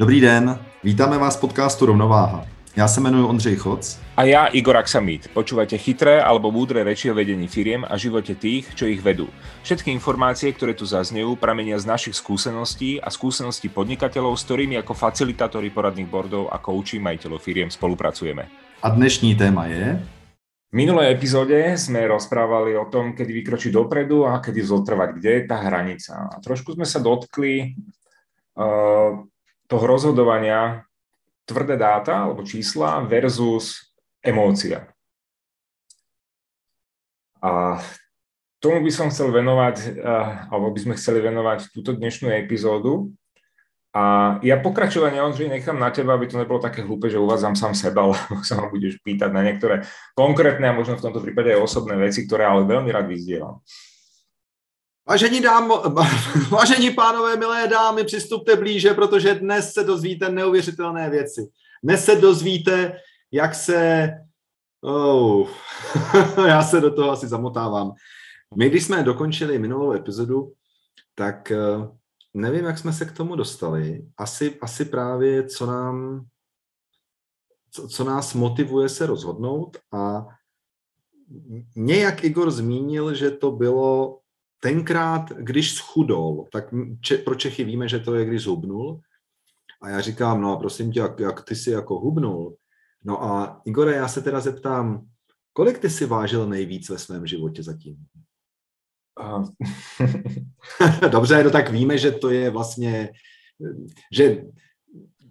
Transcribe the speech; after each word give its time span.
Dobrý 0.00 0.20
den, 0.20 0.58
vítáme 0.84 1.18
vás 1.18 1.36
v 1.36 1.40
podcastu 1.40 1.86
Rovnováha. 1.86 2.46
Já 2.76 2.88
se 2.88 3.00
jmenuji 3.00 3.28
Ondřej 3.28 3.56
Choc. 3.56 4.00
A 4.16 4.24
ja 4.24 4.46
Igor 4.46 4.76
Aksamit. 4.76 5.28
Počúvate 5.28 5.76
chytré 5.76 6.24
alebo 6.24 6.48
múdre 6.48 6.80
reči 6.80 7.12
o 7.12 7.14
vedení 7.14 7.44
firiem 7.44 7.84
a 7.84 8.00
živote 8.00 8.32
tých, 8.32 8.72
čo 8.72 8.88
ich 8.88 9.04
vedú. 9.04 9.28
Všetky 9.60 9.92
informácie, 9.92 10.56
ktoré 10.56 10.72
tu 10.72 10.88
zaznejú, 10.88 11.36
pramenia 11.36 11.76
z 11.76 11.84
našich 11.84 12.16
skúseností 12.16 12.96
a 12.96 13.12
skúseností 13.12 13.68
podnikateľov, 13.68 14.40
s 14.40 14.48
ktorými 14.48 14.80
ako 14.80 14.96
facilitátori 14.96 15.68
poradných 15.68 16.08
bordov 16.08 16.48
a 16.48 16.56
kouči 16.56 16.96
majiteľov 16.96 17.36
firiem 17.36 17.68
spolupracujeme. 17.68 18.48
A 18.80 18.88
dnešní 18.88 19.36
téma 19.36 19.68
je... 19.68 20.00
V 20.72 20.74
minulej 20.80 21.12
epizóde 21.12 21.76
sme 21.76 22.08
rozprávali 22.08 22.72
o 22.72 22.88
tom, 22.88 23.12
kedy 23.12 23.36
vykročiť 23.44 23.68
dopredu 23.76 24.24
a 24.24 24.40
kedy 24.40 24.64
zotrvať, 24.64 25.20
kde 25.20 25.30
je 25.36 25.42
tá 25.44 25.60
hranica. 25.60 26.24
A 26.32 26.40
trošku 26.40 26.72
sme 26.72 26.88
sa 26.88 27.04
dotkli 27.04 27.76
uh, 28.56 29.28
toho 29.70 29.84
rozhodovania 29.86 30.82
tvrdé 31.46 31.78
dáta 31.78 32.26
alebo 32.26 32.42
čísla 32.42 33.06
versus 33.06 33.94
emócia. 34.18 34.90
A 37.40 37.78
tomu 38.60 38.84
by 38.84 38.92
som 38.92 39.08
chcel 39.08 39.32
venovať, 39.32 40.02
alebo 40.52 40.68
by 40.74 40.80
sme 40.84 40.94
chceli 40.98 41.24
venovať 41.24 41.72
túto 41.72 41.96
dnešnú 41.96 42.28
epizódu. 42.36 43.08
A 43.90 44.36
ja 44.46 44.54
pokračovanie, 44.62 45.18
Ondřej, 45.18 45.50
nechám 45.50 45.74
na 45.74 45.90
teba, 45.90 46.14
aby 46.14 46.30
to 46.30 46.38
nebolo 46.38 46.62
také 46.62 46.86
hlúpe, 46.86 47.10
že 47.10 47.18
uvádzam 47.18 47.58
sám 47.58 47.74
seba, 47.74 48.06
lebo 48.10 48.38
sa 48.46 48.60
ma 48.60 48.70
budeš 48.70 49.02
pýtať 49.02 49.30
na 49.34 49.42
niektoré 49.42 49.82
konkrétne 50.14 50.70
a 50.70 50.76
možno 50.76 50.94
v 50.94 51.10
tomto 51.10 51.18
prípade 51.24 51.50
aj 51.50 51.64
osobné 51.64 51.98
veci, 51.98 52.22
ktoré 52.28 52.46
ale 52.46 52.68
veľmi 52.68 52.90
rád 52.92 53.10
vyzdielam. 53.10 53.58
Vážení, 55.10 55.40
dám, 55.40 55.68
vážení 56.50 56.90
pánové, 56.90 57.36
milé 57.36 57.68
dámy, 57.68 58.04
přistupte 58.04 58.56
blíže, 58.56 58.94
protože 58.94 59.34
dnes 59.34 59.72
se 59.72 59.84
dozvíte 59.84 60.28
neuvěřitelné 60.28 61.10
věci. 61.10 61.50
Dnes 61.82 62.04
se 62.04 62.16
dozvíte, 62.16 63.00
jak 63.32 63.54
se... 63.54 64.10
Oh, 64.80 65.48
já 66.46 66.62
se 66.62 66.80
do 66.80 66.94
toho 66.94 67.10
asi 67.10 67.28
zamotávám. 67.28 67.92
My, 68.56 68.68
když 68.68 68.84
jsme 68.84 69.02
dokončili 69.02 69.58
minulou 69.58 69.92
epizodu, 69.92 70.52
tak 71.14 71.50
eh, 71.50 71.58
nevím, 72.34 72.64
jak 72.64 72.78
jsme 72.78 72.92
se 72.92 73.04
k 73.04 73.12
tomu 73.12 73.36
dostali. 73.36 74.06
Asi, 74.16 74.58
asi 74.60 74.84
právě, 74.84 75.46
co 75.46 75.66
nám 75.66 76.26
co, 77.70 77.88
co 77.88 78.04
nás 78.04 78.34
motivuje 78.34 78.88
se 78.88 79.06
rozhodnout 79.06 79.76
a 79.92 80.26
nějak 81.76 82.24
Igor 82.24 82.50
zmínil, 82.50 83.14
že 83.14 83.30
to 83.30 83.50
bylo 83.50 84.19
tenkrát, 84.60 85.32
když 85.32 85.74
schudol, 85.74 86.48
tak 86.52 86.64
če, 87.00 87.18
pro 87.18 87.34
Čechy 87.34 87.64
víme, 87.64 87.88
že 87.88 87.98
to 87.98 88.14
je, 88.14 88.24
když 88.24 88.42
zhubnul. 88.42 89.00
A 89.82 89.88
já 89.88 90.00
říkám, 90.00 90.40
no 90.40 90.52
a 90.52 90.56
prosím 90.56 90.92
tě, 90.92 91.00
jak, 91.00 91.20
jak 91.20 91.44
ty 91.44 91.56
si 91.56 91.70
jako 91.70 91.98
hubnul? 91.98 92.56
No 93.04 93.24
a 93.24 93.60
Igore, 93.64 93.96
já 93.96 94.08
se 94.08 94.22
teda 94.22 94.40
zeptám, 94.40 95.06
kolik 95.52 95.78
ty 95.78 95.90
si 95.90 96.06
vážil 96.06 96.48
nejvíc 96.48 96.88
ve 96.88 96.98
svém 96.98 97.26
životě 97.26 97.62
zatím? 97.62 97.96
Dobře, 101.10 101.44
no 101.44 101.50
tak 101.50 101.70
víme, 101.70 101.98
že 101.98 102.10
to 102.10 102.30
je 102.30 102.50
vlastně, 102.50 103.12
že 104.12 104.42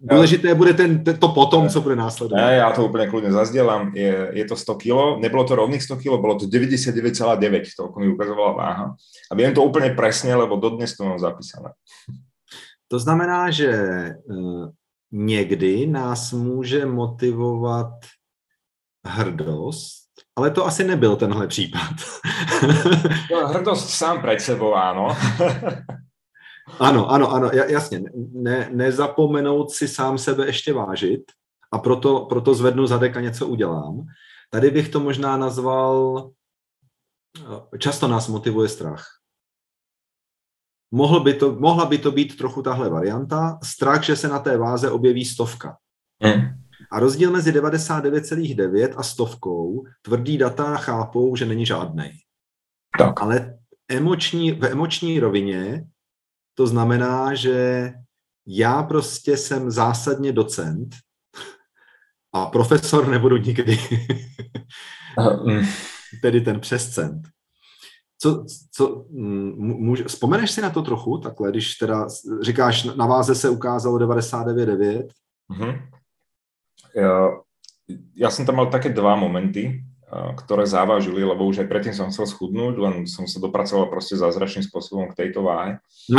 Důležité 0.02 0.56
bude 0.56 0.74
ten, 0.74 1.04
to 1.04 1.30
potom, 1.30 1.70
co 1.70 1.82
bude 1.82 1.96
následovat. 1.96 2.42
Ne, 2.42 2.56
já 2.56 2.72
to 2.72 2.86
úplně 2.86 3.08
kludně 3.08 3.32
zazdělám. 3.32 3.96
Je, 3.96 4.30
je 4.34 4.46
to 4.46 4.56
100 4.56 4.76
kg, 4.76 5.20
nebylo 5.20 5.44
to 5.44 5.56
rovných 5.56 5.84
100 5.84 5.96
kg, 5.96 6.04
bylo 6.04 6.36
to 6.40 6.46
99,9, 6.46 7.62
to 7.78 8.00
mi 8.00 8.08
ukazovala 8.08 8.52
váha. 8.52 8.96
A 9.32 9.36
vím 9.36 9.54
to 9.54 9.64
úplně 9.64 9.96
přesně, 10.02 10.36
lebo 10.36 10.56
dodnes 10.56 10.96
to 10.96 11.06
mám 11.06 11.20
zapísané. 11.20 11.70
To 12.88 13.00
znamená, 13.00 13.52
že 13.52 13.72
uh, 14.24 14.70
někdy 15.12 15.88
nás 15.88 16.32
může 16.32 16.86
motivovat 16.86 17.94
hrdost, 19.06 20.10
ale 20.36 20.52
to 20.52 20.66
asi 20.66 20.84
nebyl 20.84 21.16
tenhle 21.16 21.48
případ. 21.48 21.96
no, 23.32 23.48
hrdost 23.48 23.90
sám 23.90 24.22
před 24.22 24.42
sebou, 24.42 24.74
ano. 24.74 25.08
Ano, 26.80 27.12
ano, 27.12 27.32
ano, 27.32 27.50
jasně. 27.54 28.02
Ne, 28.32 28.70
nezapomenout 28.74 29.72
si 29.72 29.88
sám 29.88 30.18
sebe 30.18 30.46
ještě 30.46 30.74
vážit 30.74 31.32
a 31.72 31.78
proto, 31.78 32.26
proto 32.26 32.54
zvednu 32.54 32.88
zadek 32.88 33.18
a 33.18 33.22
něco 33.22 33.48
udělám. 33.48 34.06
Tady 34.50 34.72
bych 34.72 34.90
to 34.90 35.00
možná 35.00 35.38
nazval, 35.38 36.30
často 37.80 38.08
nás 38.08 38.28
motivuje 38.28 38.70
strach. 38.70 39.06
Mohl 40.92 41.20
by 41.20 41.34
to, 41.34 41.56
mohla 41.56 41.86
by 41.86 41.98
to 41.98 42.12
být 42.12 42.38
trochu 42.38 42.62
tahle 42.62 42.90
varianta. 42.90 43.60
Strach, 43.64 44.04
že 44.04 44.16
se 44.16 44.28
na 44.28 44.40
té 44.40 44.58
váze 44.58 44.92
objeví 44.92 45.26
stovka. 45.26 45.78
Hmm. 46.24 46.42
A 46.92 47.00
rozdíl 47.00 47.32
mezi 47.32 47.52
99,9 47.52 48.94
a 48.98 49.04
stovkou 49.04 49.84
tvrdý 50.02 50.38
data 50.38 50.76
chápou, 50.76 51.36
že 51.36 51.46
není 51.46 51.66
žádný. 51.66 52.12
Tak. 52.98 53.22
Ale 53.22 53.60
emoční, 53.90 54.52
v 54.52 54.66
emoční 54.66 55.20
rovině 55.20 55.86
to 56.60 56.68
znamená, 56.68 57.34
že 57.34 57.92
já 58.48 58.84
prostě 58.84 59.38
jsem 59.38 59.72
zásadně 59.72 60.32
docent 60.32 60.96
a 62.34 62.46
profesor 62.46 63.08
nebudu 63.08 63.38
nikdy. 63.38 63.80
Mm. 65.44 65.66
Tedy 66.22 66.42
ten 66.42 66.60
přescent. 66.60 67.28
Co, 68.18 68.46
co, 68.72 69.06
může, 69.10 70.04
vzpomeneš 70.04 70.52
si 70.52 70.62
na 70.62 70.70
to 70.70 70.82
trochu, 70.82 71.18
takhle, 71.18 71.52
když 71.52 71.76
teda 71.76 72.08
říkáš, 72.42 72.84
na 72.84 73.06
váze 73.06 73.36
se 73.36 73.50
ukázalo 73.50 73.98
99,9? 73.98 75.08
Mm-hmm. 75.52 75.82
Ja, 76.96 77.36
ja 78.16 78.30
som 78.30 78.46
tam 78.46 78.56
mal 78.56 78.72
také 78.72 78.96
dva 78.96 79.16
momenty 79.16 79.84
ktoré 80.10 80.66
závažili, 80.66 81.22
lebo 81.22 81.46
už 81.46 81.62
aj 81.62 81.70
predtým 81.70 81.94
som 81.94 82.10
chcel 82.10 82.26
schudnúť, 82.26 82.76
len 82.82 82.96
som 83.06 83.30
sa 83.30 83.38
dopracoval 83.38 83.94
proste 83.94 84.18
zázračným 84.18 84.66
spôsobom 84.66 85.14
k 85.14 85.26
tejto 85.26 85.46
váhe. 85.46 85.78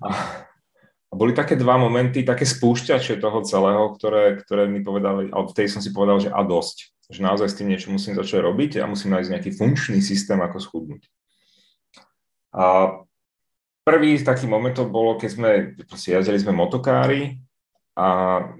A, 0.00 0.08
a 1.10 1.14
boli 1.18 1.36
také 1.36 1.58
dva 1.58 1.76
momenty, 1.76 2.24
také 2.24 2.48
spúšťače 2.48 3.20
toho 3.20 3.44
celého, 3.44 3.92
ktoré, 3.92 4.40
ktoré 4.40 4.64
mi 4.64 4.80
povedali, 4.80 5.28
alebo 5.28 5.52
vtedy 5.52 5.68
som 5.68 5.84
si 5.84 5.92
povedal, 5.92 6.22
že 6.24 6.32
a 6.32 6.40
dosť. 6.40 6.96
Že 7.10 7.20
naozaj 7.26 7.48
s 7.52 7.56
tým 7.60 7.68
niečo 7.68 7.92
musím 7.92 8.16
začať 8.16 8.40
robiť 8.40 8.80
a 8.80 8.88
musím 8.88 9.12
nájsť 9.12 9.28
nejaký 9.28 9.50
funkčný 9.52 10.00
systém, 10.00 10.40
ako 10.40 10.62
schudnúť. 10.62 11.02
A 12.54 12.96
prvý 13.82 14.22
taký 14.22 14.46
moment 14.46 14.72
to 14.72 14.86
bolo, 14.86 15.18
keď 15.18 15.30
sme, 15.34 15.50
proste 15.84 16.14
jazdili 16.14 16.38
sme 16.38 16.54
motokári 16.54 17.42
a 17.98 18.06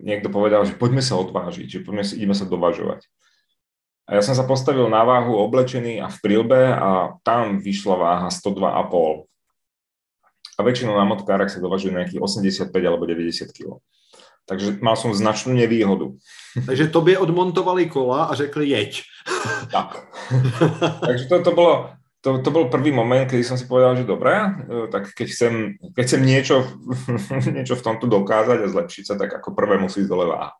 niekto 0.02 0.28
povedal, 0.28 0.66
že 0.66 0.74
poďme 0.74 1.00
sa 1.00 1.16
odvážiť, 1.22 1.66
že 1.70 1.80
poďme 1.86 2.04
si, 2.04 2.18
ideme 2.18 2.34
sa 2.34 2.44
dovažovať. 2.44 3.06
A 4.10 4.18
ja 4.18 4.26
som 4.26 4.34
sa 4.34 4.42
postavil 4.42 4.90
na 4.90 5.06
váhu 5.06 5.38
oblečený 5.38 6.02
a 6.02 6.10
v 6.10 6.18
prílbe 6.18 6.74
a 6.74 7.14
tam 7.22 7.62
vyšla 7.62 7.94
váha 7.94 8.26
102,5. 8.26 9.30
A 10.58 10.60
väčšinou 10.66 10.98
na 10.98 11.06
motkárach 11.06 11.46
sa 11.46 11.62
dovažuje 11.62 11.94
nejakých 11.94 12.18
85 12.18 12.74
alebo 12.74 13.06
90 13.06 13.54
kg. 13.54 13.78
Takže 14.50 14.82
mal 14.82 14.98
som 14.98 15.14
značnú 15.14 15.54
nevýhodu. 15.54 16.18
Takže 16.66 16.90
tobě 16.90 17.18
odmontovali 17.22 17.86
kola 17.86 18.26
a 18.26 18.34
řekli 18.34 18.68
jeď. 18.68 19.02
Tak. 19.70 20.10
Takže 21.06 21.24
to, 21.30 21.42
to, 21.42 21.52
bolo, 21.54 21.94
to, 22.20 22.42
to 22.42 22.50
bol 22.50 22.66
prvý 22.66 22.90
moment, 22.90 23.30
kedy 23.30 23.46
som 23.46 23.54
si 23.54 23.70
povedal, 23.70 23.94
že 23.94 24.02
dobré, 24.02 24.34
tak 24.90 25.14
keď 25.14 25.26
chcem, 25.30 25.54
keď 25.94 26.02
chcem 26.02 26.22
niečo, 26.26 26.56
niečo 27.56 27.78
v 27.78 27.84
tomto 27.86 28.10
dokázať 28.10 28.58
a 28.66 28.72
zlepšiť 28.72 29.04
sa, 29.06 29.14
tak 29.14 29.30
ako 29.38 29.54
prvé 29.54 29.78
musí 29.78 30.02
ísť 30.02 30.10
dole 30.10 30.26
váha. 30.26 30.50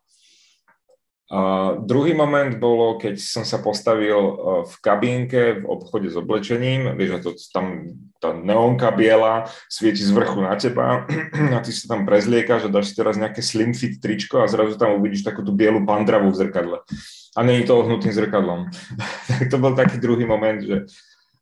A 1.31 1.71
druhý 1.79 2.11
moment 2.11 2.51
bolo, 2.59 2.99
keď 2.99 3.15
som 3.15 3.47
sa 3.47 3.63
postavil 3.63 4.19
e, 4.19 4.33
v 4.67 4.73
kabínke 4.83 5.63
v 5.63 5.65
obchode 5.65 6.11
s 6.11 6.19
oblečením, 6.19 6.91
vieš, 6.99 7.23
to, 7.23 7.31
tam 7.55 7.95
tá 8.19 8.35
neonka 8.35 8.91
biela 8.91 9.47
svieti 9.71 10.03
z 10.03 10.11
vrchu 10.11 10.43
na 10.43 10.59
teba 10.59 11.07
a 11.55 11.59
ty 11.63 11.71
sa 11.71 11.95
tam 11.95 12.03
prezliekaš 12.03 12.67
a 12.67 12.73
dáš 12.75 12.91
si 12.91 12.99
teraz 12.99 13.15
nejaké 13.15 13.39
slim 13.39 13.71
fit 13.71 13.95
tričko 14.03 14.43
a 14.43 14.51
zrazu 14.51 14.75
tam 14.75 14.99
uvidíš 14.99 15.23
takú 15.23 15.39
tú 15.39 15.55
bielu 15.55 15.87
pandravu 15.87 16.35
v 16.35 16.39
zrkadle. 16.43 16.83
A 17.31 17.39
není 17.47 17.63
to 17.63 17.79
ohnutým 17.79 18.11
zrkadlom. 18.11 18.67
tak 19.31 19.47
to 19.47 19.55
bol 19.55 19.71
taký 19.71 20.03
druhý 20.03 20.27
moment, 20.27 20.59
že 20.59 20.83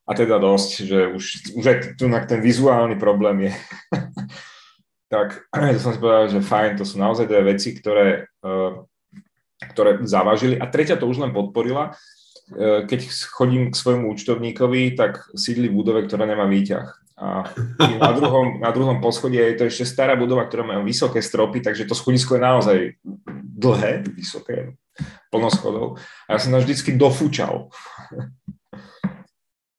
a 0.05 0.13
teda 0.13 0.37
dosť, 0.37 0.69
že 0.85 0.99
už, 1.17 1.23
už 1.57 1.65
aj 1.65 1.77
tu 1.97 2.05
ten 2.29 2.41
vizuálny 2.45 2.93
problém 3.01 3.49
je. 3.49 3.53
tak 5.13 5.49
to 5.73 5.81
som 5.81 5.97
si 5.97 5.99
povedal, 6.01 6.29
že 6.29 6.45
fajn, 6.45 6.77
to 6.77 6.85
sú 6.85 7.01
naozaj 7.01 7.25
dve 7.25 7.57
veci, 7.57 7.73
ktoré 7.73 8.29
uh, 8.45 8.85
ktoré 9.79 9.95
zavážili. 10.03 10.59
A 10.59 10.67
tretia 10.67 10.99
to 10.99 11.07
už 11.07 11.23
len 11.23 11.31
podporila. 11.31 11.95
E, 12.51 12.83
keď 12.83 12.99
chodím 13.31 13.71
k 13.71 13.79
svojmu 13.79 14.11
účtovníkovi, 14.11 14.99
tak 14.99 15.31
sídli 15.31 15.71
v 15.71 15.79
budove, 15.79 16.03
ktorá 16.03 16.27
nemá 16.27 16.43
výťah. 16.51 16.99
A 17.15 17.47
na 17.79 18.11
druhom, 18.11 18.59
na 18.59 18.75
druhom 18.75 18.99
poschodí 18.99 19.39
je 19.39 19.55
to 19.55 19.63
ešte 19.71 19.87
stará 19.87 20.19
budova, 20.19 20.43
ktorá 20.51 20.67
má 20.67 20.75
vysoké 20.83 21.23
stropy, 21.23 21.63
takže 21.63 21.87
to 21.87 21.95
schodisko 21.95 22.35
je 22.35 22.43
naozaj 22.43 22.77
dlhé, 23.39 24.03
vysoké, 24.11 24.75
plno 25.31 25.47
schodov. 25.47 25.99
A 26.27 26.35
ja 26.35 26.39
som 26.43 26.51
tam 26.51 26.63
vždycky 26.63 26.95
dofúčal. 26.95 27.71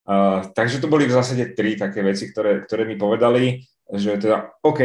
Uh, 0.05 0.45
takže 0.53 0.81
to 0.85 0.89
boli 0.89 1.09
v 1.09 1.17
zásade 1.17 1.57
tri 1.57 1.81
také 1.81 2.05
veci, 2.05 2.29
ktoré, 2.29 2.65
ktoré 2.65 2.85
mi 2.85 3.01
povedali, 3.01 3.65
že 3.89 4.21
teda 4.21 4.61
OK, 4.61 4.81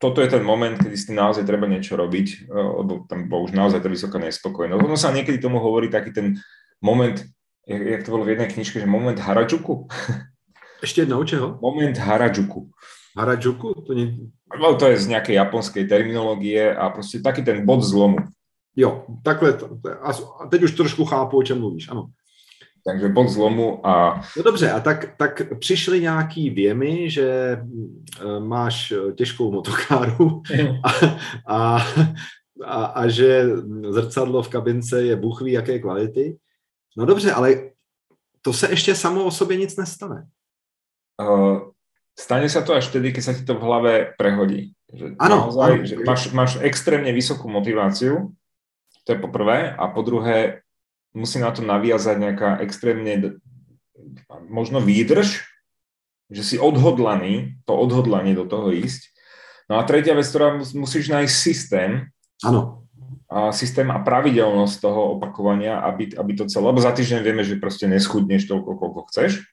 toto 0.00 0.24
je 0.24 0.32
ten 0.32 0.40
moment, 0.40 0.80
kedy 0.80 0.96
s 0.96 1.06
tým 1.12 1.20
naozaj 1.20 1.44
treba 1.44 1.68
niečo 1.68 1.92
robiť, 1.92 2.48
lebo 2.48 3.04
tam 3.04 3.28
bolo 3.28 3.44
už 3.44 3.52
naozaj 3.52 3.84
tá 3.84 3.88
vysoká 3.92 4.16
nespokojnosť. 4.16 4.80
Ono 4.80 4.96
sa 4.96 5.12
niekedy 5.12 5.36
tomu 5.36 5.60
hovorí 5.60 5.92
taký 5.92 6.16
ten 6.16 6.40
moment, 6.80 7.20
jak, 7.68 8.00
to 8.00 8.16
bolo 8.16 8.24
v 8.24 8.32
jednej 8.32 8.48
knižke, 8.48 8.80
že 8.80 8.88
moment 8.88 9.20
Harajuku. 9.20 9.92
Ešte 10.84 11.04
jednou, 11.04 11.20
čeho? 11.28 11.60
Moment 11.60 12.00
Harajuku. 12.00 12.72
Harajuku? 13.12 13.76
To, 13.84 13.92
nie... 13.92 14.32
no, 14.56 14.72
to 14.80 14.88
je 14.88 14.96
z 14.96 15.12
nejakej 15.12 15.36
japonskej 15.36 15.84
terminológie 15.84 16.72
a 16.72 16.88
proste 16.88 17.20
taký 17.20 17.44
ten 17.44 17.68
bod 17.68 17.84
zlomu. 17.84 18.24
Jo, 18.72 19.04
takhle, 19.20 19.60
a 20.00 20.48
teď 20.48 20.62
už 20.62 20.72
trošku 20.72 21.04
chápu, 21.04 21.36
o 21.36 21.44
čem 21.44 21.60
mluvíš, 21.60 21.92
ano. 21.92 22.08
Takže 22.86 23.08
bod 23.08 23.28
zlomu 23.28 23.86
a... 23.86 24.22
No 24.36 24.42
dobře, 24.42 24.70
a 24.70 24.80
tak, 24.80 25.16
tak 25.16 25.42
přišly 25.58 26.00
nějaký 26.00 26.50
věmy, 26.50 27.10
že 27.10 27.28
e, 27.30 27.60
máš 28.40 28.92
těžkou 29.14 29.52
motokáru 29.52 30.42
a, 30.84 30.90
a, 31.46 31.78
a, 32.64 32.84
a 32.84 33.08
že 33.08 33.46
zrcadlo 33.90 34.42
v 34.42 34.48
kabince 34.48 35.02
je 35.02 35.16
buchví 35.16 35.52
jaké 35.52 35.78
kvality. 35.78 36.36
No 36.96 37.06
dobře, 37.06 37.32
ale 37.32 37.70
to 38.42 38.52
se 38.52 38.70
ještě 38.70 38.94
samo 38.94 39.24
o 39.24 39.30
sobě 39.30 39.56
nic 39.56 39.76
nestane. 39.76 40.26
Uh, 41.20 41.76
stane 42.16 42.48
sa 42.48 42.64
to 42.64 42.72
až 42.72 42.88
vtedy, 42.88 43.12
keď 43.12 43.22
sa 43.24 43.36
ti 43.36 43.44
to 43.44 43.56
v 43.56 43.64
hlave 43.64 43.92
prehodí. 44.16 44.72
Že 44.88 45.20
ano, 45.20 45.36
naozaj, 45.48 45.72
ano. 45.72 45.84
Že 45.84 45.94
máš, 46.04 46.22
máš 46.32 46.52
extrémne 46.64 47.12
vysokú 47.12 47.46
motiváciu, 47.48 48.32
to 49.04 49.08
je 49.12 49.18
po 49.20 49.28
prvé, 49.28 49.72
a 49.76 49.84
po 49.92 50.00
druhé 50.00 50.64
musí 51.16 51.42
na 51.42 51.50
to 51.50 51.62
naviazať 51.62 52.16
nejaká 52.18 52.48
extrémne 52.62 53.40
možno 54.46 54.78
výdrž, 54.82 55.42
že 56.30 56.42
si 56.46 56.56
odhodlaný, 56.56 57.58
to 57.66 57.74
odhodlanie 57.74 58.38
do 58.38 58.46
toho 58.46 58.70
ísť. 58.70 59.10
No 59.66 59.78
a 59.78 59.86
tretia 59.86 60.14
vec, 60.14 60.26
ktorá 60.26 60.58
musíš 60.74 61.10
nájsť 61.10 61.34
systém. 61.34 61.90
Áno. 62.42 62.86
A 63.30 63.54
systém 63.54 63.86
a 63.90 64.02
pravidelnosť 64.02 64.82
toho 64.82 65.18
opakovania, 65.18 65.78
aby, 65.86 66.14
aby 66.18 66.32
to 66.34 66.50
celé, 66.50 66.66
lebo 66.66 66.82
za 66.82 66.90
týždeň 66.90 67.20
vieme, 67.22 67.46
že 67.46 67.62
proste 67.62 67.86
neschudneš 67.86 68.50
toľko, 68.50 68.70
koľko 68.74 69.00
chceš. 69.10 69.46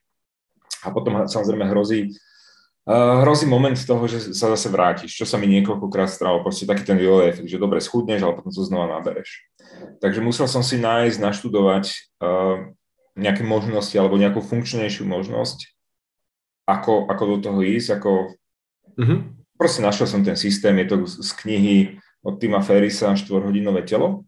A 0.82 0.90
potom 0.90 1.26
samozrejme 1.26 1.70
hrozí, 1.70 2.14
uh, 2.88 3.20
hrozí 3.22 3.44
moment 3.44 3.76
toho, 3.76 4.08
že 4.08 4.32
sa 4.32 4.48
zase 4.56 4.72
vrátiš, 4.72 5.12
čo 5.12 5.28
sa 5.28 5.36
mi 5.36 5.44
niekoľkokrát 5.52 6.08
stalo, 6.08 6.40
proste 6.40 6.64
taký 6.64 6.88
ten 6.88 6.96
jojo 6.96 7.28
efekt, 7.28 7.52
že 7.52 7.60
dobre 7.60 7.84
schudneš, 7.84 8.24
ale 8.24 8.40
potom 8.40 8.48
to 8.48 8.64
znova 8.64 8.88
nabereš. 8.88 9.44
Takže 10.00 10.24
musel 10.24 10.48
som 10.48 10.64
si 10.64 10.80
nájsť, 10.80 11.20
naštudovať 11.20 11.84
uh, 12.24 12.72
nejaké 13.18 13.44
možnosti 13.44 13.92
alebo 13.98 14.16
nejakú 14.16 14.40
funkčnejšiu 14.40 15.04
možnosť, 15.04 15.74
ako, 16.64 17.06
ako 17.12 17.22
do 17.34 17.36
toho 17.44 17.60
ísť, 17.60 18.00
ako... 18.00 18.32
Mm-hmm. 18.96 19.20
Proste 19.58 19.82
našiel 19.82 20.06
som 20.06 20.22
ten 20.22 20.38
systém, 20.38 20.70
je 20.78 20.86
to 20.86 20.96
z 21.02 21.30
knihy 21.42 21.98
od 22.22 22.38
Tima 22.38 22.62
Ferisa 22.62 23.10
štvorhodinové 23.18 23.82
telo. 23.82 24.22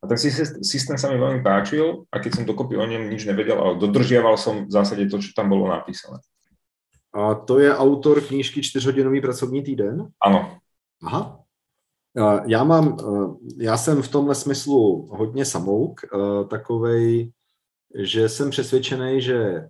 A 0.00 0.04
ten 0.08 0.16
systém 0.64 0.96
sa 0.96 1.12
mi 1.12 1.20
veľmi 1.20 1.44
páčil 1.44 2.08
a 2.08 2.16
keď 2.16 2.40
som 2.40 2.48
dokopy 2.48 2.76
o 2.80 2.88
ňom 2.88 3.12
nič 3.12 3.28
nevedel, 3.28 3.60
ale 3.60 3.76
dodržiaval 3.76 4.40
som 4.40 4.64
v 4.64 4.72
zásade 4.72 5.04
to, 5.12 5.20
čo 5.20 5.36
tam 5.36 5.52
bolo 5.52 5.68
napísané. 5.68 6.24
A 7.16 7.34
to 7.34 7.58
je 7.58 7.76
autor 7.76 8.20
knížky 8.20 8.62
Čtyřhodinový 8.62 9.20
pracovní 9.20 9.62
týden? 9.62 10.08
Ano. 10.22 10.58
Aha. 11.02 11.40
Já 12.46 12.64
mám, 12.64 12.96
já 13.58 13.76
jsem 13.76 14.02
v 14.02 14.08
tomhle 14.08 14.34
smyslu 14.34 15.08
hodně 15.10 15.44
samouk, 15.44 16.00
takovej, 16.50 17.32
že 17.94 18.28
jsem 18.28 18.50
přesvědčený, 18.50 19.20
že 19.20 19.68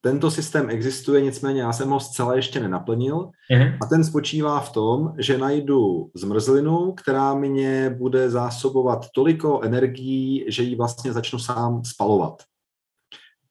tento 0.00 0.30
systém 0.30 0.70
existuje, 0.70 1.20
nicméně 1.20 1.60
já 1.60 1.72
jsem 1.72 1.90
ho 1.90 2.00
zcela 2.00 2.34
ještě 2.34 2.60
nenaplnil 2.60 3.30
mm-hmm. 3.52 3.78
a 3.82 3.86
ten 3.86 4.04
spočívá 4.04 4.60
v 4.60 4.72
tom, 4.72 5.14
že 5.18 5.38
najdu 5.38 6.10
zmrzlinu, 6.14 6.92
která 6.92 7.34
mě 7.34 7.96
bude 7.98 8.30
zásobovat 8.30 9.06
toliko 9.14 9.60
energií, 9.60 10.44
že 10.48 10.62
ji 10.62 10.76
vlastně 10.76 11.12
začnu 11.12 11.38
sám 11.38 11.84
spalovat. 11.84 12.42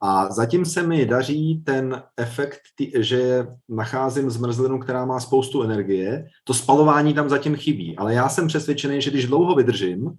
A 0.01 0.33
zatím 0.33 0.65
se 0.65 0.83
mi 0.83 1.05
daří 1.05 1.63
ten 1.65 2.03
efekt, 2.17 2.59
že 2.99 3.47
nacházím 3.69 4.29
zmrzlinu, 4.29 4.79
která 4.79 5.05
má 5.05 5.19
spoustu 5.19 5.63
energie. 5.63 6.25
To 6.43 6.53
spalování 6.53 7.13
tam 7.13 7.29
zatím 7.29 7.55
chybí, 7.55 7.97
ale 7.97 8.13
já 8.13 8.29
jsem 8.29 8.47
přesvědčený, 8.47 9.01
že 9.01 9.09
když 9.09 9.27
dlouho 9.27 9.55
vydržím, 9.55 10.11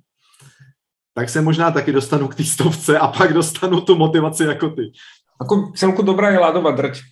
tak 1.14 1.28
se 1.28 1.40
možná 1.40 1.70
taky 1.70 1.92
dostanu 1.92 2.28
k 2.28 2.34
té 2.34 2.44
stovce 2.44 2.98
a 2.98 3.08
pak 3.08 3.32
dostanu 3.32 3.80
tu 3.80 3.96
motivaci 3.96 4.44
jako 4.44 4.70
ty. 4.70 4.92
Ako 5.40 5.72
celku 5.74 6.02
dobrá 6.02 6.30
je 6.30 6.38
ládová 6.38 6.70
drť. 6.70 6.98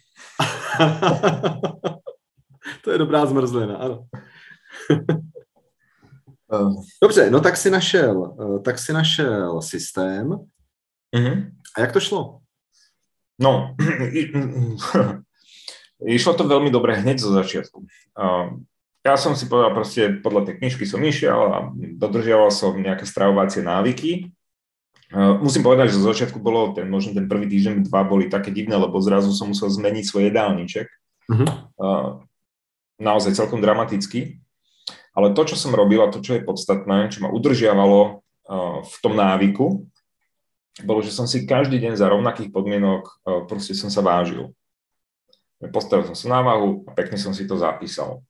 to 2.84 2.90
je 2.90 2.98
dobrá 2.98 3.26
zmrzlina, 3.26 3.76
ano. 3.76 4.06
Dobře, 7.02 7.30
no 7.30 7.40
tak 7.40 7.56
si 7.56 7.70
našel, 7.70 8.36
tak 8.64 8.78
si 8.78 8.92
našel 8.92 9.62
systém. 9.62 10.30
Mm-hmm. 11.16 11.50
A 11.76 11.80
jak 11.80 11.92
to 11.92 12.00
šlo? 12.00 12.38
No, 13.36 13.76
išlo 16.18 16.32
to 16.36 16.48
veľmi 16.48 16.72
dobre 16.72 17.00
hneď 17.00 17.20
zo 17.20 17.32
začiatku. 17.36 17.84
Ja 19.06 19.14
som 19.14 19.38
si 19.38 19.46
povedal 19.46 19.70
proste, 19.70 20.18
podľa 20.18 20.50
tej 20.50 20.54
knižky 20.58 20.82
som 20.82 20.98
išiel 21.04 21.40
a 21.52 21.58
dodržiaval 21.94 22.50
som 22.50 22.74
nejaké 22.74 23.06
stravovacie 23.06 23.62
návyky. 23.62 24.34
Musím 25.14 25.62
povedať, 25.62 25.94
že 25.94 26.02
zo 26.02 26.10
začiatku 26.10 26.42
bolo 26.42 26.74
ten, 26.74 26.90
možno 26.90 27.14
ten 27.14 27.30
prvý 27.30 27.46
týždeň, 27.46 27.86
dva 27.86 28.02
boli 28.02 28.26
také 28.26 28.50
divné, 28.50 28.74
lebo 28.74 28.98
zrazu 28.98 29.30
som 29.30 29.54
musel 29.54 29.70
zmeniť 29.70 30.02
svoj 30.02 30.26
jedálniček. 30.26 30.90
Uh-huh. 31.30 31.46
Naozaj 32.98 33.38
celkom 33.38 33.62
dramaticky. 33.62 34.42
Ale 35.14 35.30
to, 35.38 35.46
čo 35.46 35.54
som 35.54 35.70
robil 35.70 36.02
a 36.02 36.10
to, 36.10 36.18
čo 36.18 36.34
je 36.34 36.42
podstatné, 36.42 37.14
čo 37.14 37.22
ma 37.22 37.30
udržiavalo 37.30 38.26
v 38.82 38.96
tom 38.98 39.14
návyku, 39.14 39.86
bolo, 40.84 41.00
že 41.00 41.14
som 41.14 41.24
si 41.24 41.48
každý 41.48 41.80
deň 41.80 41.96
za 41.96 42.12
rovnakých 42.12 42.52
podmienok 42.52 43.02
e, 43.06 43.12
proste 43.48 43.72
som 43.72 43.88
sa 43.88 44.04
vážil. 44.04 44.52
Postavil 45.72 46.04
som 46.12 46.16
sa 46.16 46.26
na 46.36 46.40
váhu 46.44 46.84
a 46.84 46.92
pekne 46.92 47.16
som 47.16 47.32
si 47.32 47.48
to 47.48 47.56
zapísal. 47.56 48.20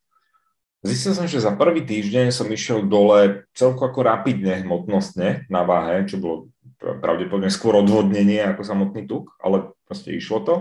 Zistil 0.86 1.18
som, 1.18 1.26
že 1.26 1.42
za 1.42 1.50
prvý 1.58 1.82
týždeň 1.82 2.30
som 2.30 2.46
išiel 2.46 2.86
dole 2.86 3.50
celko 3.58 3.90
ako 3.90 4.06
rapidne, 4.06 4.62
hmotnostne 4.62 5.50
na 5.50 5.66
váhe, 5.66 6.06
čo 6.06 6.22
bolo 6.22 6.54
pravdepodobne 6.78 7.50
skôr 7.50 7.74
odvodnenie 7.82 8.38
ako 8.46 8.62
samotný 8.62 9.10
tuk, 9.10 9.34
ale 9.42 9.74
proste 9.88 10.14
išlo 10.14 10.38
to. 10.46 10.54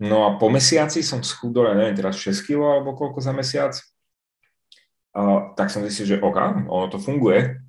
No 0.00 0.24
a 0.24 0.40
po 0.40 0.48
mesiaci 0.48 1.04
som 1.04 1.20
schudol, 1.20 1.68
ja 1.68 1.76
neviem, 1.76 1.98
teraz 1.98 2.16
6 2.16 2.48
kg 2.48 2.80
alebo 2.80 2.96
koľko 2.96 3.20
za 3.20 3.36
mesiac. 3.36 3.76
A, 5.12 5.52
tak 5.58 5.68
som 5.68 5.84
zistil, 5.84 6.16
že 6.16 6.22
OK, 6.22 6.64
ono 6.70 6.86
to 6.88 6.96
funguje, 6.96 7.67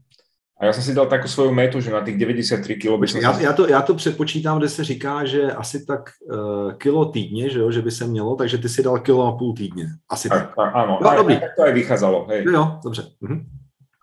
a 0.60 0.66
já 0.66 0.74
jsem 0.74 0.84
si 0.84 0.94
dal 0.94 1.06
takovou 1.06 1.28
svou 1.28 1.51
metu, 1.51 1.82
že 1.82 1.92
na 1.92 2.01
těch 2.06 2.18
93 2.18 2.75
kg 2.75 3.00
bych 3.00 3.16
já, 3.16 3.39
já, 3.39 3.54
to, 3.54 3.70
já 3.70 3.82
to 3.82 3.94
předpočítám, 3.94 4.58
kde 4.58 4.70
se 4.70 4.84
říká, 4.84 5.25
že 5.25 5.51
asi 5.51 5.86
tak 5.86 6.10
uh, 6.32 6.74
kilo 6.74 7.06
týdně, 7.06 7.50
že, 7.50 7.60
jo, 7.60 7.72
že 7.72 7.82
by 7.82 7.92
se 7.92 8.08
mělo, 8.08 8.36
takže 8.36 8.58
ty 8.58 8.70
si 8.70 8.84
dal 8.84 9.00
kilo 9.00 9.28
a 9.28 9.38
půl 9.38 9.54
týdně. 9.54 9.88
Asi 10.10 10.30
tak. 10.30 10.56
tak. 10.56 10.75
Ano, 10.75 11.00
no, 11.01 11.16
dobrý. 11.16 11.39
tak 11.39 11.56
to 11.56 11.63
aj 11.63 11.74
vycházelo. 11.74 12.25
Hej. 12.30 12.44
Jo, 12.44 12.51
jo, 12.51 12.80
dobře. 12.84 13.04
Mhm. 13.22 13.46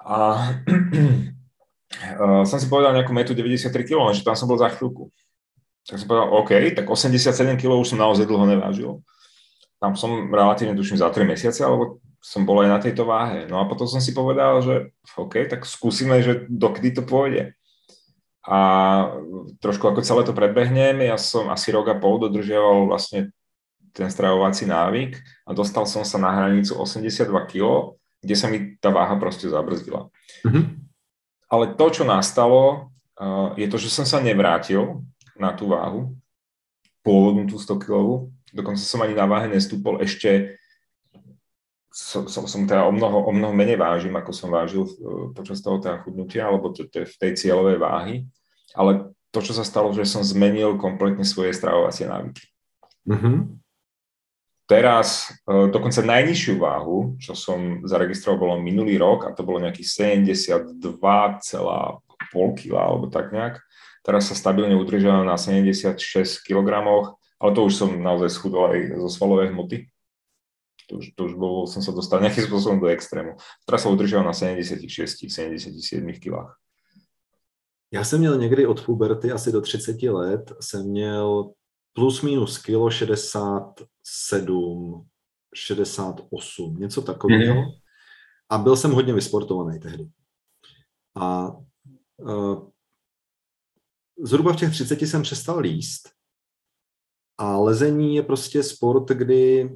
A 0.06 0.48
uh, 2.20 2.42
jsem 2.42 2.60
si 2.60 2.66
povedal 2.66 2.92
nějakou 2.92 3.12
metu 3.12 3.34
93 3.34 3.84
kg, 3.84 4.14
že 4.14 4.24
tam 4.24 4.36
jsem 4.36 4.48
byl 4.48 4.58
za 4.58 4.68
chvilku. 4.68 5.10
Tak 5.90 5.98
jsem 5.98 6.08
povedal, 6.08 6.34
OK, 6.34 6.50
tak 6.76 6.90
87 6.90 7.56
kg 7.56 7.64
už 7.64 7.88
jsem 7.88 7.98
naozaj 7.98 8.26
dlho 8.26 8.46
nevážil. 8.46 8.98
Tam 9.76 9.92
som 9.92 10.32
relatívne, 10.32 10.72
tuším, 10.72 10.96
za 10.96 11.12
3 11.12 11.24
mesiace, 11.24 11.60
alebo 11.60 12.00
som 12.26 12.42
bol 12.42 12.66
aj 12.66 12.68
na 12.74 12.82
tejto 12.82 13.06
váhe. 13.06 13.46
No 13.46 13.62
a 13.62 13.70
potom 13.70 13.86
som 13.86 14.02
si 14.02 14.10
povedal, 14.10 14.58
že 14.58 14.90
OK, 15.14 15.46
tak 15.46 15.62
skúsime, 15.62 16.18
že 16.26 16.42
dokedy 16.50 16.98
to 16.98 17.06
pôjde. 17.06 17.54
A 18.42 18.58
trošku 19.62 19.86
ako 19.86 20.02
celé 20.02 20.26
to 20.26 20.34
predbehnem, 20.34 21.06
ja 21.06 21.14
som 21.14 21.46
asi 21.54 21.70
rok 21.70 21.86
a 21.86 21.94
pol 21.94 22.18
dodržiaval 22.18 22.90
vlastne 22.90 23.30
ten 23.94 24.10
stravovací 24.10 24.66
návyk 24.66 25.22
a 25.46 25.54
dostal 25.54 25.86
som 25.86 26.02
sa 26.02 26.18
na 26.18 26.34
hranicu 26.34 26.74
82 26.74 27.30
kg, 27.46 27.94
kde 28.18 28.34
sa 28.34 28.50
mi 28.50 28.74
tá 28.82 28.90
váha 28.90 29.14
proste 29.22 29.46
zabrzdila. 29.46 30.10
Mm-hmm. 30.42 30.64
Ale 31.46 31.78
to, 31.78 31.86
čo 31.94 32.02
nastalo, 32.02 32.90
je 33.54 33.66
to, 33.70 33.78
že 33.78 33.86
som 33.86 34.02
sa 34.02 34.18
nevrátil 34.18 35.06
na 35.38 35.54
tú 35.54 35.70
váhu, 35.70 36.18
pôvodnú 37.06 37.46
tú 37.46 37.54
100 37.54 37.86
kg, 37.86 38.26
dokonca 38.50 38.82
som 38.82 38.98
ani 39.06 39.14
na 39.14 39.30
váhe 39.30 39.46
nestúpol 39.46 40.02
ešte 40.02 40.58
som, 41.96 42.28
som, 42.28 42.44
som 42.44 42.68
teda 42.68 42.84
o 42.84 42.92
mnoho, 42.92 43.24
o 43.24 43.32
mnoho 43.32 43.56
menej 43.56 43.80
vážim, 43.80 44.12
ako 44.12 44.28
som 44.36 44.52
vážil 44.52 44.84
uh, 44.84 45.32
počas 45.32 45.64
toho 45.64 45.80
teda 45.80 46.04
chudnutia, 46.04 46.44
alebo 46.44 46.68
to, 46.68 46.84
to 46.84 47.00
je 47.02 47.08
v 47.08 47.16
tej 47.16 47.32
cieľovej 47.40 47.80
váhy. 47.80 48.14
Ale 48.76 49.16
to, 49.32 49.40
čo 49.40 49.56
sa 49.56 49.64
stalo, 49.64 49.88
že 49.96 50.04
som 50.04 50.20
zmenil 50.20 50.76
kompletne 50.76 51.24
svoje 51.24 51.56
stravovacie 51.56 52.04
návyky. 52.04 52.44
Mm-hmm. 53.08 53.36
Teraz 54.68 55.32
uh, 55.48 55.72
dokonca 55.72 56.04
najnižšiu 56.04 56.60
váhu, 56.60 57.16
čo 57.16 57.32
som 57.32 57.80
zaregistroval, 57.88 58.44
bolo 58.44 58.54
minulý 58.60 59.00
rok 59.00 59.24
a 59.24 59.32
to 59.32 59.40
bolo 59.40 59.64
nejakých 59.64 60.20
72,5 60.20 60.76
kg 62.28 62.72
alebo 62.76 63.08
tak 63.08 63.32
nejak. 63.32 63.64
Teraz 64.04 64.28
sa 64.28 64.36
stabilne 64.36 64.76
udržujem 64.76 65.24
na 65.24 65.40
76 65.40 65.96
kg, 66.44 66.68
ale 67.40 67.50
to 67.56 67.60
už 67.64 67.72
som 67.72 67.90
naozaj 67.96 68.28
schudol 68.28 68.68
aj 68.68 69.00
zo 69.00 69.08
svalovej 69.08 69.56
hmoty 69.56 69.88
To 70.86 71.02
už, 71.02 71.18
to 71.18 71.24
už 71.24 71.34
bol, 71.34 71.66
som 71.66 71.82
sa 71.82 71.90
dostal 71.90 72.22
nejakým 72.22 72.46
spôsobom 72.46 72.78
do 72.78 72.86
extrému. 72.86 73.34
Teraz 73.66 73.82
sa 73.82 73.90
udržel 73.90 74.22
na 74.22 74.30
76, 74.30 75.26
77 75.26 75.74
kilách. 76.22 76.54
Já 77.90 78.04
jsem 78.04 78.20
měl 78.20 78.38
někdy 78.38 78.66
od 78.66 78.84
puberty 78.84 79.32
asi 79.32 79.52
do 79.52 79.60
30 79.60 80.02
let, 80.02 80.52
jsem 80.60 80.86
měl 80.86 81.52
plus 81.92 82.22
minus 82.22 82.58
kilo 82.58 82.90
67, 82.90 85.08
68, 85.54 86.76
něco 86.76 87.02
takového. 87.02 87.54
Mm. 87.54 87.68
A 88.50 88.58
byl 88.58 88.76
jsem 88.76 88.92
hodně 88.92 89.14
vysportovaný 89.14 89.80
tehdy. 89.80 90.08
A 91.16 91.56
uh, 92.16 92.70
zhruba 94.18 94.52
v 94.52 94.56
těch 94.56 94.70
30 94.70 95.02
jsem 95.02 95.22
přestal 95.22 95.58
líst. 95.58 96.10
A 97.38 97.56
lezení 97.56 98.16
je 98.16 98.22
prostě 98.22 98.62
sport, 98.62 99.08
kdy 99.08 99.70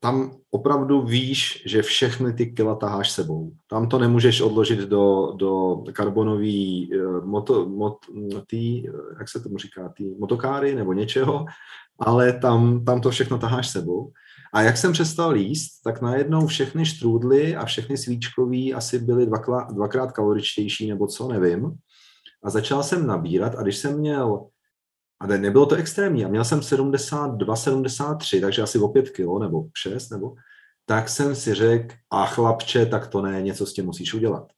tam 0.00 0.30
opravdu 0.50 1.02
víš, 1.02 1.62
že 1.66 1.82
všechny 1.82 2.32
ty 2.32 2.46
kila 2.46 2.74
taháš 2.74 3.10
sebou. 3.10 3.52
Tam 3.70 3.88
to 3.88 3.98
nemůžeš 3.98 4.40
odložit 4.40 4.78
do, 4.78 5.32
do 5.36 5.82
karbonový 5.92 6.90
uh, 6.90 7.24
moto, 7.24 7.68
mot, 7.68 7.98
tý, 8.46 8.82
jak 9.18 9.28
se 9.28 9.40
tomu 9.40 9.58
říká, 9.58 9.88
tý 9.96 10.14
motokáry 10.18 10.74
nebo 10.74 10.92
něčeho, 10.92 11.44
ale 11.98 12.32
tam, 12.32 12.84
tam 12.84 13.00
to 13.00 13.10
všechno 13.10 13.38
taháš 13.38 13.68
sebou. 13.68 14.12
A 14.54 14.62
jak 14.62 14.76
jsem 14.76 14.92
přestal 14.92 15.30
líst, 15.30 15.82
tak 15.84 16.02
najednou 16.02 16.46
všechny 16.46 16.86
štrůdly 16.86 17.56
a 17.56 17.64
všechny 17.64 17.96
svíčkový 17.96 18.74
asi 18.74 18.98
byly 18.98 19.26
dvakrát, 19.26 19.72
dvakrát 19.72 20.12
kaloričtější 20.12 20.88
nebo 20.88 21.06
co, 21.06 21.28
nevím. 21.28 21.72
A 22.44 22.50
začal 22.50 22.82
jsem 22.82 23.06
nabírat 23.06 23.54
a 23.54 23.62
když 23.62 23.76
jsem 23.76 23.98
měl, 23.98 24.46
a 25.20 25.26
ne, 25.26 25.38
nebylo 25.38 25.66
to 25.66 25.74
extrémní, 25.74 26.24
a 26.24 26.28
měl 26.28 26.44
jsem 26.44 26.62
72, 26.62 27.56
73, 27.56 28.40
takže 28.40 28.62
asi 28.62 28.78
o 28.78 28.88
5 28.88 29.10
kilo 29.10 29.38
nebo 29.38 29.64
6, 29.76 30.10
nebo, 30.10 30.34
tak 30.86 31.08
jsem 31.08 31.34
si 31.34 31.54
řekl, 31.54 31.94
a 32.10 32.26
chlapče, 32.26 32.86
tak 32.86 33.06
to 33.06 33.22
ne, 33.22 33.42
něco 33.42 33.66
s 33.66 33.72
tím 33.72 33.84
musíš 33.84 34.14
udělat. 34.14 34.52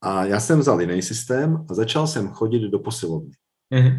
A 0.00 0.24
já 0.24 0.40
jsem 0.40 0.58
vzal 0.58 0.80
jiný 0.80 1.02
systém 1.02 1.66
a 1.70 1.74
začal 1.74 2.06
jsem 2.06 2.28
chodit 2.28 2.70
do 2.70 2.78
posilovny. 2.78 3.30
Mm-hmm. 3.74 3.98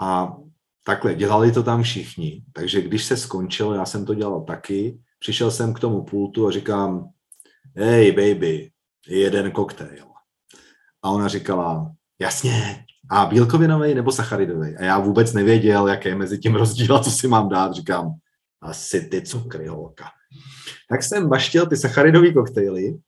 A 0.00 0.36
takhle, 0.84 1.14
dělali 1.14 1.52
to 1.52 1.62
tam 1.62 1.82
všichni, 1.82 2.44
takže 2.52 2.80
když 2.80 3.04
se 3.04 3.16
skončilo, 3.16 3.74
já 3.74 3.86
jsem 3.86 4.06
to 4.06 4.14
dělal 4.14 4.44
taky, 4.44 4.98
přišel 5.18 5.50
jsem 5.50 5.74
k 5.74 5.80
tomu 5.80 6.04
pultu 6.04 6.46
a 6.46 6.50
říkám, 6.50 7.10
hej 7.76 8.12
baby, 8.12 8.70
jeden 9.08 9.50
koktejl. 9.50 10.06
A 11.02 11.10
ona 11.10 11.28
říkala, 11.28 11.92
jasně, 12.20 12.84
a 13.10 13.26
bílkovinový 13.26 13.94
nebo 13.94 14.12
sacharidový. 14.12 14.76
A 14.76 14.84
já 14.84 14.98
vůbec 14.98 15.32
nevěděl, 15.32 15.88
jaké 15.88 16.08
je 16.08 16.14
mezi 16.14 16.38
tím 16.38 16.54
rozdíl 16.54 16.96
a 16.96 17.00
co 17.00 17.10
si 17.10 17.28
mám 17.28 17.48
dát. 17.48 17.72
Říkám, 17.72 18.12
asi 18.62 19.00
ty 19.00 19.22
cukry, 19.22 19.66
holka. 19.66 20.04
Tak 20.90 21.02
jsem 21.02 21.28
baštil 21.28 21.66
ty 21.66 21.76
sacharidové 21.76 22.32
koktejly 22.32 22.98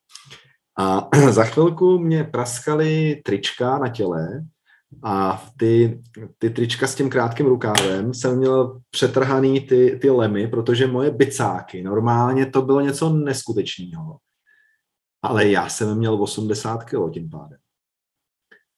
a 0.79 1.09
za 1.31 1.45
chvilku 1.45 1.99
mě 1.99 2.25
praskaly 2.25 3.23
trička 3.25 3.79
na 3.79 3.89
těle 3.89 4.45
a 5.03 5.45
ty, 5.59 6.03
ty 6.39 6.51
trička 6.51 6.87
s 6.87 6.95
tím 6.95 7.11
krátkým 7.11 7.47
rukávem 7.47 8.15
jsem 8.15 8.39
měl 8.39 8.81
přetrhaný 8.91 9.61
ty, 9.61 9.99
ty 10.03 10.11
lemy, 10.11 10.49
protože 10.49 10.87
moje 10.87 11.11
bicáky, 11.11 11.83
normálně 11.83 12.47
to 12.47 12.63
bylo 12.63 12.81
něco 12.81 13.11
neskutečného. 13.11 14.19
Ale 15.23 15.49
já 15.49 15.69
jsem 15.69 15.99
měl 15.99 16.23
80 16.23 16.85
kg 16.85 17.13
tím 17.13 17.31
pádem. 17.31 17.59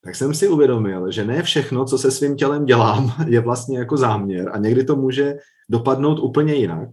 Tak 0.05 0.17
jsem 0.17 0.35
si 0.35 0.49
uvědomil, 0.49 1.11
že 1.11 1.25
ne 1.25 1.43
všechno, 1.43 1.85
co 1.85 1.99
se 1.99 2.11
svým 2.11 2.37
tělem 2.37 2.65
dělám, 2.65 3.13
je 3.27 3.41
vlastně 3.41 3.79
jako 3.79 3.97
záměr 3.97 4.51
a 4.53 4.59
někdy 4.59 4.85
to 4.85 4.97
může 4.97 5.35
dopadnout 5.71 6.19
úplně 6.19 6.55
jinak. 6.55 6.89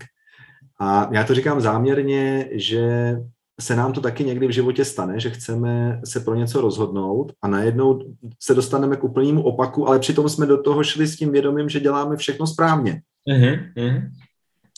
A 0.80 1.10
já 1.12 1.24
to 1.24 1.34
říkám 1.34 1.62
záměrně, 1.62 2.50
že 2.52 3.16
se 3.62 3.76
nám 3.76 3.94
to 3.94 4.02
taky 4.02 4.24
někdy 4.24 4.48
v 4.48 4.52
životě 4.52 4.86
stane, 4.86 5.20
že 5.20 5.30
chceme 5.30 6.02
se 6.06 6.20
pro 6.20 6.36
něco 6.36 6.62
rozhodnout 6.62 7.34
a 7.42 7.48
najednou 7.48 8.00
se 8.44 8.54
dostaneme 8.54 8.96
k 8.96 9.04
úplnému 9.04 9.44
opaku, 9.44 9.88
ale 9.88 10.00
přitom 10.00 10.30
jsme 10.30 10.46
do 10.46 10.62
toho 10.62 10.84
šli 10.84 11.08
s 11.08 11.16
tím 11.16 11.32
vědomím, 11.32 11.70
že 11.70 11.80
děláme 11.80 12.18
všechno 12.18 12.48
správně. 12.48 13.02
Uh-huh, 13.30 13.72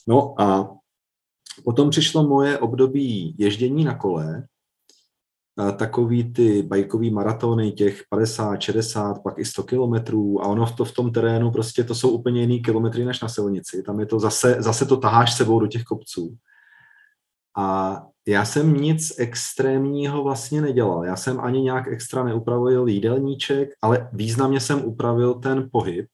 No 0.08 0.42
a 0.42 0.72
potom 1.64 1.90
přišlo 1.90 2.28
moje 2.28 2.58
období 2.58 3.36
ježdění 3.38 3.84
na 3.84 3.96
kole, 3.96 4.44
takový 5.78 6.34
ty 6.34 6.64
bajkový 6.64 7.12
maratony, 7.12 7.72
těch 7.72 8.04
50, 8.10 8.62
60, 8.62 9.24
pak 9.24 9.40
i 9.40 9.46
100 9.46 9.64
kilometrů 9.64 10.44
a 10.44 10.48
ono 10.48 10.66
to 10.66 10.86
v 10.86 10.92
tom 10.92 11.12
terénu 11.12 11.52
prostě 11.52 11.84
to 11.84 11.96
jsou 11.96 12.10
úplně 12.10 12.42
jiný 12.42 12.62
kilometry 12.62 13.06
než 13.06 13.22
na 13.22 13.28
silnici. 13.28 13.84
Tam 13.84 14.00
je 14.00 14.06
to 14.06 14.20
zase, 14.20 14.56
zase 14.60 14.86
to 14.86 14.98
taháš 14.98 15.34
sebou 15.34 15.60
do 15.60 15.68
těch 15.68 15.84
kopců. 15.84 16.36
A 17.58 18.02
já 18.28 18.46
jsem 18.46 18.74
nic 18.74 19.20
extrémního 19.20 20.24
vlastně 20.24 20.62
nedělal. 20.62 21.06
Já 21.06 21.16
jsem 21.16 21.40
ani 21.40 21.62
nějak 21.62 21.88
extra 21.88 22.24
neupravil 22.24 22.88
jídelníček, 22.88 23.70
ale 23.82 24.10
významně 24.14 24.60
jsem 24.60 24.86
upravil 24.86 25.34
ten 25.34 25.70
pohyb. 25.72 26.08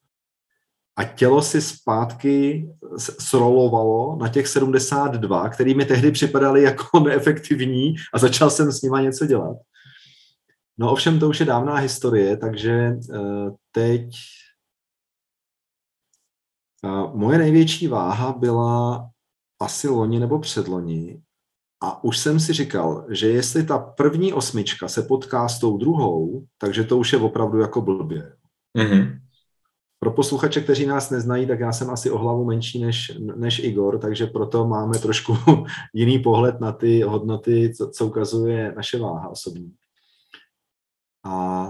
A 0.97 1.03
tělo 1.03 1.41
si 1.41 1.61
zpátky 1.61 2.67
srolovalo 2.97 4.17
na 4.21 4.29
těch 4.29 4.47
72, 4.47 5.49
který 5.49 5.75
mi 5.75 5.85
tehdy 5.85 6.11
připadaly 6.11 6.63
jako 6.63 6.99
neefektivní 7.05 7.95
a 8.13 8.19
začal 8.19 8.49
jsem 8.49 8.71
s 8.71 8.81
nima 8.81 9.01
něco 9.01 9.25
dělat. 9.25 9.57
No 10.77 10.91
ovšem 10.91 11.19
to 11.19 11.29
už 11.29 11.39
je 11.39 11.45
dávná 11.45 11.75
historie, 11.75 12.37
takže 12.37 12.71
eh, 12.71 13.17
teď 13.71 14.09
eh, 16.85 16.89
moje 17.13 17.37
největší 17.37 17.87
váha 17.87 18.33
byla 18.33 19.09
asi 19.61 19.87
loni 19.87 20.19
nebo 20.19 20.39
předloni 20.39 21.21
a 21.83 22.03
už 22.03 22.17
jsem 22.17 22.39
si 22.39 22.53
říkal, 22.53 23.05
že 23.09 23.29
jestli 23.29 23.63
ta 23.63 23.77
první 23.77 24.33
osmička 24.33 24.87
se 24.87 25.01
potká 25.01 25.47
s 25.47 25.59
tou 25.59 25.77
druhou, 25.77 26.45
takže 26.57 26.83
to 26.83 26.97
už 26.97 27.13
je 27.13 27.19
opravdu 27.19 27.59
jako 27.59 27.81
blbě. 27.81 28.33
Mm-hmm. 28.77 29.19
Pro 30.05 30.11
posluchače, 30.11 30.61
kteří 30.61 30.85
nás 30.85 31.09
neznají, 31.09 31.47
tak 31.47 31.59
já 31.59 31.71
jsem 31.71 31.89
asi 31.89 32.11
o 32.11 32.17
hlavu 32.17 32.45
menší 32.45 32.81
než, 32.81 33.17
než 33.35 33.59
Igor, 33.59 33.99
takže 33.99 34.27
proto 34.27 34.67
máme 34.67 34.99
trošku 34.99 35.33
jiný 35.93 36.19
pohled 36.19 36.59
na 36.59 36.71
ty 36.71 37.01
hodnoty, 37.01 37.73
co, 37.77 37.89
co 37.89 38.07
ukazuje 38.07 38.73
naše 38.75 38.99
váha 38.99 39.29
osobní. 39.29 39.73
A 41.23 41.65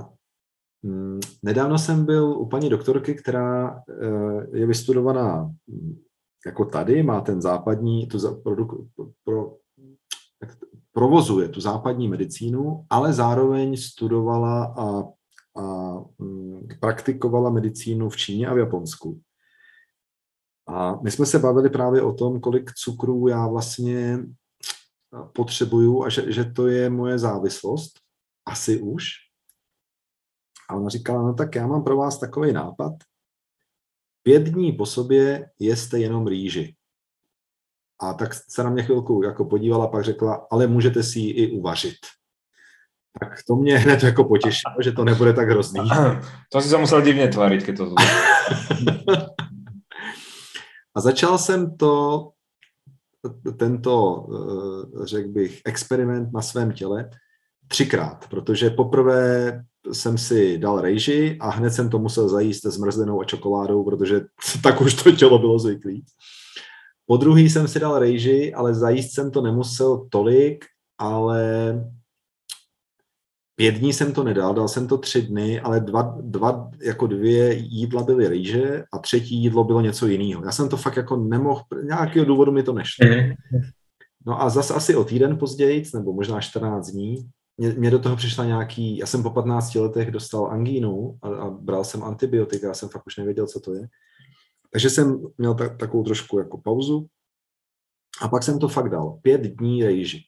mm, 0.84 1.20
nedávno 1.44 1.78
jsem 1.78 2.06
byl 2.06 2.26
u 2.26 2.46
paní 2.46 2.70
doktorky, 2.70 3.16
která 3.16 3.70
e, 3.70 4.58
je 4.58 4.66
vystudovaná 4.66 5.52
mm, 5.68 5.98
jako 6.46 6.66
tady, 6.66 7.04
má 7.04 7.22
ten 7.22 7.42
západní, 7.42 8.08
tu 8.08 8.20
za, 8.20 8.36
produk, 8.36 8.74
pro, 9.24 9.56
provozuje 10.92 11.50
tu 11.50 11.62
západní 11.62 12.08
medicínu, 12.10 12.86
ale 12.90 13.14
zároveň 13.14 13.78
studovala 13.78 14.66
a, 14.66 15.04
a 15.56 15.96
mm, 16.18 16.68
praktikovala 16.80 17.50
medicínu 17.50 18.10
v 18.10 18.18
Číně 18.18 18.48
a 18.48 18.54
v 18.54 18.58
Japonsku. 18.58 19.22
A 20.68 21.02
my 21.02 21.12
jsme 21.12 21.26
se 21.26 21.40
bavili 21.40 21.70
právě 21.70 22.02
o 22.02 22.14
tom, 22.14 22.40
kolik 22.40 22.72
cukrů 22.74 23.28
já 23.28 23.48
vlastně 23.48 24.20
potřebuju 25.34 26.04
a 26.04 26.10
že, 26.10 26.32
že 26.32 26.44
to 26.44 26.68
je 26.68 26.90
moje 26.90 27.20
závislost. 27.20 27.92
Asi 28.46 28.82
už. 28.82 29.08
A 30.70 30.76
ona 30.76 30.90
říkala, 30.90 31.24
no 31.24 31.34
tak 31.34 31.56
já 31.56 31.68
mám 31.68 31.84
pro 31.84 31.98
vás 31.98 32.20
takový 32.20 32.54
nápad. 32.54 32.94
Pět 34.24 34.44
dní 34.44 34.72
po 34.72 34.86
sobě 34.86 35.50
jeste 35.60 36.00
jenom 36.00 36.28
rýži. 36.28 36.76
A 38.00 38.14
tak 38.14 38.34
se 38.34 38.64
na 38.64 38.70
mě 38.70 38.84
chvilku 38.84 39.24
jako 39.24 39.46
podívala, 39.46 39.88
pak 39.88 40.04
řekla, 40.04 40.48
ale 40.52 40.68
můžete 40.68 41.04
si 41.04 41.20
ji 41.20 41.32
i 41.32 41.52
uvařit. 41.52 41.98
Tak 43.20 43.40
to 43.48 43.56
mě 43.56 43.78
hned 43.78 44.04
jako 44.04 44.24
potěšilo, 44.24 44.76
že 44.84 44.92
to 44.92 45.04
nebude 45.04 45.34
tak 45.34 45.50
hrozný. 45.50 45.90
To 46.52 46.62
si 46.62 46.70
se 46.70 46.78
musel 46.78 47.02
divně 47.02 47.28
tvářit, 47.28 47.64
když 47.64 47.78
to 47.78 47.96
A 50.96 51.02
začal 51.02 51.38
jsem 51.38 51.78
to, 51.78 52.30
tento, 53.58 54.26
eh, 54.34 55.06
řekl 55.06 55.30
bych, 55.30 55.62
experiment 55.66 56.34
na 56.34 56.42
svém 56.42 56.72
těle 56.72 57.10
třikrát, 57.68 58.28
protože 58.30 58.70
poprvé 58.70 59.64
jsem 59.92 60.18
si 60.18 60.58
dal 60.58 60.82
rejži 60.82 61.38
a 61.40 61.50
hned 61.50 61.74
jsem 61.74 61.90
to 61.90 62.00
musel 62.00 62.30
zajíst 62.30 62.66
zmrzlinou 62.66 63.22
a 63.22 63.26
čokoládou, 63.26 63.84
protože 63.84 64.22
tak 64.64 64.82
už 64.82 65.04
to 65.04 65.12
tělo 65.12 65.40
bylo 65.40 65.60
zvyklý. 65.60 66.06
Po 67.06 67.18
druhý 67.18 67.50
jsem 67.50 67.68
si 67.68 67.80
dal 67.80 68.00
rejži, 68.00 68.54
ale 68.54 68.74
zajíst 68.74 69.14
jsem 69.14 69.32
to 69.32 69.42
nemusel 69.42 70.08
tolik, 70.10 70.66
ale 70.98 71.74
pět 73.56 73.76
dní 73.76 73.94
jsem 73.94 74.14
to 74.14 74.24
nedal, 74.24 74.54
dal 74.54 74.68
jsem 74.68 74.88
to 74.88 74.98
tři 74.98 75.22
dny, 75.22 75.60
ale 75.60 75.80
dva, 75.80 76.18
dva 76.22 76.72
jako 76.82 77.08
dvě 77.08 77.54
jídla 77.54 78.04
byly 78.04 78.28
rejže 78.28 78.84
a 78.94 78.98
třetí 78.98 79.36
jídlo 79.36 79.64
bylo 79.64 79.82
něco 79.82 80.08
jiného. 80.08 80.46
Já 80.46 80.52
jsem 80.52 80.70
to 80.70 80.78
fakt 80.78 80.96
jako 80.96 81.18
nemohl, 81.18 81.62
nějakého 81.84 82.26
důvodu 82.26 82.52
mi 82.52 82.64
to 82.64 82.74
nešlo. 82.74 83.08
Mhm. 83.08 83.34
No 84.28 84.42
a 84.42 84.50
zase 84.50 84.74
asi 84.74 84.96
o 84.96 85.04
týden 85.04 85.38
později, 85.38 85.84
nebo 85.94 86.14
možná 86.14 86.42
14 86.42 86.92
dní, 86.92 87.30
mě, 87.58 87.70
mě 87.70 87.92
do 87.92 88.00
toho 88.00 88.16
přišla 88.16 88.46
nějaký, 88.46 88.98
já 88.98 89.06
jsem 89.06 89.24
po 89.24 89.30
15 89.30 89.76
letech 89.76 90.12
dostal 90.12 90.52
angínu 90.52 91.18
a, 91.22 91.28
a 91.28 91.50
bral 91.50 91.84
jsem 91.84 92.04
antibiotika, 92.04 92.68
já 92.68 92.74
jsem 92.74 92.90
fakt 92.90 93.08
už 93.08 93.18
nevěděl, 93.18 93.48
co 93.48 93.60
to 93.60 93.74
je. 93.74 93.88
Takže 94.72 94.90
jsem 94.90 95.24
měl 95.38 95.54
ta, 95.54 95.70
takovou 95.70 96.04
trošku 96.04 96.40
jako 96.40 96.58
pauzu 96.58 97.08
A 98.22 98.28
pak 98.28 98.44
jsem 98.44 98.60
to 98.60 98.68
fakt 98.68 98.90
dal. 98.90 99.20
Pět 99.22 99.42
dní 99.42 99.84
rejži. 99.84 100.22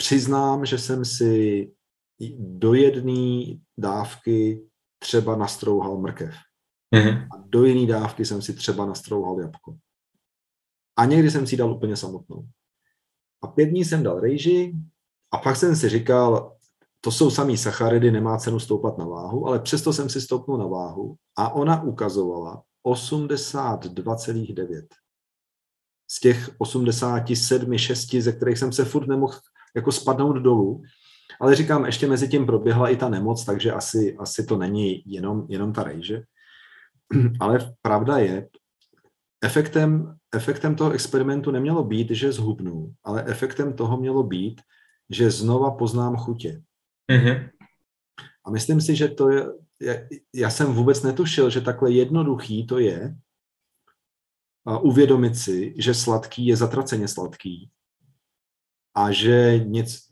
Přiznám, 0.00 0.66
že 0.66 0.78
jsem 0.78 1.04
si 1.04 1.72
do 2.38 2.74
jedné 2.74 3.58
dávky 3.78 4.62
třeba 4.98 5.36
nastrouhal 5.36 5.98
mrkev. 5.98 6.34
Mm-hmm. 6.94 7.28
A 7.34 7.44
do 7.46 7.64
jiné 7.64 7.86
dávky 7.86 8.24
jsem 8.24 8.42
si 8.42 8.54
třeba 8.54 8.86
nastrouhal 8.86 9.40
jabko. 9.40 9.76
A 10.96 11.04
někdy 11.04 11.30
jsem 11.30 11.46
si 11.46 11.56
dal 11.56 11.72
úplně 11.72 11.96
samotnou. 11.96 12.48
A 13.42 13.46
pět 13.46 13.66
dní 13.66 13.84
jsem 13.84 14.02
dal 14.02 14.20
rejži 14.20 14.74
a 15.32 15.38
pak 15.38 15.56
jsem 15.56 15.76
si 15.76 15.88
říkal, 15.88 16.56
to 17.00 17.10
jsou 17.10 17.30
samý 17.30 17.56
sacharidy, 17.56 18.10
nemá 18.10 18.38
cenu 18.38 18.60
stoupat 18.60 18.98
na 18.98 19.04
váhu, 19.04 19.46
ale 19.46 19.58
přesto 19.58 19.92
jsem 19.92 20.08
si 20.08 20.20
stoupnul 20.20 20.58
na 20.58 20.66
váhu 20.66 21.16
a 21.36 21.52
ona 21.52 21.82
ukazovala 21.82 22.62
82,9. 22.86 24.86
Z 26.10 26.20
těch 26.20 26.50
87, 26.58 27.78
6, 27.78 28.14
ze 28.14 28.32
kterých 28.32 28.58
jsem 28.58 28.72
se 28.72 28.84
furt 28.84 29.06
nemohl 29.06 29.34
jako 29.76 29.92
spadnout 29.92 30.36
dolů, 30.36 30.82
ale 31.40 31.54
říkám, 31.54 31.86
ještě 31.86 32.06
mezi 32.06 32.28
tím 32.28 32.46
proběhla 32.46 32.88
i 32.88 32.96
ta 32.96 33.08
nemoc, 33.08 33.44
takže 33.44 33.72
asi, 33.72 34.16
asi 34.16 34.46
to 34.46 34.56
není 34.56 35.02
jenom, 35.06 35.46
jenom 35.48 35.72
ta 35.72 35.82
rejže. 35.82 36.22
Ale 37.40 37.74
pravda 37.82 38.18
je, 38.18 38.48
efektem, 39.44 40.16
efektem 40.34 40.74
toho 40.74 40.90
experimentu 40.90 41.50
nemělo 41.50 41.84
být, 41.84 42.10
že 42.10 42.32
zhubnu, 42.32 42.94
ale 43.04 43.24
efektem 43.26 43.72
toho 43.72 43.96
mělo 43.96 44.22
být, 44.22 44.60
že 45.10 45.30
znova 45.30 45.70
poznám 45.70 46.16
chutě. 46.16 46.62
Mm-hmm. 47.12 47.50
A 48.44 48.50
myslím 48.50 48.80
si, 48.80 48.96
že 48.96 49.08
to 49.08 49.28
je, 49.30 49.46
já 50.34 50.50
jsem 50.50 50.72
vůbec 50.72 51.02
netušil, 51.02 51.50
že 51.50 51.60
takhle 51.60 51.92
jednoduchý 51.92 52.66
to 52.66 52.78
je 52.78 53.16
a 54.66 54.78
uvědomit 54.78 55.36
si, 55.36 55.74
že 55.78 55.94
sladký 55.94 56.46
je 56.46 56.56
zatraceně 56.56 57.08
sladký 57.08 57.70
a 58.94 59.12
že 59.12 59.58
nic... 59.64 60.08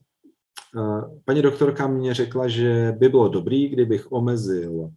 Paní 1.25 1.43
doktorka 1.43 1.87
mě 1.87 2.15
řekla, 2.15 2.49
že 2.49 2.93
by 2.99 3.09
bylo 3.09 3.29
dobrý, 3.29 3.69
kdybych 3.69 4.13
omezil 4.13 4.91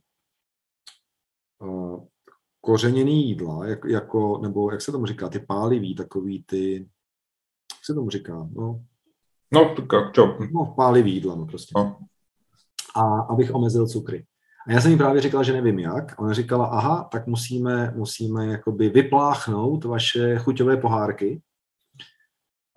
kořeněný 2.61 3.27
jídla, 3.27 3.67
jak, 3.67 3.85
jako, 3.85 4.39
nebo 4.41 4.71
jak 4.71 4.81
se 4.81 4.91
tomu 4.91 5.05
říká, 5.05 5.29
ty 5.29 5.39
pálivý, 5.39 5.95
takový 5.95 6.43
ty, 6.43 6.73
jak 7.75 7.85
se 7.85 7.93
tomu 7.93 8.09
říká, 8.09 8.49
no, 8.55 8.83
No, 9.53 9.75
tak 9.75 10.13
čo? 10.13 10.37
No, 10.53 10.73
pálivý 10.77 11.13
jídla, 11.13 11.35
no 11.35 11.45
prostě. 11.45 11.73
No. 11.75 11.99
A 12.95 13.21
abych 13.21 13.55
omezil 13.55 13.87
cukry. 13.87 14.25
A 14.67 14.71
já 14.71 14.81
jsem 14.81 14.91
jí 14.91 14.97
právě 14.97 15.21
říkal, 15.21 15.43
že 15.43 15.53
nevím 15.53 15.79
jak. 15.79 16.13
A 16.13 16.19
ona 16.19 16.33
říkala, 16.33 16.65
aha, 16.65 17.09
tak 17.11 17.27
musíme, 17.27 17.93
musíme 17.95 18.47
jakoby 18.47 18.89
vypláchnout 18.89 19.85
vaše 19.85 20.39
chuťové 20.39 20.77
pohárky. 20.77 21.41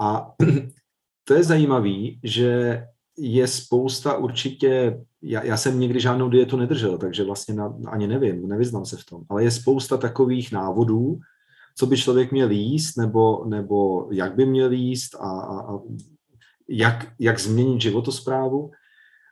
A 0.00 0.32
to 1.24 1.34
je 1.34 1.44
zajímavé, 1.44 1.94
že 2.22 2.82
je 3.18 3.46
spousta 3.46 4.16
určitě, 4.16 5.00
já, 5.22 5.44
já 5.44 5.56
jsem 5.56 5.80
nikdy 5.80 6.00
žádnou 6.00 6.28
dietu 6.28 6.56
nedržel, 6.56 6.98
takže 6.98 7.24
vlastně 7.24 7.54
na, 7.54 7.74
ani 7.86 8.06
nevím, 8.06 8.48
nevyznám 8.48 8.84
se 8.84 8.96
v 8.96 9.04
tom, 9.04 9.22
ale 9.28 9.44
je 9.44 9.50
spousta 9.50 9.96
takových 9.96 10.52
návodů, 10.52 11.18
co 11.76 11.86
by 11.86 11.96
člověk 11.96 12.32
měl 12.32 12.50
jíst, 12.50 12.96
nebo, 12.96 13.44
nebo 13.44 14.08
jak 14.12 14.34
by 14.34 14.46
měl 14.46 14.72
jíst 14.72 15.14
a, 15.14 15.30
a, 15.40 15.74
a 15.74 15.78
jak, 16.68 17.12
jak 17.18 17.40
změnit 17.40 17.80
životosprávu, 17.80 18.70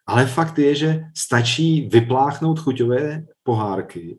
ale 0.07 0.27
fakt 0.27 0.59
je, 0.59 0.75
že 0.75 1.05
stačí 1.17 1.89
vypláchnout 1.89 2.59
chuťové 2.59 3.25
pohárky 3.43 4.19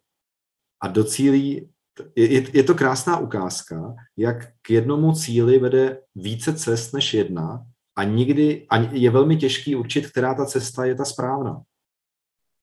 a 0.82 0.88
docílí, 0.88 1.70
je, 2.16 2.58
je 2.58 2.64
to 2.64 2.76
krásná 2.76 3.18
ukázka, 3.18 3.96
jak 4.18 4.48
k 4.62 4.70
jednomu 4.70 5.14
cíli 5.14 5.60
vede 5.60 5.98
více 6.16 6.54
cest 6.54 6.94
než 6.94 7.14
jedna 7.14 7.66
a 7.96 8.04
nikdy 8.04 8.68
a 8.70 8.78
je 8.78 9.10
velmi 9.10 9.38
těžký 9.38 9.76
určit, 9.76 10.12
která 10.12 10.34
ta 10.34 10.46
cesta 10.46 10.86
je 10.86 10.96
ta 10.96 11.06
správná. 11.06 11.62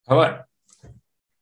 Hele, 0.09 0.45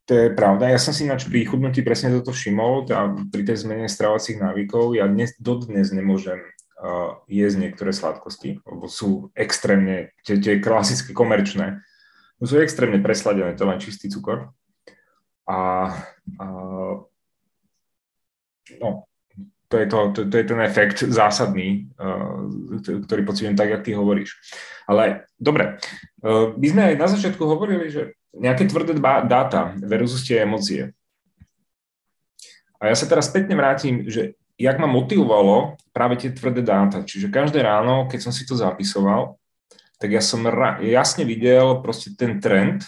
to 0.06 0.14
je 0.14 0.30
pravda. 0.30 0.70
Ja 0.70 0.78
som 0.78 0.94
si 0.94 1.02
ináč 1.02 1.26
pri 1.26 1.46
chudnutí 1.46 1.82
presne 1.82 2.14
toto 2.14 2.30
všimol, 2.30 2.86
tá, 2.86 3.10
pri 3.10 3.42
tej 3.42 3.66
zmene 3.66 3.90
stravovacích 3.90 4.38
návykov. 4.38 4.94
Ja 4.94 5.06
dnes, 5.10 5.34
dodnes 5.38 5.90
nemôžem 5.90 6.38
uh, 6.78 7.18
jesť 7.26 7.58
niektoré 7.58 7.90
sladkosti, 7.90 8.62
lebo 8.62 8.86
sú 8.86 9.34
extrémne, 9.34 10.14
tie, 10.22 10.38
tie 10.38 10.62
klasické 10.62 11.10
komerčné, 11.10 11.82
sú 12.38 12.58
extrémne 12.62 13.02
presladené, 13.02 13.58
to 13.58 13.66
je 13.66 13.70
len 13.70 13.82
čistý 13.82 14.06
cukor. 14.06 14.54
A, 15.46 15.90
a 16.38 16.46
no, 18.82 19.06
to 19.66 19.74
je, 19.82 19.86
to, 19.86 19.98
to, 20.14 20.20
to 20.30 20.34
je 20.38 20.44
ten 20.46 20.60
efekt 20.62 21.02
zásadný, 21.02 21.90
uh, 21.98 22.46
ktorý 23.02 23.22
pocitujem 23.26 23.58
tak, 23.58 23.70
jak 23.70 23.82
ty 23.82 23.98
hovoríš. 23.98 24.38
Ale 24.86 25.26
dobre, 25.34 25.82
uh, 26.22 26.54
my 26.54 26.66
sme 26.70 26.82
aj 26.92 26.94
na 26.94 27.08
začiatku 27.10 27.42
hovorili, 27.42 27.90
že 27.90 28.14
nejaké 28.36 28.68
tvrdé 28.68 28.94
dáta 29.00 29.74
versus 29.82 30.22
tie 30.22 30.44
emócie. 30.44 30.92
A 32.76 32.92
ja 32.92 32.96
sa 32.96 33.08
teraz 33.08 33.32
spätne 33.32 33.56
vrátim, 33.56 34.04
že 34.06 34.36
jak 34.60 34.76
ma 34.76 34.88
motivovalo 34.88 35.80
práve 35.92 36.20
tie 36.20 36.30
tvrdé 36.32 36.60
dáta. 36.60 37.04
Čiže 37.04 37.32
každé 37.32 37.64
ráno, 37.64 38.08
keď 38.08 38.28
som 38.28 38.32
si 38.32 38.44
to 38.44 38.56
zapisoval, 38.56 39.40
tak 39.96 40.12
ja 40.12 40.20
som 40.20 40.44
jasne 40.84 41.24
videl 41.24 41.80
proste 41.80 42.12
ten 42.12 42.36
trend 42.36 42.84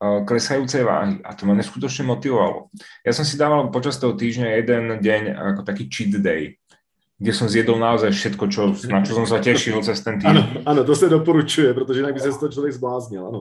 klesajúcej 0.00 0.80
váhy 0.80 1.20
a 1.20 1.36
to 1.36 1.44
ma 1.44 1.52
neskutočne 1.52 2.08
motivovalo. 2.08 2.72
Ja 3.04 3.12
som 3.12 3.28
si 3.28 3.36
dával 3.36 3.68
počas 3.68 4.00
toho 4.00 4.16
týždňa 4.16 4.48
jeden 4.56 4.84
deň 5.04 5.22
ako 5.36 5.60
taký 5.68 5.92
cheat 5.92 6.16
day 6.16 6.56
kde 7.20 7.32
som 7.36 7.52
zjedol 7.52 7.76
naozaj 7.76 8.16
všetko, 8.16 8.44
čo, 8.48 8.72
na 8.88 9.04
čo 9.04 9.12
som 9.12 9.28
sa 9.28 9.44
tešil 9.44 9.76
cez 9.86 10.00
ten 10.00 10.16
tým. 10.16 10.32
Áno, 10.32 10.42
áno, 10.64 10.80
to 10.88 10.96
sa 10.96 11.04
doporučuje, 11.04 11.76
pretože 11.76 12.00
inak 12.00 12.16
by 12.16 12.20
sa 12.24 12.32
to 12.32 12.48
človek 12.48 12.72
zbláznil, 12.72 13.28
áno. 13.28 13.40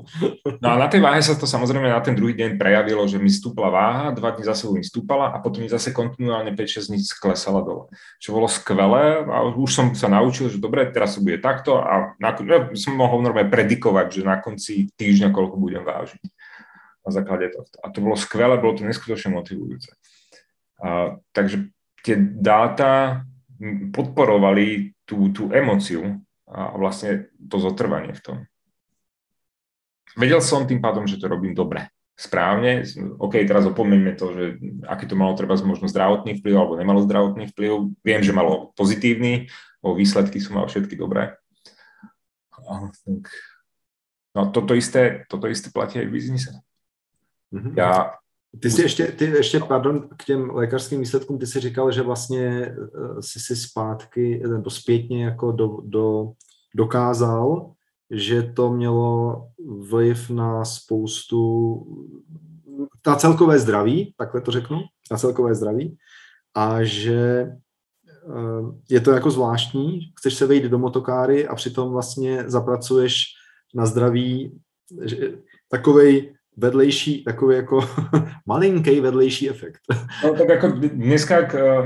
No 0.59 0.67
a 0.67 0.75
na 0.75 0.91
tej 0.91 0.99
váhe 0.99 1.23
sa 1.23 1.39
to 1.39 1.47
samozrejme 1.47 1.87
na 1.87 2.03
ten 2.03 2.11
druhý 2.11 2.35
deň 2.35 2.59
prejavilo, 2.59 3.07
že 3.07 3.15
mi 3.15 3.31
stúpla 3.31 3.71
váha, 3.71 4.11
dva 4.11 4.35
dní 4.35 4.43
za 4.43 4.51
sebou 4.51 4.75
mi 4.75 4.83
stúpala 4.83 5.31
a 5.31 5.39
potom 5.39 5.63
mi 5.63 5.71
zase 5.71 5.95
kontinuálne 5.95 6.51
5-6 6.51 6.91
dní 6.91 6.99
klesala 7.23 7.63
dole. 7.63 7.87
Čo 8.19 8.35
bolo 8.35 8.51
skvelé 8.51 9.23
a 9.23 9.47
už 9.47 9.71
som 9.71 9.87
sa 9.95 10.11
naučil, 10.11 10.51
že 10.51 10.59
dobre, 10.59 10.83
teraz 10.91 11.15
sa 11.15 11.23
bude 11.23 11.39
takto 11.39 11.79
a 11.79 12.19
na, 12.19 12.35
ja 12.35 12.67
som 12.75 12.99
mohol 12.99 13.23
normálne 13.23 13.47
predikovať, 13.47 14.19
že 14.19 14.21
na 14.27 14.43
konci 14.43 14.91
týždňa 14.99 15.31
koľko 15.31 15.55
budem 15.55 15.87
vážiť 15.87 16.19
na 17.05 17.12
základe 17.12 17.49
tohto. 17.53 17.77
A 17.83 17.89
to 17.89 17.99
bolo 18.03 18.15
skvelé, 18.19 18.59
bolo 18.59 18.77
to 18.79 18.83
neskutočne 18.83 19.33
motivujúce. 19.33 19.91
A, 20.79 21.15
takže 21.31 21.71
tie 22.03 22.15
dáta 22.19 23.23
podporovali 23.91 24.95
tú, 25.03 25.31
tú 25.35 25.51
emociu 25.51 26.23
a 26.47 26.73
vlastne 26.79 27.27
to 27.35 27.59
zotrvanie 27.59 28.15
v 28.15 28.23
tom. 28.23 28.38
Vedel 30.17 30.41
som 30.41 30.65
tým 30.65 30.81
pádom, 30.81 31.05
že 31.05 31.21
to 31.21 31.29
robím 31.29 31.53
dobre, 31.53 31.91
správne. 32.17 32.83
OK, 33.19 33.39
teraz 33.45 33.63
opomeňme 33.67 34.15
to, 34.15 34.25
že 34.35 34.43
aký 34.88 35.05
to 35.07 35.15
malo 35.15 35.38
treba 35.38 35.55
možno 35.62 35.88
zdravotný 35.88 36.39
vplyv 36.39 36.55
alebo 36.55 36.79
nemalo 36.79 37.05
zdravotný 37.05 37.51
vplyv. 37.53 37.93
Viem, 38.01 38.21
že 38.25 38.35
malo 38.35 38.75
pozitívny, 38.75 39.47
o 39.79 39.95
výsledky 39.95 40.41
som 40.43 40.59
mal 40.59 40.67
všetky 40.67 40.99
dobré. 40.99 41.35
No 44.35 44.41
toto 44.51 44.75
isté, 44.75 45.25
toto 45.31 45.47
isté 45.47 45.71
platí 45.71 45.99
aj 46.01 46.07
v 46.09 46.15
biznise. 46.15 46.51
Mm-hmm. 47.53 47.73
Ja 47.77 48.19
ty 48.59 48.71
jsi 48.71 48.81
ještě, 48.81 49.05
ty 49.07 49.25
ještě, 49.25 49.59
pardon, 49.59 50.09
k 50.17 50.25
těm 50.25 50.49
lékařským 50.49 50.99
výsledkům, 50.99 51.39
ty 51.39 51.47
jsi 51.47 51.59
říkal, 51.59 51.91
že 51.91 52.01
vlastně 52.01 52.47
eh, 52.47 52.75
jsi 53.21 53.39
si 53.39 53.55
zpátky, 53.55 54.43
nebo 54.47 54.69
zpětně 54.69 55.23
jako 55.23 55.51
do, 55.51 55.77
do, 55.83 56.31
dokázal, 56.75 57.71
že 58.12 58.43
to 58.43 58.71
mělo 58.71 59.47
vliv 59.89 60.29
na 60.29 60.65
spoustu, 60.65 61.83
na 63.07 63.15
celkové 63.15 63.59
zdraví, 63.59 64.13
takhle 64.17 64.41
to 64.41 64.51
řeknu, 64.51 64.81
na 65.12 65.17
celkové 65.17 65.55
zdraví, 65.55 65.97
a 66.55 66.83
že 66.83 67.19
eh, 67.19 68.63
je 68.89 69.01
to 69.01 69.12
jako 69.12 69.31
zvláštní, 69.31 69.99
chceš 70.19 70.33
se 70.33 70.47
vejít 70.47 70.63
do 70.63 70.79
motokáry 70.79 71.47
a 71.47 71.55
přitom 71.55 71.91
vlastně 71.91 72.43
zapracuješ 72.47 73.23
na 73.75 73.85
zdraví 73.85 74.59
takovej 75.69 76.35
vedlejší, 76.59 77.23
takový 77.23 77.55
jako 77.55 77.79
malinký 78.45 78.99
vedlejší 78.99 79.49
efekt. 79.49 79.79
No 80.23 80.33
tak 80.35 80.49
jako 80.49 80.67
dneska 80.67 81.35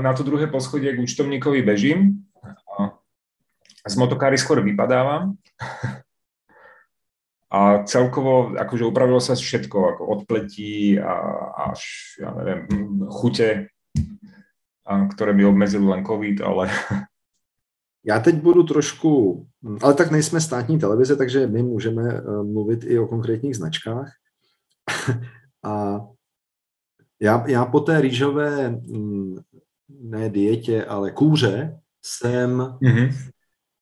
na 0.00 0.12
to 0.12 0.22
druhé 0.22 0.46
poschodie 0.46 0.96
k 0.96 1.00
účtovníkovi 1.00 1.62
bežím 1.62 2.26
a 3.84 3.88
z 3.88 3.96
motokáry 3.96 4.38
skôr 4.38 4.64
vypadávam 4.64 5.36
a 7.54 7.86
celkovo 7.86 8.58
akože 8.58 8.82
upravilo 8.82 9.22
sa 9.22 9.38
všetko, 9.38 9.76
ako 9.94 10.02
od 10.10 10.20
pletí 10.26 10.98
a 10.98 11.14
až, 11.70 11.80
ja 12.18 12.34
neviem, 12.34 12.66
chute, 13.14 13.70
a, 14.82 14.92
ktoré 15.14 15.30
mi 15.30 15.46
obmedzili 15.46 15.86
len 15.86 16.02
COVID, 16.02 16.42
ale... 16.42 16.66
Já 18.06 18.20
teď 18.20 18.34
budu 18.34 18.62
trošku, 18.62 19.46
ale 19.82 19.94
tak 19.94 20.10
nejsme 20.10 20.40
státní 20.40 20.78
televize, 20.78 21.16
takže 21.16 21.46
my 21.46 21.62
můžeme 21.62 22.02
eh, 22.12 22.42
mluvit 22.42 22.84
i 22.84 22.98
o 22.98 23.06
konkrétních 23.06 23.56
značkách. 23.56 24.12
a 25.64 26.00
já, 27.20 27.44
já 27.48 27.64
po 27.64 27.80
té 27.80 28.00
rýžové, 28.00 28.68
mm, 28.70 29.36
ne 29.88 30.30
dietě, 30.30 30.84
ale 30.84 31.10
kůře, 31.10 31.80
jsem 32.02 32.58
mm-hmm. 32.58 33.14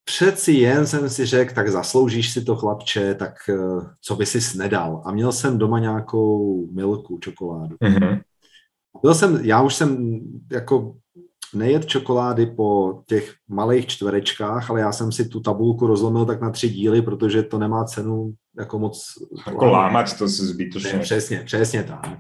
přeci 0.05 0.53
jen 0.53 0.87
jsem 0.87 1.11
si 1.11 1.27
řekl, 1.27 1.55
tak 1.55 1.69
zasloužíš 1.69 2.33
si 2.33 2.45
to 2.45 2.57
chlapče, 2.57 3.15
tak 3.15 3.35
eh, 3.49 3.57
co 4.01 4.17
by 4.17 4.27
si 4.27 4.41
snedal. 4.41 5.03
A 5.05 5.13
měl 5.13 5.33
jsem 5.33 5.59
doma 5.59 5.79
nějakou 5.79 6.67
milku, 6.73 7.19
čokoládu. 7.19 7.77
Mm-hmm. 7.77 8.23
Byl 9.03 9.15
jsem, 9.15 9.41
já 9.45 9.63
už 9.63 9.75
jsem 9.75 10.21
jako 10.53 10.97
nejet 11.55 11.87
čokolády 11.87 12.47
po 12.47 13.01
těch 13.07 13.35
malých 13.49 13.87
čtverečkách, 13.87 14.71
ale 14.71 14.81
já 14.81 14.93
jsem 14.93 15.13
si 15.13 15.29
tu 15.29 15.41
tabulku 15.41 15.87
rozlomil 15.87 16.25
tak 16.25 16.41
na 16.41 16.51
tři 16.51 16.69
díly, 16.69 17.03
protože 17.03 17.43
to 17.43 17.59
nemá 17.59 17.85
cenu 17.85 18.35
jako 18.59 18.79
moc... 18.79 19.05
Jako 19.47 19.67
lámat 19.67 20.19
to 20.19 20.29
si 20.29 20.47
zbytočně. 20.47 20.99
Přesně, 20.99 21.43
přesně 21.45 21.85
tak. 21.85 22.19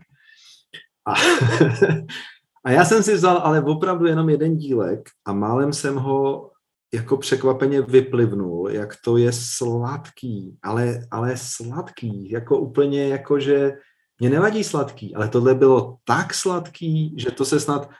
A, 1.06 1.14
a 2.64 2.70
já 2.70 2.84
jsem 2.84 3.02
si 3.02 3.14
vzal 3.14 3.38
ale 3.38 3.62
opravdu 3.62 4.06
jenom 4.06 4.28
jeden 4.28 4.56
dílek 4.56 5.08
a 5.24 5.32
málem 5.32 5.72
jsem 5.72 5.96
ho 5.96 6.50
jako 6.94 7.16
překvapeně 7.16 7.82
vyplivnul, 7.82 8.70
jak 8.70 8.96
to 9.04 9.16
je 9.16 9.32
sladký, 9.32 10.58
ale, 10.62 11.00
ale 11.10 11.36
sladký, 11.36 12.30
jako 12.30 12.58
úplně 12.58 13.08
jako, 13.08 13.40
že 13.40 13.72
mě 14.20 14.30
nevadí 14.30 14.64
sladký, 14.64 15.14
ale 15.14 15.28
tohle 15.28 15.54
bylo 15.54 15.96
tak 16.04 16.34
sladký, 16.34 17.14
že 17.18 17.30
to 17.30 17.44
se 17.44 17.60
snad, 17.60 17.90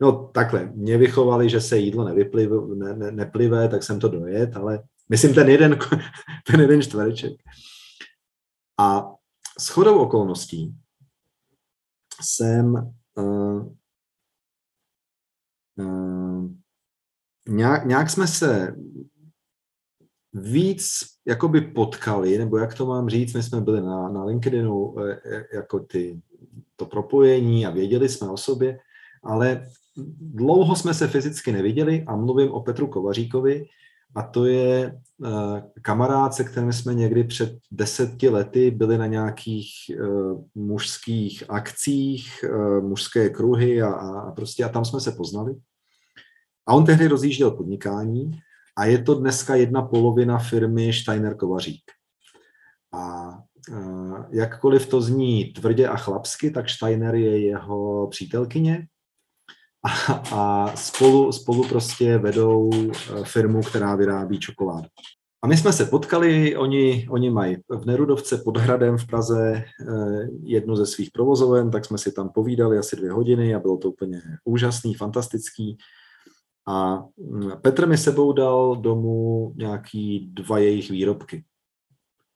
no 0.00 0.30
takhle, 0.34 0.72
mě 0.74 0.98
vychovali, 0.98 1.50
že 1.50 1.60
se 1.60 1.78
jídlo 1.78 2.04
nevypliv, 2.04 2.50
ne, 2.74 2.96
ne, 2.96 3.12
neplivé, 3.12 3.68
tak 3.68 3.82
jsem 3.82 4.00
to 4.00 4.08
dojet, 4.08 4.56
ale 4.56 4.82
myslím 5.08 5.34
ten 5.34 5.48
jeden, 5.48 5.78
ten 6.46 6.60
jeden 6.60 6.82
čtvereček. 6.82 7.32
A 8.78 9.14
s 9.58 9.68
chodou 9.68 9.98
okolností 9.98 10.74
jsem 12.22 12.74
uh, 13.16 13.74
uh, 15.78 16.50
nějak, 17.48 17.86
nějak 17.86 18.10
jsme 18.10 18.26
se 18.26 18.76
víc 20.32 20.82
jakoby 21.26 21.60
potkali, 21.60 22.38
nebo 22.38 22.58
jak 22.58 22.74
to 22.74 22.86
mám 22.86 23.08
říct, 23.08 23.34
my 23.34 23.42
jsme 23.42 23.60
byli 23.60 23.80
na, 23.80 24.08
na 24.08 24.24
LinkedInu 24.24 24.94
eh, 25.00 25.44
jako 25.52 25.80
ty, 25.80 26.20
to 26.76 26.86
propojení 26.86 27.66
a 27.66 27.70
věděli 27.70 28.08
jsme 28.08 28.28
o 28.30 28.36
sobě, 28.36 28.78
ale 29.22 29.66
dlouho 30.20 30.76
jsme 30.76 30.94
se 30.94 31.08
fyzicky 31.08 31.52
neviděli 31.52 32.04
a 32.06 32.16
mluvím 32.16 32.50
o 32.50 32.60
Petru 32.60 32.86
Kovaříkovi 32.86 33.66
a 34.14 34.22
to 34.22 34.46
je 34.46 35.00
uh, 35.18 35.60
kamarád, 35.82 36.34
se 36.34 36.44
kterým 36.44 36.72
jsme 36.72 36.94
někdy 36.94 37.24
před 37.24 37.58
deseti 37.70 38.28
lety 38.28 38.70
byli 38.70 38.98
na 38.98 39.06
nějakých 39.06 39.68
uh, 40.00 40.44
mužských 40.54 41.44
akcích, 41.48 42.44
uh, 42.50 42.84
mužské 42.84 43.30
kruhy 43.30 43.82
a, 43.82 43.90
a 43.90 44.32
prostě 44.32 44.64
a 44.64 44.68
tam 44.68 44.84
jsme 44.84 45.00
se 45.00 45.12
poznali. 45.12 45.54
A 46.66 46.74
on 46.74 46.84
tehdy 46.84 47.06
rozjížděl 47.06 47.50
podnikání 47.50 48.30
a 48.76 48.84
je 48.84 49.02
to 49.02 49.14
dneska 49.14 49.54
jedna 49.54 49.82
polovina 49.82 50.38
firmy 50.38 50.92
Steiner 50.92 51.36
Kovařík. 51.36 51.82
A 52.92 53.30
jakkoliv 54.30 54.86
to 54.86 55.00
zní 55.00 55.44
tvrdě 55.44 55.88
a 55.88 55.96
chlapsky, 55.96 56.50
tak 56.50 56.68
Steiner 56.68 57.14
je 57.14 57.46
jeho 57.46 58.06
přítelkyně 58.06 58.86
a, 59.84 60.12
a 60.32 60.72
spolu, 60.76 61.32
spolu 61.32 61.68
prostě 61.68 62.18
vedou 62.18 62.70
firmu, 63.24 63.62
která 63.62 63.96
vyrábí 63.96 64.38
čokoládu. 64.38 64.88
A 65.42 65.46
my 65.46 65.56
jsme 65.56 65.72
se 65.72 65.84
potkali, 65.84 66.56
oni, 66.56 67.06
oni 67.10 67.30
mají 67.30 67.56
v 67.68 67.86
Nerudovce 67.86 68.36
pod 68.36 68.56
Hradem 68.56 68.98
v 68.98 69.06
Praze 69.06 69.64
jednu 70.42 70.76
ze 70.76 70.86
svých 70.86 71.10
provozoven, 71.10 71.70
tak 71.70 71.84
jsme 71.84 71.98
si 71.98 72.12
tam 72.12 72.28
povídali 72.28 72.78
asi 72.78 72.96
dvě 72.96 73.12
hodiny 73.12 73.54
a 73.54 73.58
bylo 73.58 73.76
to 73.76 73.90
úplně 73.90 74.22
úžasný, 74.44 74.94
fantastický. 74.94 75.78
A 76.68 77.04
mm, 77.16 77.50
Petr 77.62 77.86
mi 77.86 77.98
sebou 77.98 78.32
dal 78.32 78.76
domů 78.76 79.52
nějaký 79.56 80.30
dva 80.32 80.58
jejich 80.58 80.90
výrobky. 80.90 81.44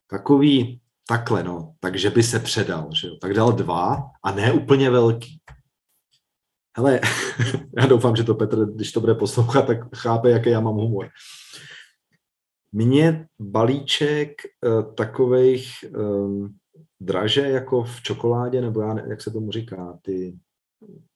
Takový 0.09 0.81
takhle, 1.07 1.43
no, 1.43 1.73
takže 1.79 2.09
by 2.09 2.23
se 2.23 2.39
předal, 2.39 2.89
že 2.93 3.07
jo. 3.07 3.15
Tak 3.21 3.33
dal 3.33 3.51
dva 3.51 4.03
a 4.23 4.31
ne 4.31 4.51
úplně 4.53 4.89
velký. 4.89 5.39
Hele, 6.77 6.99
já 7.77 7.85
doufám, 7.85 8.15
že 8.15 8.23
to 8.23 8.35
Petr, 8.35 8.65
když 8.65 8.91
to 8.91 8.99
bude 8.99 9.15
poslouchat, 9.15 9.67
tak 9.67 9.95
chápe, 9.95 10.29
jaký 10.29 10.49
já 10.49 10.59
mám 10.59 10.75
humor. 10.75 11.09
Mně 12.71 13.27
balíček 13.39 14.31
uh, 14.65 14.93
takových 14.93 15.85
um, 15.97 16.55
draže 17.01 17.41
jako 17.41 17.83
v 17.83 18.01
čokoládě, 18.01 18.61
nebo 18.61 18.81
já 18.81 18.93
ne, 18.93 19.05
jak 19.09 19.21
se 19.21 19.31
tomu 19.31 19.51
říká, 19.51 19.99
ty 20.01 20.37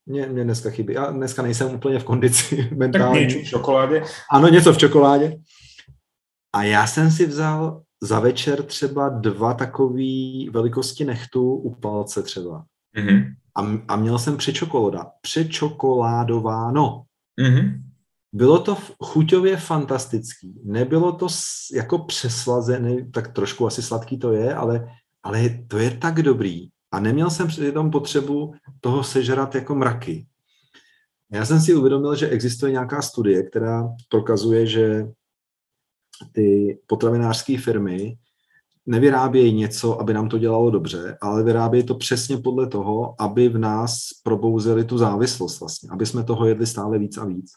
mě, 0.06 0.26
mě 0.26 0.44
dneska 0.44 0.70
chybí. 0.70 0.94
Já 0.94 1.12
dneska 1.12 1.42
nejsem 1.42 1.76
úplně 1.76 2.00
v 2.00 2.04
kondici 2.04 2.70
mentální. 2.76 3.20
Tak 3.20 3.30
něco 3.30 3.40
v 3.40 3.50
čokoládě? 3.50 4.04
Ano, 4.32 4.48
něco 4.48 4.74
v 4.74 4.78
čokoládě. 4.78 5.38
A 6.56 6.64
já 6.64 6.88
jsem 6.88 7.12
si 7.12 7.26
vzal 7.26 7.82
za 8.02 8.20
večer 8.20 8.64
třeba 8.64 9.10
dva 9.10 9.54
takové 9.54 10.50
velikosti 10.52 11.06
nechtu 11.06 11.54
u 11.54 11.76
palce 11.76 12.24
třeba. 12.24 12.66
Mm-hmm. 12.98 13.34
A, 13.60 13.68
a 13.88 13.96
měl 13.96 14.20
jsem 14.20 14.38
přečokoláda, 14.38 15.12
přečokoládováno. 15.22 17.04
Mm-hmm. 17.42 17.82
Bylo 18.34 18.60
to 18.60 18.78
chuťově 19.04 19.58
fantastický. 19.58 20.62
Nebylo 20.64 21.12
to 21.12 21.28
jako 21.74 22.00
přeslazené, 22.00 23.12
tak 23.12 23.34
trošku 23.34 23.68
asi 23.68 23.82
sladký 23.82 24.20
to 24.20 24.34
je, 24.34 24.56
ale, 24.56 24.90
ale 25.24 25.50
to 25.68 25.78
je 25.78 25.92
tak 25.92 26.22
dobrý. 26.22 26.70
A 26.92 27.00
neměl 27.00 27.30
jsem 27.30 27.48
přitom 27.48 27.92
potřebu 27.92 28.54
toho 28.82 29.04
sežrat 29.04 29.56
jako 29.56 29.76
mraky. 29.76 30.28
Já 31.32 31.46
jsem 31.46 31.62
si 31.62 31.76
uvědomil, 31.76 32.16
že 32.16 32.30
existuje 32.30 32.72
nějaká 32.72 33.02
studie, 33.02 33.44
která 33.44 33.88
prokazuje, 34.10 34.68
že 34.68 35.06
ty 36.32 36.80
potravinářské 36.88 37.58
firmy 37.58 38.18
nevyrábějí 38.90 39.54
něco, 39.54 40.02
aby 40.02 40.14
nám 40.14 40.30
to 40.30 40.38
dělalo 40.38 40.72
dobře, 40.72 41.18
ale 41.22 41.44
vyrábějí 41.44 41.84
to 41.84 41.96
přesně 41.96 42.38
podle 42.38 42.68
toho, 42.68 43.22
aby 43.22 43.50
v 43.50 43.58
nás 43.58 44.00
probouzeli 44.24 44.86
tu 44.86 44.98
závislost 44.98 45.60
vlastně, 45.60 45.90
aby 45.92 46.06
jsme 46.06 46.24
toho 46.24 46.46
jedli 46.46 46.68
stále 46.68 47.00
víc 47.00 47.18
a 47.18 47.26
víc. 47.26 47.52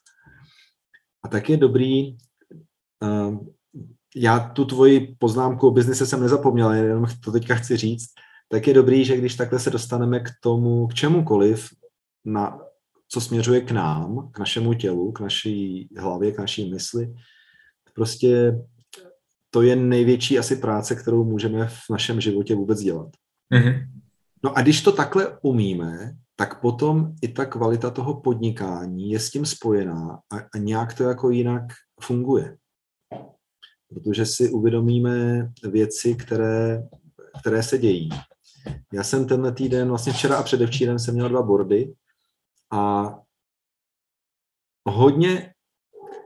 A 1.25 1.29
tak 1.29 1.51
je 1.51 1.57
dobrý, 1.57 2.17
uh, 3.03 3.47
já 4.17 4.41
tu 4.41 4.65
tvoji 4.65 5.17
poznámku 5.19 5.69
o 5.69 5.71
biznise 5.71 6.07
jsem 6.07 6.21
nezapomněl, 6.21 6.73
jenom 6.73 7.07
to 7.25 7.33
teďka 7.33 7.55
chci 7.55 7.77
říct, 7.77 8.09
tak 8.49 8.67
je 8.67 8.75
dobrý, 8.75 9.05
že 9.05 9.17
když 9.17 9.35
takhle 9.35 9.59
se 9.59 9.71
dostaneme 9.71 10.21
k 10.21 10.31
tomu, 10.43 10.87
k 10.87 10.95
čemukoliv, 10.95 11.69
na, 12.25 12.61
co 13.09 13.21
směřuje 13.21 13.61
k 13.61 13.71
nám, 13.71 14.31
k 14.33 14.39
našemu 14.39 14.75
tělu, 14.75 15.13
k 15.13 15.21
naší 15.21 15.89
hlavě, 15.97 16.33
k 16.33 16.39
naší 16.39 16.71
mysli, 16.71 17.15
prostě 17.95 18.59
to 19.55 19.63
je 19.63 19.77
největší 19.77 20.39
asi 20.39 20.57
práce, 20.57 20.95
kterou 20.95 21.25
můžeme 21.25 21.67
v 21.69 21.91
našem 21.91 22.21
životě 22.21 22.55
vůbec 22.55 22.81
dělat. 22.81 23.09
Mm-hmm. 23.55 23.87
No 24.45 24.59
a 24.59 24.63
když 24.63 24.83
to 24.83 24.93
takhle 24.93 25.39
umíme, 25.43 26.15
tak 26.37 26.61
potom 26.61 27.15
i 27.23 27.29
ta 27.29 27.45
kvalita 27.45 27.91
toho 27.91 28.21
podnikání 28.21 29.11
je 29.11 29.21
s 29.21 29.31
tím 29.31 29.47
spojená 29.47 30.21
a, 30.31 30.37
a 30.55 30.59
nějak 30.59 30.95
to 30.95 31.05
jako 31.05 31.31
jinak 31.31 31.63
funguje. 32.01 32.57
Protože 33.89 34.27
si 34.27 34.51
uvědomíme 34.51 35.49
věci, 35.71 36.15
které, 36.15 36.83
které 37.41 37.63
se 37.63 37.79
dějí. 37.79 38.11
Já 38.93 39.05
jsem 39.05 39.27
tenhle 39.27 39.53
týden, 39.53 39.89
vlastně 39.89 40.13
včera 40.13 40.37
a 40.37 40.43
předevčírem 40.43 40.99
jsem 40.99 41.15
měl 41.15 41.29
dva 41.29 41.43
bordy 41.43 41.95
a 42.73 43.15
hodně, 44.85 45.52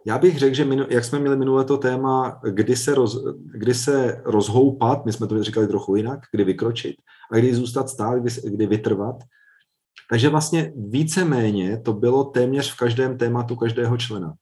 já 0.07 0.19
bych 0.19 0.39
řekl, 0.39 0.55
že 0.55 0.65
minu, 0.65 0.87
jak 0.91 1.05
jsme 1.05 1.19
měli 1.19 1.37
minulé 1.37 1.65
to 1.65 1.77
téma, 1.79 2.41
kdy 2.51 2.77
se, 2.77 2.95
roz, 2.95 3.25
kdy 3.45 3.75
se 3.75 4.23
rozhoupat, 4.25 5.07
my 5.07 5.13
jsme 5.13 5.27
to 5.27 5.43
říkali 5.43 5.67
trochu 5.67 5.97
jinak, 5.97 6.21
kdy 6.33 6.45
vykročit 6.45 6.97
a 7.33 7.37
kdy 7.37 7.55
zůstat 7.55 7.89
stát, 7.89 8.19
kdy, 8.19 8.31
kdy 8.51 8.67
vytrvat. 8.67 9.17
Takže 10.11 10.29
vlastně 10.29 10.73
víceméně 10.77 11.81
to 11.81 11.93
bylo 11.93 12.25
téměř 12.25 12.73
v 12.73 12.77
každém 12.77 13.19
tématu 13.19 13.57
každého 13.57 13.97
člena. 13.97 14.35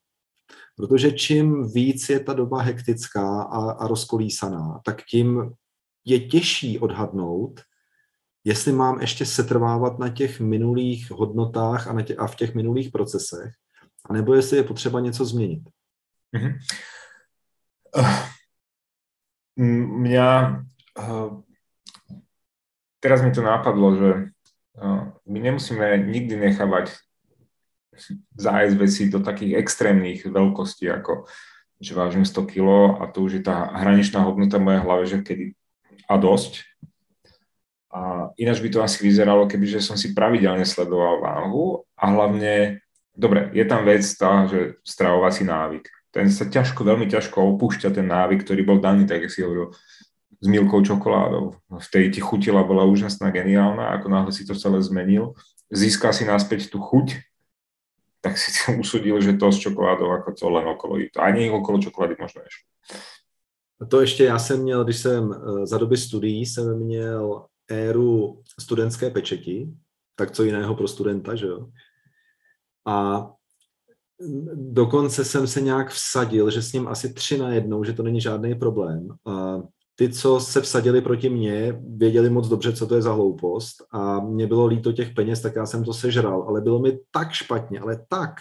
Protože 0.77 1.13
čím 1.13 1.73
víc 1.73 2.09
je 2.09 2.21
ta 2.21 2.33
doba 2.33 2.63
hektická 2.63 3.43
a, 3.43 3.71
a 3.71 3.89
rozkolísaná, 3.89 4.81
tak 4.85 5.03
tím 5.03 5.53
je 6.05 6.21
těžší 6.21 6.79
odhadnout, 6.79 7.61
jestli 8.45 8.73
mám 8.73 9.01
ještě 9.01 9.27
setrvávat 9.27 9.99
na 9.99 10.09
těch 10.09 10.41
minulých 10.41 11.11
hodnotách 11.11 11.89
a, 11.89 11.93
na 11.93 12.03
tě, 12.03 12.17
a 12.17 12.27
v 12.27 12.37
těch 12.37 12.55
minulých 12.55 12.91
procesech, 12.91 13.53
anebo 14.05 14.35
jestli 14.35 14.57
je 14.57 14.63
potřeba 14.63 15.01
něco 15.01 15.25
změnit. 15.25 15.63
Mm-hmm. 16.37 16.53
Uh, 17.97 18.19
mňa 19.65 20.61
uh, 20.99 21.41
teraz 23.01 23.23
mi 23.23 23.31
to 23.31 23.43
napadlo, 23.43 23.97
že 23.97 24.11
uh, 24.83 25.09
my 25.27 25.39
nemusíme 25.41 25.97
nikdy 26.11 26.37
nechávať 26.37 26.91
zájsť 28.35 28.75
veci 28.75 29.07
do 29.07 29.23
takých 29.23 29.63
extrémnych 29.63 30.27
veľkostí, 30.27 30.91
ako 30.91 31.31
že 31.79 31.95
vážim 31.95 32.27
100 32.27 32.51
kg 32.51 32.67
a 32.99 33.07
to 33.07 33.23
už 33.23 33.33
je 33.39 33.43
tá 33.47 33.71
hraničná 33.71 34.27
hodnota 34.27 34.59
mojej 34.59 34.83
hlave, 34.83 35.05
že 35.07 35.23
kedy 35.23 35.55
a 36.11 36.17
dosť, 36.19 36.65
a 37.95 38.35
ináč 38.35 38.59
by 38.59 38.69
to 38.75 38.83
asi 38.83 39.07
vyzeralo, 39.07 39.47
kebyže 39.47 39.79
som 39.79 39.95
si 39.95 40.11
pravidelne 40.11 40.67
sledoval 40.67 41.23
váhu 41.23 41.87
a 41.95 42.11
hlavne 42.11 42.83
Dobre, 43.15 43.51
je 43.55 43.65
tam 43.65 43.87
vec 43.87 44.03
tá, 44.19 44.47
že 44.51 44.75
stravovací 44.83 45.47
návyk. 45.47 45.87
Ten 46.11 46.31
sa 46.31 46.47
ťažko, 46.51 46.83
veľmi 46.83 47.07
ťažko 47.07 47.55
opúšťa 47.55 47.95
ten 47.95 48.07
návyk, 48.11 48.43
ktorý 48.43 48.63
bol 48.67 48.79
daný, 48.83 49.07
tak 49.07 49.31
si 49.31 49.43
hovoril, 49.43 49.71
s 50.45 50.47
milkou 50.47 50.83
čokoládou. 50.83 51.57
V 51.79 51.89
tej 51.89 52.11
ti 52.11 52.21
chutila 52.21 52.61
bola 52.67 52.85
úžasná, 52.85 53.31
geniálna, 53.31 53.97
ako 53.97 54.07
náhle 54.13 54.33
si 54.35 54.45
to 54.45 54.53
celé 54.53 54.83
zmenil, 54.83 55.33
získal 55.73 56.13
si 56.13 56.29
naspäť 56.29 56.69
tú 56.69 56.83
chuť, 56.83 57.23
tak 58.21 58.37
si 58.37 58.53
to 58.53 58.75
usudil, 58.83 59.21
že 59.21 59.39
to 59.41 59.53
s 59.53 59.59
čokoládou 59.59 60.11
ako 60.11 60.31
to 60.37 60.47
len 60.51 60.67
okolo 60.69 60.99
jí. 60.99 61.09
Ani 61.17 61.51
okolo 61.51 61.79
čokolády 61.79 62.17
možno 62.21 62.43
nešlo. 62.43 62.65
To 63.89 64.01
ještě 64.01 64.25
já 64.25 64.39
jsem 64.39 64.63
měl, 64.63 64.85
když 64.85 64.97
jsem 64.99 65.33
eh, 65.33 65.67
za 65.67 65.79
doby 65.79 65.97
studií 65.97 66.47
jsem 66.47 66.79
měl 66.79 67.47
éru 67.71 68.43
studentské 68.61 69.11
pečeti, 69.11 69.69
tak 70.17 70.31
co 70.31 70.45
jiného 70.45 70.75
pro 70.75 70.89
studenta, 70.89 71.35
že 71.35 71.47
jo? 71.47 71.69
A 72.87 73.31
dokonce 74.55 75.25
jsem 75.25 75.47
se 75.47 75.61
nějak 75.61 75.91
vsadil, 75.91 76.51
že 76.51 76.63
s 76.63 76.73
ním 76.73 76.89
asi 76.89 77.15
tři 77.15 77.39
na 77.39 77.49
jednou, 77.49 77.85
že 77.85 77.93
to 77.93 78.03
není 78.03 78.21
žádný 78.21 78.55
problém. 78.55 79.09
A 79.27 79.63
ty, 79.97 80.09
co 80.09 80.41
se 80.41 80.61
vsadili 80.61 81.01
proti 81.01 81.29
mně, 81.29 81.81
věděli 81.97 82.31
moc 82.31 82.49
dobře, 82.49 82.73
co 82.73 82.87
to 82.87 82.95
je 82.95 83.03
za 83.03 83.13
hloupost 83.13 83.75
a 83.93 84.21
mě 84.21 84.47
bylo 84.47 84.67
líto 84.67 84.93
těch 84.93 85.15
peněz, 85.15 85.41
tak 85.41 85.57
já 85.57 85.67
jsem 85.67 85.85
to 85.85 85.95
sežral, 85.95 86.45
ale 86.49 86.61
bylo 86.61 86.79
mi 86.79 86.99
tak 87.11 87.33
špatně, 87.33 87.81
ale 87.81 88.05
tak, 88.09 88.35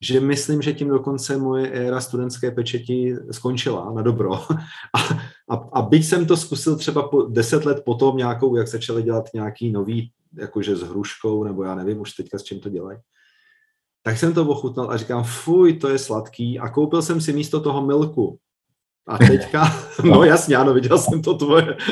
že 0.00 0.20
myslím, 0.20 0.62
že 0.62 0.72
tím 0.72 0.88
dokonce 0.88 1.36
moje 1.36 1.70
éra 1.70 2.00
studentské 2.00 2.50
pečeti 2.50 3.16
skončila 3.30 3.92
na 3.92 4.02
dobro. 4.02 4.30
A, 4.94 4.98
a, 5.50 5.54
a 5.72 5.82
byť 5.82 6.04
jsem 6.04 6.26
to 6.26 6.36
zkusil 6.36 6.76
třeba 6.76 7.08
po 7.08 7.22
deset 7.22 7.64
let 7.64 7.82
potom 7.84 8.16
nějakou, 8.16 8.56
jak 8.56 8.68
začali 8.68 9.02
dělat 9.02 9.24
nějaký 9.34 9.72
nový, 9.72 10.10
jakože 10.38 10.76
s 10.76 10.82
hruškou, 10.82 11.44
nebo 11.44 11.64
já 11.64 11.74
nevím 11.74 12.00
už 12.00 12.12
teďka 12.12 12.38
s 12.38 12.42
čím 12.42 12.60
to 12.60 12.68
dělají, 12.68 12.98
tak 14.06 14.18
jsem 14.18 14.34
to 14.34 14.46
ochutnal 14.46 14.90
a 14.90 14.96
říkám, 14.96 15.24
fuj, 15.24 15.72
to 15.72 15.88
je 15.88 15.98
sladký 15.98 16.58
a 16.58 16.68
koupil 16.68 17.02
jsem 17.02 17.20
si 17.20 17.32
místo 17.32 17.60
toho 17.60 17.86
milku. 17.86 18.38
A 19.08 19.18
teďka, 19.18 19.64
no 20.04 20.24
jasně, 20.24 20.56
ano, 20.56 20.74
viděl 20.74 20.98
jsem 20.98 21.22
to 21.22 21.34
tvoje. 21.34 21.76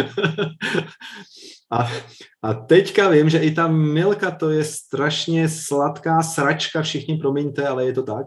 A, 1.72 1.88
a 2.42 2.54
teďka 2.54 3.08
vím, 3.08 3.30
že 3.30 3.38
i 3.38 3.50
ta 3.50 3.68
milka 3.68 4.30
to 4.30 4.50
je 4.50 4.64
strašně 4.64 5.48
sladká 5.48 6.22
sračka, 6.22 6.82
všichni 6.82 7.16
promiňte, 7.16 7.68
ale 7.68 7.84
je 7.84 7.92
to 7.92 8.02
tak. 8.02 8.26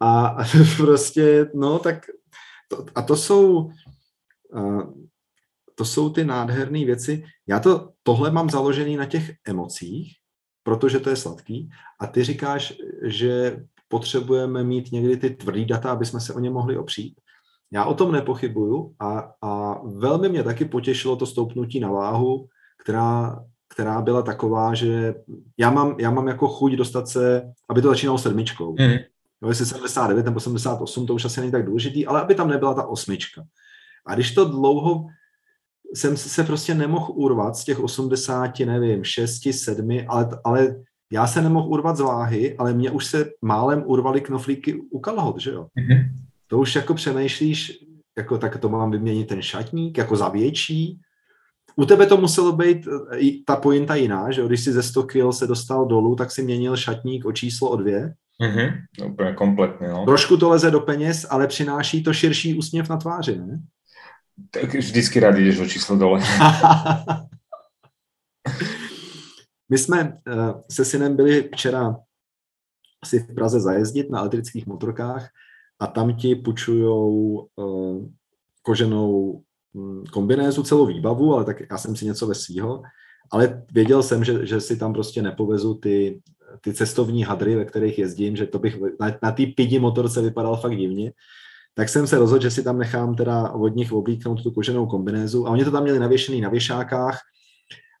A, 0.00 0.26
a 0.26 0.44
prostě, 0.76 1.50
no 1.54 1.78
tak, 1.78 2.06
to, 2.68 2.84
a 2.94 3.02
to 3.02 3.16
jsou, 3.16 3.70
a, 4.54 4.60
to 5.74 5.84
jsou 5.84 6.10
ty 6.10 6.24
nádherné 6.24 6.84
věci. 6.84 7.24
Já 7.46 7.60
to, 7.60 7.88
tohle 8.02 8.30
mám 8.30 8.50
založený 8.50 8.96
na 8.96 9.06
těch 9.06 9.32
emocích, 9.48 10.19
protože 10.62 11.00
to 11.00 11.10
je 11.10 11.16
sladký. 11.16 11.70
A 12.00 12.06
ty 12.06 12.24
říkáš, 12.24 12.74
že 13.02 13.60
potřebujeme 13.88 14.64
mít 14.64 14.92
někdy 14.92 15.16
ty 15.16 15.30
tvrdý 15.30 15.64
data, 15.64 15.92
aby 15.92 16.06
jsme 16.06 16.20
se 16.20 16.34
o 16.34 16.38
ně 16.38 16.50
mohli 16.50 16.76
opřít. 16.76 17.20
Já 17.72 17.84
o 17.84 17.94
tom 17.94 18.12
nepochybuju 18.12 18.94
a, 19.00 19.32
a 19.42 19.80
velmi 19.84 20.28
mě 20.28 20.42
taky 20.42 20.64
potěšilo 20.64 21.16
to 21.16 21.26
stoupnutí 21.26 21.80
na 21.80 21.90
váhu, 21.90 22.48
která, 22.82 23.44
která 23.68 24.00
byla 24.00 24.22
taková, 24.22 24.74
že 24.74 25.14
já 25.58 25.70
mám, 25.70 25.96
já 25.98 26.10
mám 26.10 26.28
jako 26.28 26.48
chuť 26.48 26.72
dostat 26.72 27.08
se, 27.08 27.52
aby 27.68 27.82
to 27.82 27.88
začínalo 27.88 28.18
sedmičkou. 28.18 28.72
Mm. 28.78 28.96
Jo, 29.42 29.48
jestli 29.48 29.66
79 29.66 30.24
nebo 30.24 30.40
78, 30.40 31.06
to 31.06 31.14
už 31.14 31.24
asi 31.24 31.40
není 31.40 31.52
tak 31.52 31.66
důležitý, 31.66 32.06
ale 32.06 32.20
aby 32.20 32.34
tam 32.34 32.48
nebyla 32.48 32.74
ta 32.74 32.86
osmička. 32.86 33.42
A 34.06 34.14
když 34.14 34.34
to 34.34 34.44
dlouho 34.44 35.06
jsem 35.94 36.16
se 36.16 36.44
prostě 36.44 36.74
nemohl 36.74 37.12
urvat 37.16 37.56
z 37.56 37.64
těch 37.64 37.80
80, 37.80 38.58
nevím, 38.58 39.04
6, 39.04 39.42
7, 39.50 39.90
ale, 40.08 40.28
ale 40.44 40.76
já 41.12 41.26
se 41.26 41.42
nemohl 41.42 41.68
urvat 41.68 41.96
z 41.96 42.00
váhy, 42.00 42.56
ale 42.56 42.74
mě 42.74 42.90
už 42.90 43.06
se 43.06 43.30
málem 43.42 43.82
urvaly 43.86 44.20
knoflíky 44.20 44.80
u 44.90 45.00
kalhot, 45.00 45.40
že 45.40 45.50
jo? 45.50 45.66
Mm-hmm 45.78 46.20
to 46.50 46.58
už 46.58 46.76
jako 46.76 46.94
přemýšlíš, 46.94 47.78
jako 48.18 48.38
tak 48.38 48.58
to 48.58 48.68
mám 48.68 48.90
vyměnit 48.90 49.28
ten 49.28 49.42
šatník, 49.42 49.98
jako 49.98 50.16
za 50.16 50.28
větší. 50.28 51.00
U 51.76 51.84
tebe 51.84 52.06
to 52.06 52.16
muselo 52.16 52.52
být 52.52 52.88
eh, 53.12 53.30
ta 53.46 53.56
pointa 53.56 53.94
jiná, 53.94 54.30
že 54.30 54.46
když 54.46 54.60
si 54.60 54.72
ze 54.72 54.82
100 54.82 55.02
kg 55.02 55.32
se 55.32 55.46
dostal 55.46 55.86
dolů, 55.86 56.16
tak 56.16 56.30
si 56.30 56.42
měnil 56.42 56.76
šatník 56.76 57.24
o 57.24 57.32
číslo 57.32 57.70
o 57.70 57.76
dvě. 57.76 58.14
Mhm, 58.42 58.68
úplně 59.12 59.32
kompletně, 59.32 59.88
no. 59.88 60.04
Trošku 60.04 60.36
to 60.36 60.48
leze 60.48 60.70
do 60.70 60.80
peněz, 60.80 61.26
ale 61.30 61.46
přináší 61.46 62.02
to 62.02 62.12
širší 62.12 62.58
úsměv 62.58 62.88
na 62.88 62.96
tváři, 62.96 63.38
ne? 63.38 63.60
Tak 64.50 64.74
vždycky 64.74 65.20
rád 65.20 65.36
jdeš 65.36 65.58
o 65.58 65.66
číslo 65.66 65.96
dole. 65.96 66.20
My 69.68 69.78
jsme 69.78 70.04
uh, 70.04 70.60
se 70.70 70.84
synem 70.84 71.16
byli 71.16 71.50
včera 71.54 71.96
si 73.04 73.18
v 73.18 73.34
Praze 73.34 73.60
zajezdit 73.60 74.10
na 74.10 74.18
elektrických 74.18 74.66
motorkách 74.66 75.28
a 75.78 75.86
tam 75.86 76.16
ti 76.16 76.34
půjčujou 76.34 77.48
uh, 77.56 78.08
koženou 78.62 79.42
um, 79.72 80.04
kombinézu, 80.04 80.62
celou 80.62 80.86
výbavu, 80.86 81.34
ale 81.34 81.44
tak 81.44 81.56
já 81.70 81.78
jsem 81.78 81.96
si 81.96 82.04
něco 82.04 82.26
ve 82.26 82.34
svýho, 82.34 82.82
ale 83.32 83.62
věděl 83.72 84.02
jsem, 84.02 84.24
že, 84.24 84.46
že 84.46 84.60
si 84.60 84.76
tam 84.76 84.92
prostě 84.92 85.22
nepovezu 85.22 85.74
ty, 85.74 86.20
ty 86.60 86.74
cestovní 86.74 87.24
hadry, 87.24 87.56
ve 87.56 87.64
kterých 87.64 87.98
jezdím, 87.98 88.36
že 88.36 88.46
to 88.46 88.58
bych 88.58 88.78
na, 89.00 89.18
na 89.22 89.32
té 89.32 89.46
pidi 89.56 89.78
motorce 89.78 90.22
vypadal 90.22 90.56
fakt 90.56 90.76
divně, 90.76 91.12
tak 91.74 91.88
jsem 91.88 92.06
se 92.06 92.18
rozhodl, 92.18 92.42
že 92.42 92.50
si 92.50 92.62
tam 92.62 92.78
nechám 92.78 93.14
teda 93.14 93.50
od 93.50 93.76
nich 93.76 93.92
oblíknout 93.92 94.42
tu 94.42 94.50
koženou 94.50 94.86
kombinézu 94.86 95.46
a 95.46 95.50
oni 95.50 95.64
to 95.64 95.70
tam 95.70 95.82
měli 95.82 95.98
navěšený 95.98 96.40
na 96.40 96.48
věšákách, 96.48 97.20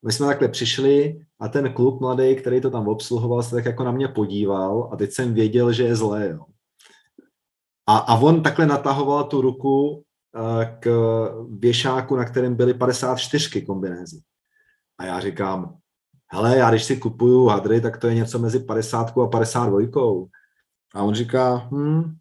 my 0.04 0.12
jsme 0.12 0.26
takhle 0.26 0.48
přišli 0.48 1.20
a 1.40 1.48
ten 1.48 1.72
kluk 1.72 2.00
mladý, 2.00 2.36
který 2.36 2.60
to 2.60 2.70
tam 2.70 2.88
obsluhoval, 2.88 3.42
se 3.42 3.54
tak 3.54 3.64
jako 3.64 3.84
na 3.84 3.92
mě 3.92 4.08
podíval 4.08 4.90
a 4.92 4.96
teď 4.96 5.12
jsem 5.12 5.34
věděl, 5.34 5.72
že 5.72 5.84
je 5.84 5.96
zlé. 5.96 6.28
Jo. 6.28 6.44
A, 7.86 7.98
a 7.98 8.16
on 8.16 8.42
takhle 8.42 8.66
natahoval 8.66 9.24
tu 9.24 9.40
ruku 9.40 10.04
eh, 10.36 10.76
k 10.80 10.90
věšáku, 11.58 12.16
na 12.16 12.24
kterém 12.24 12.54
byly 12.54 12.74
54 12.74 13.62
kombinézy. 13.62 14.20
A 14.98 15.04
já 15.04 15.20
říkám, 15.20 15.76
hele, 16.32 16.56
já 16.56 16.70
když 16.70 16.84
si 16.84 16.96
kupuju 16.96 17.46
hadry, 17.46 17.80
tak 17.80 17.98
to 17.98 18.06
je 18.06 18.14
něco 18.14 18.38
mezi 18.38 18.60
50 18.60 19.18
a 19.18 19.26
52. 19.26 20.26
A 20.94 21.02
on 21.02 21.14
říká, 21.14 21.68
hm, 21.72 22.16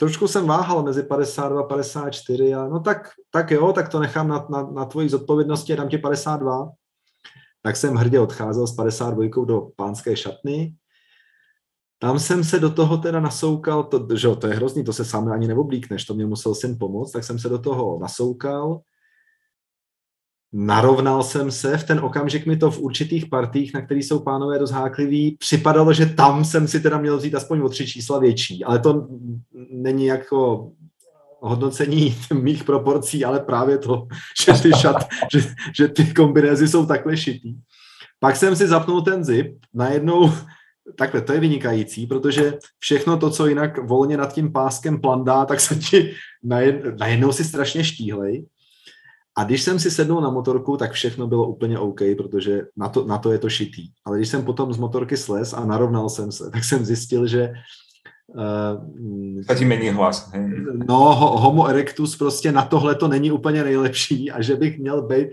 trošku 0.00 0.28
jsem 0.28 0.46
váhal 0.46 0.82
mezi 0.82 1.02
52 1.02 1.60
a 1.60 1.64
54 1.64 2.54
a 2.54 2.68
no 2.68 2.80
tak, 2.80 3.10
tak 3.30 3.50
jo, 3.50 3.72
tak 3.72 3.88
to 3.88 4.00
nechám 4.00 4.28
na, 4.28 4.46
na, 4.50 4.62
na 4.62 4.84
tvoji 4.84 5.08
zodpovědnosti 5.08 5.72
a 5.72 5.76
dám 5.76 5.88
ti 5.88 5.98
52. 5.98 6.70
Tak 7.62 7.76
jsem 7.76 7.94
hrdě 7.94 8.20
odcházel 8.20 8.66
s 8.66 8.76
52 8.76 9.44
do 9.44 9.68
pánské 9.76 10.16
šatny 10.16 10.74
tam 12.02 12.18
jsem 12.18 12.44
se 12.44 12.58
do 12.58 12.70
toho 12.70 12.96
teda 12.96 13.20
nasoukal, 13.20 13.84
to, 13.84 14.16
že 14.16 14.28
to 14.36 14.46
je 14.46 14.54
hrozný, 14.54 14.84
to 14.84 14.92
se 14.92 15.04
sám 15.04 15.32
ani 15.32 15.48
neoblíkneš, 15.48 16.04
to 16.04 16.14
mě 16.14 16.26
musel 16.26 16.54
syn 16.54 16.76
pomoct, 16.80 17.12
tak 17.12 17.24
jsem 17.24 17.38
se 17.38 17.48
do 17.48 17.58
toho 17.58 17.98
nasoukal, 18.00 18.80
narovnal 20.52 21.22
jsem 21.22 21.50
se, 21.50 21.76
v 21.76 21.84
ten 21.84 22.00
okamžik 22.00 22.46
mi 22.46 22.56
to 22.56 22.70
v 22.70 22.80
určitých 22.80 23.26
partích, 23.26 23.74
na 23.74 23.80
kterých 23.80 24.04
jsou 24.04 24.18
pánové 24.18 24.58
rozhákliví, 24.58 25.36
připadalo, 25.38 25.92
že 25.92 26.06
tam 26.06 26.44
jsem 26.44 26.68
si 26.68 26.80
teda 26.80 26.98
měl 26.98 27.16
vzít 27.16 27.34
aspoň 27.34 27.60
o 27.60 27.68
tři 27.68 27.86
čísla 27.86 28.18
větší, 28.18 28.64
ale 28.64 28.78
to 28.78 29.08
není 29.70 30.06
jako 30.06 30.70
hodnocení 31.40 32.16
mých 32.34 32.64
proporcí, 32.64 33.24
ale 33.24 33.40
právě 33.40 33.78
to, 33.78 34.06
že 34.44 34.62
ty, 34.62 34.72
šat, 34.78 35.08
že, 35.32 35.40
že 35.76 35.88
ty 35.88 36.14
kombinézy 36.14 36.68
jsou 36.68 36.86
takhle 36.86 37.16
šitý. 37.16 37.54
Pak 38.18 38.36
jsem 38.36 38.56
si 38.56 38.68
zapnul 38.68 39.02
ten 39.02 39.24
zip, 39.24 39.58
najednou 39.74 40.32
takhle, 40.96 41.20
to 41.20 41.32
je 41.32 41.40
vynikající, 41.40 42.06
protože 42.06 42.58
všechno 42.78 43.16
to, 43.16 43.30
co 43.30 43.46
jinak 43.46 43.78
volně 43.78 44.16
nad 44.16 44.32
tím 44.32 44.52
páskem 44.52 45.00
plandá, 45.00 45.44
tak 45.44 45.60
se 45.60 45.74
ti 45.74 46.14
najednou 46.98 47.32
si 47.32 47.44
strašně 47.44 47.84
štíhlej. 47.84 48.46
A 49.40 49.44
když 49.44 49.62
jsem 49.62 49.78
si 49.78 49.90
sednul 49.90 50.20
na 50.20 50.30
motorku, 50.30 50.76
tak 50.76 50.92
všechno 50.92 51.26
bylo 51.26 51.48
úplně 51.48 51.78
OK, 51.78 52.00
protože 52.16 52.62
na 52.76 52.88
to, 52.88 53.06
na 53.06 53.18
to 53.18 53.32
je 53.32 53.38
to 53.38 53.48
šitý. 53.48 53.88
Ale 54.04 54.16
když 54.16 54.28
jsem 54.28 54.44
potom 54.44 54.72
z 54.72 54.76
motorky 54.76 55.16
slez 55.16 55.52
a 55.52 55.64
narovnal 55.64 56.08
jsem 56.08 56.32
se, 56.32 56.50
tak 56.50 56.64
jsem 56.64 56.84
zjistil, 56.84 57.26
že 57.26 57.52
Uh, 59.48 59.56
ti 59.58 59.64
mení 59.64 59.90
hlas. 59.90 60.30
Hej. 60.32 60.50
No, 60.88 61.14
homo 61.14 61.66
erectus 61.66 62.16
prostě 62.16 62.52
na 62.52 62.62
tohle 62.62 62.94
to 62.94 63.08
není 63.08 63.30
úplně 63.30 63.64
nejlepší 63.64 64.30
a 64.30 64.42
že 64.42 64.56
bych 64.56 64.78
měl 64.78 65.02
být 65.02 65.28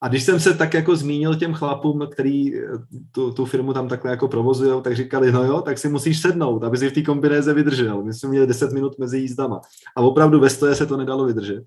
a 0.00 0.08
když 0.08 0.22
jsem 0.22 0.40
se 0.40 0.54
tak 0.54 0.74
jako 0.74 0.96
zmínil 0.96 1.34
těm 1.34 1.54
chlapům, 1.54 2.08
který 2.12 2.56
eh, 2.56 2.68
tu, 3.12 3.32
tu 3.32 3.44
firmu 3.44 3.72
tam 3.72 3.88
takhle 3.88 4.10
jako 4.10 4.28
provozují, 4.28 4.82
tak 4.82 4.96
říkali, 4.96 5.32
no 5.32 5.44
jo, 5.44 5.62
tak 5.62 5.78
si 5.78 5.88
musíš 5.88 6.20
sednout, 6.20 6.64
aby 6.64 6.78
si 6.78 6.90
v 6.90 6.92
té 6.92 7.02
kombinéze 7.02 7.54
vydržel. 7.54 8.02
My 8.02 8.14
jsme 8.14 8.28
měli 8.28 8.46
10 8.46 8.72
minut 8.72 8.98
mezi 8.98 9.18
jízdama. 9.18 9.60
A 9.96 10.00
opravdu 10.00 10.40
ve 10.40 10.50
stoje 10.50 10.74
se 10.74 10.86
to 10.86 10.96
nedalo 10.96 11.24
vydržet. 11.24 11.64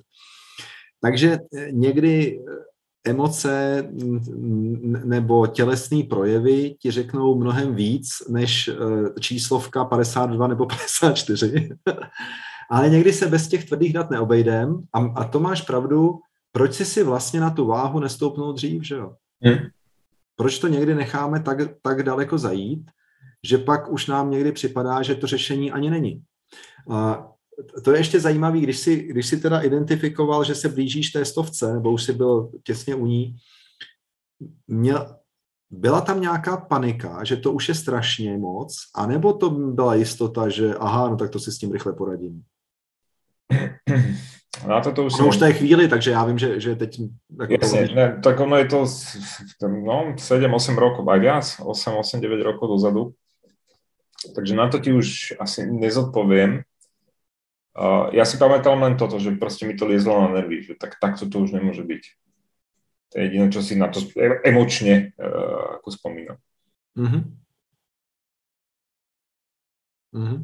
Takže 1.01 1.37
eh, 1.55 1.71
někdy 1.71 2.39
eh, 2.39 3.09
emoce 3.09 3.83
nebo 5.05 5.47
tělesné 5.47 6.03
projevy 6.09 6.75
ti 6.79 6.91
řeknou 6.91 7.35
mnohem 7.35 7.75
víc 7.75 8.09
než 8.29 8.69
číslovka 9.19 9.85
52 9.85 10.47
nebo 10.47 10.65
54. 10.99 11.69
Ale 12.71 12.89
někdy 12.89 13.13
se 13.13 13.27
bez 13.27 13.47
těch 13.47 13.65
tvrdých 13.65 13.93
dat 13.93 14.09
neobejdem 14.09 14.83
a, 14.93 14.99
a 14.99 15.23
to 15.23 15.39
máš 15.39 15.61
pravdu, 15.61 16.19
proč 16.51 16.73
si 16.73 16.85
si 16.85 17.03
vlastně 17.03 17.39
na 17.39 17.49
tu 17.49 17.65
váhu 17.65 17.99
nestoupnul 17.99 18.53
dřív, 18.53 18.83
že 18.83 18.95
jo? 18.95 19.13
Hmm. 19.41 19.57
Proč 20.35 20.59
to 20.59 20.67
někdy 20.67 20.95
necháme 20.95 21.39
tak, 21.39 21.57
tak 21.81 22.03
daleko 22.03 22.37
zajít? 22.37 22.91
že 23.43 23.57
pak 23.57 23.91
už 23.91 24.07
nám 24.07 24.31
někdy 24.31 24.51
připadá, 24.51 25.01
že 25.01 25.15
to 25.15 25.27
řešení 25.27 25.71
ani 25.71 25.89
není. 25.89 26.23
A 26.89 27.27
to 27.83 27.91
je 27.91 27.99
ještě 27.99 28.19
zajímavé, 28.19 28.59
když 28.59 28.79
si, 28.79 28.95
když 28.95 29.27
si 29.27 29.37
teda 29.37 29.59
identifikoval, 29.59 30.43
že 30.43 30.55
se 30.55 30.69
blížíš 30.69 31.09
té 31.09 31.25
stovce, 31.25 31.73
nebo 31.73 31.91
už 31.91 32.03
si 32.03 32.13
byl 32.13 32.51
těsně 32.63 32.95
u 32.95 33.05
ní, 33.05 33.35
měl, 34.67 35.15
byla 35.69 36.01
tam 36.01 36.21
nějaká 36.21 36.57
panika, 36.57 37.23
že 37.23 37.37
to 37.37 37.51
už 37.51 37.69
je 37.69 37.75
strašně 37.75 38.37
moc, 38.37 38.77
anebo 38.95 39.33
to 39.33 39.49
byla 39.49 39.95
jistota, 39.95 40.49
že 40.49 40.75
aha, 40.75 41.09
no 41.09 41.17
tak 41.17 41.29
to 41.29 41.39
si 41.39 41.51
s 41.51 41.57
tím 41.57 41.71
rychle 41.71 41.93
poradím? 41.93 42.43
Na 44.67 44.81
to, 44.81 44.91
to 44.91 45.05
už, 45.05 45.17
no, 45.17 45.27
už 45.27 45.41
je 45.41 45.53
chvíli, 45.53 45.87
takže 45.87 46.11
já 46.11 46.25
vím, 46.25 46.37
že, 46.37 46.59
že 46.59 46.75
teď... 46.75 47.01
Jako 47.39 47.53
Jasne, 47.53 47.87
ne, 47.95 48.19
tak 48.23 48.39
ono 48.39 48.57
je 48.57 48.65
to 48.65 48.77
no, 49.67 50.13
7-8 50.15 50.75
rokov, 50.75 51.07
aj 51.07 51.19
viac, 51.19 51.45
8-8-9 51.59 52.43
rokov 52.43 52.69
dozadu. 52.69 53.13
Takže 54.35 54.55
na 54.55 54.67
to 54.67 54.79
ti 54.79 54.91
už 54.93 55.33
asi 55.39 55.63
nezodpoviem. 55.71 56.61
Uh, 57.77 58.09
ja 58.11 58.25
si 58.25 58.35
pamätám 58.41 58.81
len 58.81 58.97
toto, 58.97 59.21
že 59.21 59.37
proste 59.37 59.63
mi 59.63 59.77
to 59.77 59.85
liezlo 59.85 60.17
na 60.25 60.33
nervy, 60.33 60.65
že 60.65 60.73
tak, 60.75 60.97
takto 60.97 61.29
to 61.29 61.45
už 61.45 61.53
nemôže 61.53 61.85
byť. 61.85 62.03
To 63.09 63.13
je 63.17 63.21
jediné, 63.25 63.47
čo 63.49 63.61
si 63.61 63.73
na 63.77 63.87
to 63.89 64.01
emočne 64.45 65.13
uh, 65.17 65.81
ako 65.81 65.89
spomínam. 65.93 66.37
Mm-hmm. 66.97 67.23
Mm-hmm. 70.13 70.39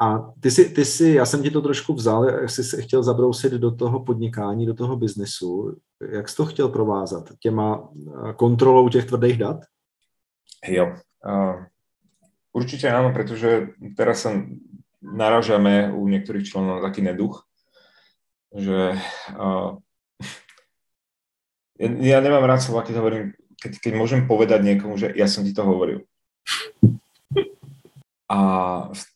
A 0.00 0.32
ty 0.40 0.50
si, 0.50 0.70
ty 0.70 0.84
si, 0.84 1.08
já 1.08 1.26
jsem 1.26 1.42
ti 1.42 1.50
to 1.50 1.62
trošku 1.62 1.94
vzal, 1.94 2.24
jak 2.24 2.50
jsi 2.50 2.64
se 2.64 2.82
chtěl 2.82 3.02
zabrousit 3.02 3.52
do 3.52 3.76
toho 3.76 4.04
podnikání, 4.04 4.66
do 4.66 4.74
toho 4.74 4.96
biznesu. 4.96 5.76
Jak 6.10 6.28
jsi 6.28 6.36
to 6.36 6.46
chtěl 6.46 6.68
provázat? 6.68 7.24
Těma 7.40 7.88
eh, 8.28 8.32
kontrolou 8.32 8.88
těch 8.88 9.04
tvrdých 9.04 9.38
dat? 9.38 9.56
Jo. 10.68 10.96
Uh, 11.20 11.64
určite 12.52 12.88
áno, 12.88 13.12
pretože 13.12 13.76
teraz 13.96 14.24
sa 14.24 14.32
naražame 15.00 15.88
u 15.92 16.04
niektorých 16.08 16.46
členov 16.46 16.80
na 16.80 16.82
taký 16.84 17.00
neduch, 17.00 17.48
že 18.52 18.96
uh, 19.34 19.76
ja, 21.80 22.20
nemám 22.20 22.44
rád 22.44 22.60
slova, 22.60 22.84
keď 22.84 22.94
hovorím, 23.00 23.24
keď, 23.56 23.72
keď 23.80 23.92
môžem 23.96 24.28
povedať 24.28 24.60
niekomu, 24.60 25.00
že 25.00 25.12
ja 25.16 25.24
som 25.24 25.40
ti 25.40 25.56
to 25.56 25.64
hovoril. 25.64 26.04
A 28.30 28.38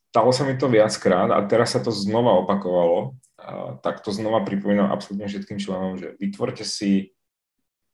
stalo 0.09 0.31
sa 0.33 0.49
mi 0.49 0.57
to 0.57 0.73
viackrát 0.73 1.29
a 1.29 1.45
teraz 1.45 1.77
sa 1.77 1.81
to 1.85 1.93
znova 1.93 2.41
opakovalo, 2.41 3.21
a, 3.37 3.77
tak 3.85 4.01
to 4.01 4.11
znova 4.11 4.43
pripomínam 4.43 4.89
absolútne 4.89 5.29
všetkým 5.29 5.61
členom, 5.61 6.01
že 6.01 6.17
vytvorte 6.17 6.65
si 6.65 7.13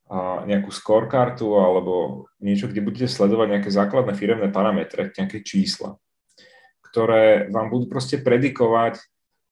a, 0.07 0.47
nejakú 0.47 0.71
scorekartu 0.71 1.51
alebo 1.59 2.25
niečo, 2.39 2.71
kde 2.71 2.79
budete 2.79 3.11
sledovať 3.11 3.47
nejaké 3.59 3.69
základné 3.69 4.15
firemné 4.15 4.47
parametre, 4.55 5.11
nejaké 5.11 5.43
čísla, 5.43 5.99
ktoré 6.91 7.47
vám 7.47 7.71
budú 7.71 7.87
proste 7.87 8.19
predikovať, 8.19 8.99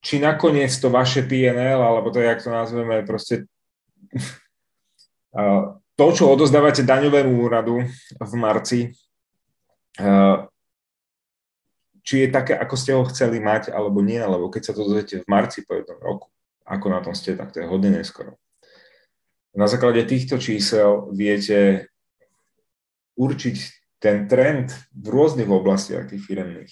či 0.03 0.19
nakoniec 0.19 0.71
to 0.75 0.91
vaše 0.91 1.23
PNL, 1.23 1.79
alebo 1.79 2.11
to, 2.11 2.19
jak 2.19 2.43
to 2.43 2.51
nazveme, 2.51 3.03
proste 3.07 3.47
to, 5.99 6.05
čo 6.15 6.31
odozdávate 6.31 6.83
daňovému 6.83 7.39
úradu 7.39 7.83
v 8.19 8.33
marci, 8.35 8.91
či 12.03 12.15
je 12.25 12.27
také, 12.31 12.55
ako 12.55 12.75
ste 12.79 12.91
ho 12.95 13.03
chceli 13.11 13.43
mať, 13.43 13.69
alebo 13.69 13.99
nie, 13.99 14.19
lebo 14.19 14.47
keď 14.47 14.71
sa 14.71 14.73
to 14.73 14.87
dozviete 14.87 15.21
v 15.21 15.29
marci 15.29 15.61
po 15.67 15.75
jednom 15.77 15.99
roku, 15.99 16.27
ako 16.65 16.85
na 16.89 16.99
tom 17.03 17.13
ste, 17.13 17.35
tak 17.35 17.51
to 17.51 17.61
je 17.61 17.67
hodne 17.67 17.91
neskoro. 17.91 18.39
Na 19.53 19.67
základe 19.67 20.01
týchto 20.07 20.39
čísel 20.39 21.11
viete 21.11 21.91
určiť 23.19 23.57
ten 23.99 24.31
trend 24.31 24.71
v 24.95 25.07
rôznych 25.11 25.51
oblastiach 25.51 26.07
tých 26.07 26.23
firemných. 26.23 26.71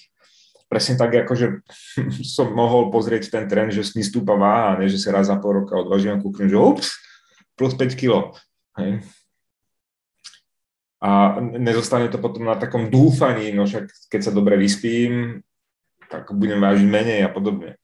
Presne 0.67 0.99
tak, 0.99 1.15
ako 1.15 1.33
že 1.35 1.47
som 2.35 2.51
mohol 2.51 2.91
pozrieť 2.91 3.31
ten 3.31 3.47
trend, 3.47 3.71
že 3.71 3.87
mi 3.95 4.03
stúpa 4.03 4.35
váha, 4.35 4.79
ne, 4.79 4.91
že 4.91 4.99
sa 4.99 5.15
raz 5.15 5.31
za 5.31 5.39
pol 5.39 5.63
roka 5.63 5.75
odvážim 5.79 6.15
a 6.15 6.21
kúknem, 6.21 6.51
že 6.51 6.59
ups, 6.59 6.93
plus 7.55 7.73
5 7.75 7.95
kg. 7.95 8.35
Hej 8.77 9.01
a 10.97 11.37
nezostane 11.41 12.09
to 12.09 12.17
potom 12.17 12.49
na 12.49 12.57
takom 12.57 12.89
dúfaní, 12.89 13.53
no 13.53 13.69
však 13.69 14.09
keď 14.09 14.21
sa 14.21 14.31
dobre 14.33 14.57
vyspím, 14.57 15.45
tak 16.09 16.33
budem 16.33 16.57
vážiť 16.57 16.87
menej 16.89 17.21
a 17.21 17.29
podobne. 17.29 17.77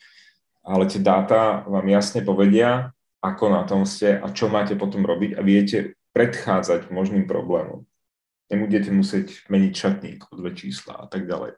Ale 0.65 0.89
tie 0.89 0.98
dáta 0.98 1.62
vám 1.69 1.86
jasne 1.91 2.26
povedia, 2.26 2.89
ako 3.22 3.54
na 3.54 3.62
tom 3.69 3.86
ste 3.86 4.17
a 4.17 4.34
čo 4.34 4.50
máte 4.50 4.74
potom 4.74 5.06
robiť 5.06 5.38
a 5.38 5.46
viete 5.46 5.93
predchádzať 6.17 6.89
možným 6.89 7.30
problémom. 7.30 7.86
Nebudete 8.50 8.89
musieť 8.89 9.46
meniť 9.50 9.74
šatník 9.76 10.19
o 10.30 10.34
dve 10.34 10.58
čísla 10.58 10.98
a 10.98 11.06
tak 11.06 11.30
ďalej. 11.30 11.54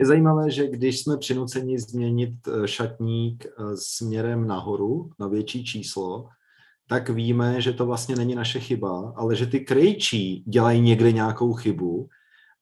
Je 0.00 0.06
zajímavé, 0.06 0.50
že 0.50 0.66
když 0.66 1.00
jsme 1.00 1.16
přinuceni 1.16 1.78
změnit 1.78 2.34
eh, 2.48 2.68
šatník 2.68 3.46
eh, 3.46 3.76
směrem 3.76 4.46
nahoru 4.46 5.10
na 5.18 5.28
větší 5.28 5.64
číslo, 5.64 6.28
tak 6.88 7.08
víme, 7.10 7.60
že 7.60 7.72
to 7.72 7.86
vlastně 7.86 8.16
není 8.16 8.34
naše 8.34 8.60
chyba, 8.60 9.12
ale 9.16 9.36
že 9.36 9.46
ty 9.46 9.60
krejčí 9.60 10.44
dělají 10.46 10.80
někde 10.80 11.12
nějakou 11.12 11.52
chybu 11.52 12.08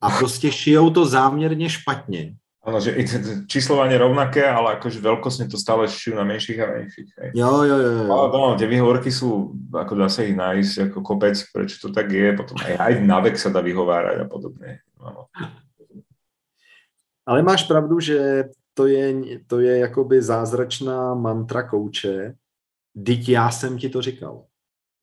a 0.01 0.11
prostě 0.11 0.53
šijou 0.53 0.91
to 0.91 1.07
záměrně 1.07 1.69
špatně. 1.71 2.35
Ano, 2.67 2.81
že 2.83 2.99
číslovanie 3.47 3.95
rovnaké, 3.95 4.43
ale 4.43 4.75
akože 4.75 4.99
veľkostne 4.99 5.47
to 5.47 5.55
stále 5.55 5.87
šijú 5.87 6.19
na 6.19 6.27
menších 6.27 6.59
a 6.59 6.67
menších. 6.67 7.09
Hej. 7.15 7.31
Jo, 7.39 7.63
jo, 7.63 7.77
jo. 7.79 7.91
jo. 8.03 8.05
Ale 8.11 8.27
no, 8.35 8.59
tie 8.59 8.67
výhovorky 8.67 9.07
sú, 9.07 9.55
ako 9.71 9.95
dá 9.95 10.11
sa 10.11 10.27
ich 10.27 10.35
nájsť, 10.35 10.91
ako 10.91 10.99
kopec, 10.99 11.39
prečo 11.55 11.79
to 11.79 11.95
tak 11.95 12.11
je, 12.11 12.35
potom 12.35 12.59
aj, 12.59 12.75
aj 12.75 12.93
na 13.07 13.23
vek 13.23 13.39
sa 13.39 13.55
dá 13.55 13.63
vyhovárať 13.63 14.19
a 14.19 14.27
podobne. 14.27 14.83
Ano. 14.99 15.31
Ale 17.27 17.43
máš 17.43 17.63
pravdu, 17.63 18.01
že 18.01 18.45
to 18.75 18.87
je, 18.87 19.15
to 19.47 19.61
je 19.61 19.79
jakoby 19.79 20.23
zázračná 20.23 21.15
mantra 21.15 21.63
kouče, 21.63 22.35
Teď 23.05 23.29
já 23.29 23.51
jsem 23.51 23.79
ti 23.79 23.89
to 23.89 24.03
říkal. 24.03 24.45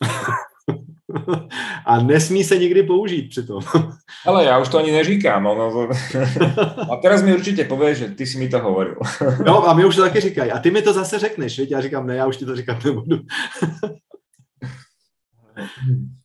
a 1.85 2.03
nesmí 2.03 2.43
se 2.43 2.57
nikdy 2.57 2.83
použít 2.83 3.29
přitom. 3.29 3.61
Ale 4.25 4.45
já 4.45 4.59
už 4.59 4.69
to 4.69 4.77
ani 4.77 4.91
neříkám. 4.91 5.43
No, 5.43 5.89
a 6.91 6.95
teraz 6.95 7.21
mi 7.21 7.33
určitě 7.33 7.65
pověš, 7.65 7.97
že 7.97 8.09
ty 8.09 8.25
si 8.25 8.37
mi 8.37 8.49
to 8.49 8.59
hovoril. 8.59 8.95
no 9.45 9.67
a 9.67 9.73
mi 9.73 9.85
už 9.85 9.95
to 9.95 10.01
taky 10.01 10.19
říkají. 10.19 10.51
A 10.51 10.59
ty 10.59 10.71
mi 10.71 10.81
to 10.81 10.93
zase 10.93 11.19
řekneš, 11.19 11.59
viď? 11.59 11.71
Já 11.71 11.81
říkám, 11.81 12.07
ne, 12.07 12.15
já 12.15 12.27
už 12.27 12.37
ti 12.37 12.45
to 12.45 12.55
říkat 12.55 12.83
nebudu. 12.83 13.19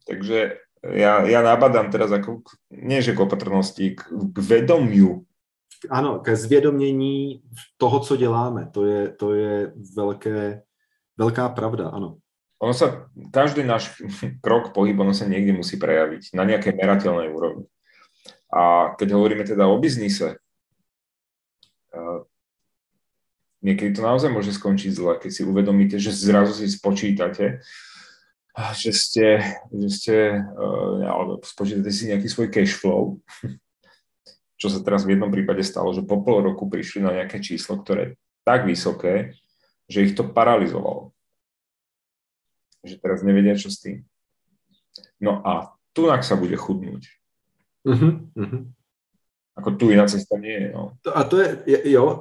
Takže 0.08 0.56
já, 0.84 1.26
já 1.26 1.42
nabadám 1.42 1.90
teraz 1.90 2.11
jako, 2.11 2.40
nie 2.70 3.02
že 3.02 3.12
k 3.12 3.20
opatrnosti, 3.20 3.90
k, 3.90 4.02
k 4.32 4.38
vedomiu. 4.38 5.24
Ano, 5.90 6.18
ke 6.18 6.36
zvědomění 6.36 7.42
toho, 7.76 8.00
co 8.00 8.16
děláme. 8.16 8.70
To 8.72 8.84
je, 8.84 9.08
to 9.08 9.34
je 9.34 9.72
velké, 9.96 10.62
Veľká 11.18 11.50
pravda, 11.50 11.90
áno. 11.90 12.22
Ono 12.62 12.70
sa, 12.70 13.10
každý 13.34 13.66
náš 13.66 13.98
krok, 14.44 14.70
pohyb, 14.70 14.94
ono 14.94 15.10
sa 15.10 15.26
niekde 15.26 15.50
musí 15.50 15.74
prejaviť 15.74 16.30
na 16.30 16.46
nejakej 16.46 16.78
merateľnej 16.78 17.28
úrovni. 17.34 17.66
A 18.54 18.94
keď 18.94 19.18
hovoríme 19.18 19.42
teda 19.42 19.66
o 19.66 19.82
biznise, 19.82 20.38
niekedy 23.66 23.90
to 23.98 24.00
naozaj 24.06 24.30
môže 24.30 24.54
skončiť 24.54 24.90
zle, 24.94 25.18
keď 25.18 25.30
si 25.34 25.42
uvedomíte, 25.42 25.98
že 25.98 26.14
zrazu 26.14 26.54
si 26.54 26.70
spočítate, 26.70 27.66
že 28.78 28.90
ste, 28.94 29.42
že 29.74 29.88
ste 29.90 30.16
alebo 31.02 31.42
spočítate 31.42 31.90
si 31.90 32.10
nejaký 32.14 32.30
svoj 32.30 32.48
cash 32.54 32.78
flow, 32.78 33.18
čo 34.59 34.66
sa 34.66 34.83
teraz 34.83 35.07
v 35.07 35.14
jednom 35.14 35.31
prípade 35.31 35.62
stalo, 35.62 35.94
že 35.94 36.03
po 36.03 36.18
pol 36.21 36.42
roku 36.42 36.66
prišli 36.66 37.07
na 37.07 37.14
nejaké 37.14 37.38
číslo, 37.38 37.79
ktoré 37.79 38.03
je 38.03 38.14
tak 38.42 38.66
vysoké, 38.66 39.38
že 39.87 40.03
ich 40.03 40.18
to 40.18 40.27
paralizovalo. 40.27 41.14
Že 42.83 42.99
teraz 42.99 43.23
nevedia, 43.23 43.55
čo 43.55 43.71
s 43.71 43.79
tým. 43.79 44.03
No 45.23 45.47
a 45.47 45.73
tunak 45.94 46.27
sa 46.27 46.35
bude 46.35 46.59
chudnúť. 46.59 47.07
Uh-huh, 47.87 48.27
uh-huh. 48.35 48.67
Ako 49.59 49.75
tu 49.75 49.90
jiná 49.90 50.06
cesta 50.06 50.38
nie 50.38 50.54
je. 50.54 50.69
No. 50.75 50.94
A 51.15 51.25
to 51.25 51.38
je, 51.38 51.63
jo, 51.90 52.21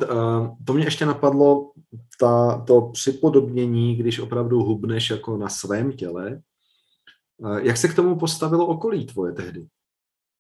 to 0.66 0.74
mě 0.74 0.86
ještě 0.86 1.06
napadlo, 1.06 1.72
ta, 2.20 2.64
to 2.68 2.82
připodobnění, 2.82 3.96
když 3.96 4.20
opravdu 4.20 4.64
hubneš 4.64 5.10
jako 5.10 5.38
na 5.38 5.50
svém 5.50 5.92
těle. 5.92 6.42
Jak 7.62 7.78
se 7.78 7.88
k 7.88 7.96
tomu 7.96 8.16
postavilo 8.16 8.68
okolí 8.68 9.06
tvoje 9.06 9.34
tehdy? 9.34 9.68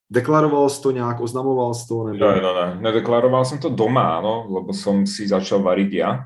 Deklaroval 0.09 0.69
jsi 0.69 0.81
to 0.81 0.91
nějak, 0.91 1.19
oznamoval 1.19 1.73
jsi 1.73 1.87
to? 1.87 2.03
Nebo... 2.03 2.25
Ne, 2.25 2.41
no, 2.41 2.53
ne, 2.53 2.77
nedeklaroval 2.81 3.45
jsem 3.45 3.59
to 3.59 3.69
doma, 3.69 4.21
no, 4.21 4.47
lebo 4.49 4.73
som 4.73 5.03
si 5.07 5.27
začal 5.27 5.59
variť 5.59 5.93
ja 5.93 6.25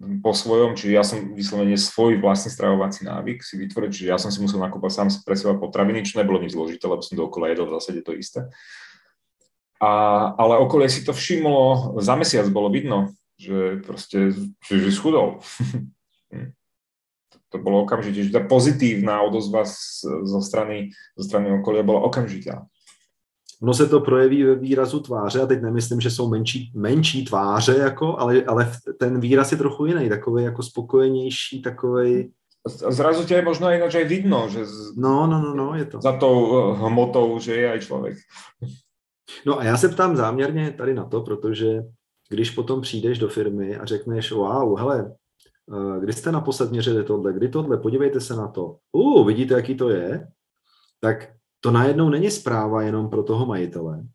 po 0.00 0.32
svojom, 0.32 0.72
čiže 0.72 0.92
ja 0.96 1.04
som 1.04 1.36
vyslovene 1.36 1.76
svoj 1.76 2.16
vlastný 2.24 2.48
stravovací 2.48 3.04
návyk 3.04 3.44
si 3.44 3.60
vytvoril, 3.60 3.92
čiže 3.92 4.08
ja 4.08 4.16
som 4.16 4.32
si 4.32 4.40
musel 4.40 4.56
nakúpať 4.56 4.92
sám 4.96 5.08
pre 5.28 5.36
seba 5.36 5.60
potraviny, 5.60 6.00
čo 6.08 6.16
nebolo 6.16 6.40
nič 6.40 6.56
zložité, 6.56 6.88
lebo 6.88 7.04
som 7.04 7.20
dookola 7.20 7.52
jedol 7.52 7.68
v 7.68 7.76
zásade 7.76 8.00
to 8.00 8.16
isté. 8.16 8.48
A, 9.76 9.92
ale 10.40 10.56
okolie 10.56 10.88
si 10.88 11.04
to 11.04 11.12
všimlo, 11.12 11.96
za 12.00 12.16
mesiac 12.16 12.48
bolo 12.48 12.72
vidno, 12.72 13.12
že 13.36 13.84
proste, 13.84 14.32
že, 14.64 14.88
že 14.88 14.90
schudol. 14.92 15.40
to 17.50 17.58
bolo 17.58 17.82
okamžite, 17.82 18.30
že 18.30 18.34
tá 18.34 18.42
pozitívna 18.46 19.26
odozva 19.26 19.66
zo 20.24 20.40
strany, 20.40 20.94
zo 21.18 21.24
strany 21.26 21.50
okolia 21.58 21.82
bola 21.82 22.06
okamžitá. 22.06 22.64
ono 23.62 23.74
se 23.74 23.86
to 23.86 24.00
projeví 24.00 24.44
ve 24.44 24.54
výrazu 24.54 25.00
tváře 25.00 25.40
a 25.40 25.46
teď 25.46 25.62
nemyslím, 25.62 26.00
že 26.00 26.10
jsou 26.10 26.28
menší, 26.28 26.72
menší 26.74 27.24
tváře, 27.24 27.76
jako, 27.76 28.18
ale, 28.18 28.42
ale 28.42 28.72
ten 28.98 29.20
výraz 29.20 29.52
je 29.52 29.58
trochu 29.58 29.86
jiný, 29.86 30.08
takový 30.08 30.44
jako 30.44 30.62
spokojenější, 30.62 31.62
takový. 31.62 32.32
Zrazu 32.88 33.24
tě 33.24 33.42
možná 33.42 33.72
jinak 33.72 33.94
aj 33.94 34.04
vidno, 34.04 34.48
že 34.48 34.66
z... 34.66 34.96
no, 34.96 35.26
no, 35.26 35.40
no, 35.40 35.54
no, 35.54 35.74
je 35.74 35.84
to. 35.84 36.00
za 36.00 36.12
tou 36.12 36.36
eh, 36.52 36.76
hmotou, 36.76 37.38
že 37.38 37.54
je 37.54 37.72
aj 37.72 37.80
člověk. 37.80 38.16
No 39.46 39.58
a 39.58 39.64
já 39.64 39.76
se 39.76 39.88
ptám 39.88 40.16
záměrně 40.16 40.70
tady 40.70 40.94
na 40.94 41.04
to, 41.04 41.20
protože 41.20 41.82
když 42.28 42.50
potom 42.50 42.80
přijdeš 42.80 43.18
do 43.18 43.28
firmy 43.28 43.76
a 43.76 43.84
řekneš, 43.84 44.32
wow, 44.32 44.78
hele, 44.78 45.12
kdy 46.00 46.12
jste 46.12 46.32
naposled 46.32 46.70
měřili 46.70 47.04
tohle, 47.04 47.32
kdy 47.32 47.48
tohle, 47.48 47.76
podívejte 47.76 48.20
se 48.20 48.36
na 48.36 48.48
to, 48.48 48.76
uh, 48.92 49.26
vidíte, 49.26 49.54
jaký 49.54 49.74
to 49.74 49.88
je, 49.88 50.28
tak 51.00 51.32
to 51.60 51.70
najednou 51.70 52.08
není 52.08 52.30
zpráva 52.30 52.82
jenom 52.82 53.10
pro 53.10 53.22
toho 53.22 53.46
majitele, 53.46 54.06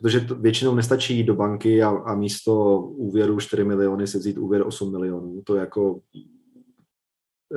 protože 0.00 0.20
to 0.20 0.34
většinou 0.34 0.74
nestačí 0.74 1.16
jít 1.16 1.24
do 1.24 1.34
banky 1.34 1.82
a, 1.82 1.88
a 1.88 2.14
místo 2.14 2.80
úvěru 2.80 3.40
4 3.40 3.64
miliony 3.64 4.06
se 4.06 4.18
vzít 4.18 4.38
úvěr 4.38 4.62
8 4.66 4.92
milionů. 4.92 5.42
To 5.42 5.56
jako 5.56 6.00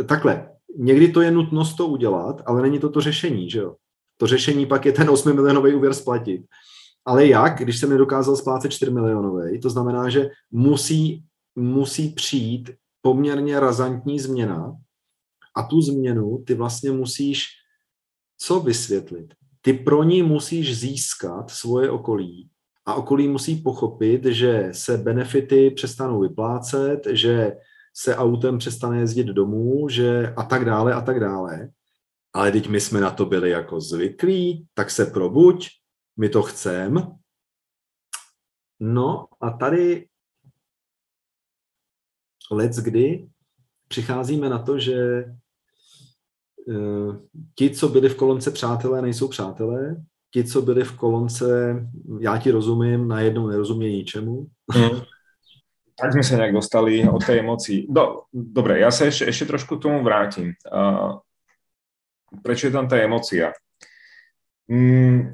takhle. 0.08 0.52
Někdy 0.78 1.12
to 1.12 1.22
je 1.22 1.32
nutnost 1.32 1.74
to 1.74 1.88
udělat, 1.88 2.42
ale 2.46 2.62
není 2.62 2.80
to 2.80 2.90
to 2.90 3.02
řešení, 3.02 3.50
že 3.50 3.60
jo? 3.60 3.76
To 4.18 4.28
řešení 4.28 4.66
pak 4.66 4.86
je 4.86 4.92
ten 4.92 5.10
8 5.10 5.36
milionový 5.36 5.76
úvěr 5.76 5.94
splatit. 5.94 6.46
Ale 7.06 7.28
jak, 7.28 7.58
když 7.58 7.80
jsem 7.80 7.90
nedokázal 7.90 8.36
splácet 8.36 8.72
4 8.72 8.92
milionový, 8.92 9.60
to 9.60 9.70
znamená, 9.70 10.10
že 10.10 10.30
musí, 10.52 11.24
musí 11.56 12.10
přijít 12.10 12.72
poměrně 13.06 13.60
razantní 13.60 14.20
změna 14.20 14.78
a 15.56 15.64
tu 15.64 15.82
změnu 15.82 16.44
ty 16.48 16.54
vlastně 16.54 16.92
musíš 16.92 17.46
co 18.38 18.60
vysvětlit? 18.60 19.34
Ty 19.62 19.74
pro 19.74 20.04
ní 20.04 20.24
musíš 20.24 20.80
získat 20.80 21.52
svoje 21.52 21.90
okolí 21.90 22.50
a 22.86 22.94
okolí 22.94 23.28
musí 23.28 23.62
pochopit, 23.62 24.26
že 24.26 24.70
se 24.72 24.98
benefity 24.98 25.72
přestanou 25.72 26.22
vyplácet, 26.22 27.08
že 27.12 27.58
se 27.94 28.16
autem 28.16 28.58
přestane 28.58 29.00
jezdit 29.00 29.28
domů, 29.28 29.90
že 29.90 30.34
a 30.38 30.44
tak 30.44 30.66
dále 30.66 30.94
a 30.94 31.02
tak 31.02 31.20
dále. 31.20 31.70
Ale 32.34 32.52
teď 32.52 32.68
my 32.68 32.82
jsme 32.82 33.02
na 33.02 33.12
to 33.12 33.26
byli 33.26 33.50
jako 33.50 33.82
zvyklí, 33.82 34.68
tak 34.74 34.92
se 34.92 35.06
probuď, 35.06 35.68
my 36.18 36.30
to 36.30 36.42
chceme. 36.42 37.02
No 38.80 39.26
a 39.42 39.50
tady 39.50 40.08
let's 42.52 42.78
kdy 42.78 43.28
přicházíme 43.88 44.50
na 44.50 44.60
to, 44.60 44.80
že 44.80 45.26
Eh, 46.70 47.18
ti, 47.56 47.70
co 47.70 47.90
byli 47.90 48.10
v 48.10 48.16
kolonce 48.16 48.52
přátelé, 48.52 49.02
nejsou 49.02 49.28
přátelé, 49.28 49.96
ti, 50.34 50.44
co 50.44 50.62
byli 50.62 50.84
v 50.84 50.98
kolonce 50.98 51.76
já 52.20 52.38
ti 52.38 52.52
rozumím, 52.52 53.08
najednou 53.08 53.48
nerozumějí 53.48 53.98
ničemu. 53.98 54.48
Mm. 54.76 55.02
Tak 56.02 56.14
jsme 56.14 56.24
se 56.24 56.36
nějak 56.36 56.54
dostali 56.54 57.10
od 57.10 57.26
té 57.26 57.40
emocí. 57.40 57.88
Do, 57.90 58.22
dobré, 58.34 58.80
já 58.80 58.92
se 58.92 59.06
ještě, 59.06 59.26
ještě 59.26 59.46
trošku 59.46 59.78
k 59.78 59.82
tomu 59.82 60.04
vrátím. 60.04 60.54
Uh, 60.74 61.18
proč 62.44 62.64
je 62.64 62.72
tam 62.72 62.88
ta 62.88 62.98
emocia? 62.98 63.54
Mm, 64.68 65.30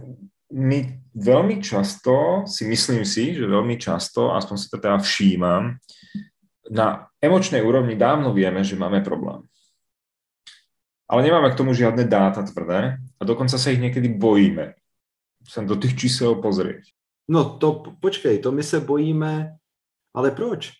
my 0.54 1.00
veľmi 1.16 1.64
často, 1.64 2.44
si 2.46 2.68
myslím 2.68 3.08
si, 3.08 3.34
že 3.34 3.48
veľmi 3.48 3.80
často, 3.80 4.36
aspoň 4.36 4.56
si 4.58 4.68
to 4.70 4.78
teda 4.78 4.98
všímam, 5.00 5.80
na 6.70 7.10
emočnej 7.18 7.64
úrovni 7.66 7.98
dávno 7.98 8.36
vieme, 8.36 8.62
že 8.62 8.78
máme 8.78 9.02
problém 9.02 9.42
ale 11.12 11.28
nemáme 11.28 11.52
k 11.52 11.60
tomu 11.60 11.76
žiadne 11.76 12.08
dáta 12.08 12.40
tvrdé 12.40 12.96
a 13.20 13.22
dokonca 13.28 13.60
sa 13.60 13.68
ich 13.68 13.84
niekedy 13.84 14.08
bojíme 14.16 14.80
sa 15.44 15.66
do 15.66 15.76
tých 15.76 15.98
čísel 15.98 16.38
pozrieť. 16.40 16.94
No 17.28 17.58
to 17.58 17.98
počkej, 18.00 18.40
to 18.40 18.52
my 18.52 18.64
se 18.64 18.80
bojíme, 18.80 19.58
ale 20.14 20.32
proč? 20.32 20.72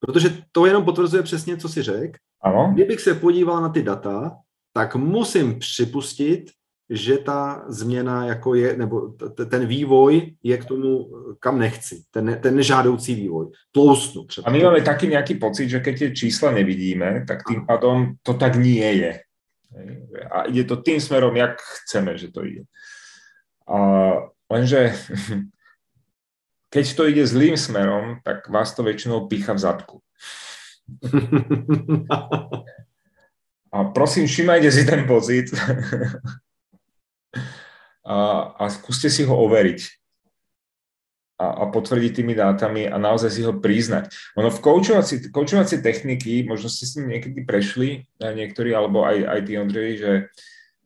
Protože 0.00 0.42
to 0.52 0.66
jenom 0.66 0.84
potvrzuje 0.84 1.22
přesně, 1.22 1.56
co 1.56 1.68
si 1.68 1.82
řekl. 1.82 2.18
Ano. 2.42 2.70
Kdybych 2.74 3.00
se 3.00 3.14
podíval 3.14 3.62
na 3.62 3.68
ty 3.68 3.82
data, 3.82 4.36
tak 4.72 4.96
musím 4.96 5.58
připustit, 5.58 6.50
že 6.92 7.18
ta 7.18 7.64
změna 7.68 8.26
jako 8.26 8.54
je, 8.54 8.76
nebo 8.76 9.08
ten 9.50 9.66
vývoj 9.66 10.34
je 10.42 10.56
k 10.58 10.64
tomu, 10.64 11.08
kam 11.40 11.58
nechci. 11.58 12.04
Ten, 12.10 12.38
ten 12.42 12.56
nežádoucí 12.56 13.14
vývoj. 13.14 13.46
Tlousnu 13.72 14.24
třeba. 14.24 14.48
A 14.48 14.50
my 14.50 14.62
máme 14.62 14.82
taky 14.82 15.06
nějaký 15.06 15.34
pocit, 15.34 15.68
že 15.68 15.80
keď 15.80 15.98
tie 15.98 16.10
čísla 16.10 16.52
nevidíme, 16.52 17.24
tak 17.28 17.48
tým 17.48 17.66
pádom 17.66 18.14
to 18.22 18.34
tak 18.34 18.56
nie 18.60 18.92
je. 18.92 19.20
A 20.30 20.42
ide 20.52 20.64
to 20.64 20.76
tým 20.76 21.00
smerom, 21.00 21.36
jak 21.36 21.56
chceme, 21.60 22.18
že 22.18 22.28
to 22.28 22.44
ide. 22.44 22.62
A 23.64 24.12
lenže 24.52 24.92
keď 26.70 26.96
to 26.96 27.08
ide 27.08 27.26
zlým 27.26 27.56
smerom, 27.56 28.20
tak 28.20 28.48
vás 28.52 28.76
to 28.76 28.84
väčšinou 28.84 29.28
pícha 29.32 29.56
v 29.56 29.58
zadku. 29.58 29.96
A 33.72 33.84
prosím, 33.84 34.26
všimajte 34.28 34.72
si 34.72 34.84
ten 34.84 35.06
pocit 35.08 35.48
a, 38.02 38.50
a 38.58 38.64
skúste 38.70 39.06
si 39.06 39.22
ho 39.22 39.34
overiť 39.34 40.02
a, 41.42 41.46
a 41.46 41.64
potvrdiť 41.70 42.12
tými 42.22 42.34
dátami 42.38 42.86
a 42.86 42.96
naozaj 42.98 43.30
si 43.30 43.42
ho 43.42 43.54
priznať. 43.58 44.10
Ono 44.38 44.50
v 44.50 44.62
koučovací, 44.62 45.78
techniky, 45.82 46.46
možno 46.46 46.70
ste 46.70 46.86
s 46.86 46.94
ním 46.98 47.18
niekedy 47.18 47.42
prešli, 47.42 48.06
niektorí, 48.22 48.70
alebo 48.70 49.02
aj, 49.02 49.26
aj 49.26 49.40
tí 49.42 49.52
Ondrej, 49.58 49.92
že 49.98 50.12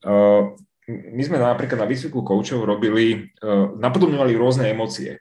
uh, 0.08 0.56
my 0.88 1.22
sme 1.24 1.36
napríklad 1.36 1.82
na 1.82 1.88
výcviku 1.88 2.24
koučov 2.24 2.64
robili, 2.64 3.32
uh, 3.44 3.72
napodobňovali 3.76 4.32
rôzne 4.36 4.72
emócie. 4.72 5.20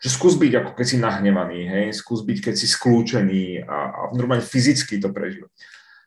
Že 0.00 0.08
skús 0.12 0.34
byť 0.36 0.52
ako 0.60 0.70
keď 0.76 0.86
si 0.86 0.96
nahnevaný, 1.00 1.60
hej, 1.66 1.86
skús 1.96 2.20
byť 2.24 2.52
keď 2.52 2.54
si 2.54 2.68
skľúčený 2.68 3.64
a, 3.64 3.76
a 3.92 4.00
normálne 4.12 4.44
fyzicky 4.44 5.00
to 5.00 5.08
prežívať. 5.08 5.48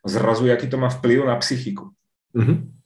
Zrazu, 0.06 0.48
aký 0.48 0.70
to 0.70 0.80
má 0.80 0.88
vplyv 0.88 1.28
na 1.28 1.36
psychiku. 1.42 1.92
Mm-hmm 2.32 2.79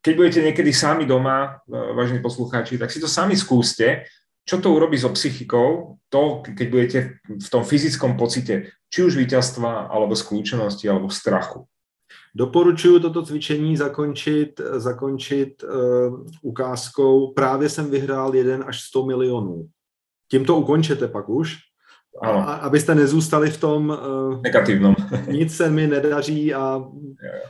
keď 0.00 0.12
budete 0.16 0.40
niekedy 0.42 0.72
sami 0.72 1.04
doma, 1.04 1.60
e, 1.68 1.76
vážení 1.94 2.24
poslucháči, 2.24 2.80
tak 2.80 2.90
si 2.90 3.00
to 3.00 3.08
sami 3.08 3.36
skúste, 3.36 4.08
čo 4.48 4.58
to 4.58 4.72
urobí 4.72 4.98
so 4.98 5.12
psychikou, 5.12 6.00
to, 6.08 6.42
keď 6.42 6.66
budete 6.70 6.98
v 7.28 7.48
tom 7.52 7.62
fyzickom 7.62 8.16
pocite, 8.16 8.72
či 8.90 8.98
už 9.06 9.14
víťazstva, 9.14 9.92
alebo 9.92 10.16
skľúčenosti, 10.16 10.90
alebo 10.90 11.12
strachu. 11.12 11.68
Doporučuji 12.34 13.00
toto 13.00 13.22
cvičení 13.22 13.76
zakončit, 13.76 14.60
zakončit 14.76 15.62
uh, 15.62 16.26
ukázkou. 16.42 17.32
Právě 17.32 17.68
jsem 17.68 17.90
vyhrál 17.90 18.34
1 18.34 18.66
až 18.66 18.80
100 18.80 19.06
milionů. 19.06 19.68
Tím 20.30 20.44
to 20.44 20.56
ukončete 20.56 21.08
pak 21.08 21.28
už. 21.28 21.56
Ano. 22.22 22.38
A, 22.38 22.54
abyste 22.54 22.94
nezůstali 22.94 23.50
v 23.50 23.60
tom 23.60 23.88
uh, 23.88 24.42
negativnom. 24.42 24.96
nic 25.28 25.56
se 25.56 25.70
mi 25.70 25.86
nedaří 25.86 26.54
a 26.54 26.84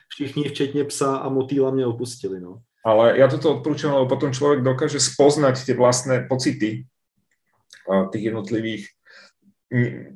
všichni, 0.09 0.45
včetně 0.49 0.85
psa 0.85 1.17
a 1.17 1.29
motýla 1.29 1.71
mě 1.71 1.87
opustili. 1.87 2.41
No. 2.41 2.61
Ale 2.81 3.21
ja 3.21 3.29
toto 3.29 3.61
odporúčam, 3.61 3.93
lebo 3.93 4.09
potom 4.09 4.33
človek 4.33 4.65
dokáže 4.65 5.05
spoznať 5.05 5.69
tie 5.69 5.77
vlastné 5.77 6.25
pocity 6.25 6.89
uh, 7.85 8.09
tých 8.09 8.33
jednotlivých 8.33 8.89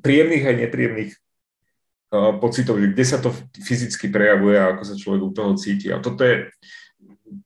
príjemných 0.01 0.45
aj 0.49 0.57
nepríjemných 0.57 1.13
uh, 1.13 2.41
pocitov, 2.41 2.81
že 2.81 2.97
kde 2.97 3.05
sa 3.05 3.21
to 3.21 3.37
fyzicky 3.61 4.09
prejavuje 4.09 4.57
a 4.57 4.73
ako 4.73 4.83
sa 4.85 4.97
človek 4.97 5.23
u 5.23 5.31
toho 5.37 5.53
cíti. 5.61 5.93
A 5.93 6.01
toto 6.01 6.25
je, 6.25 6.49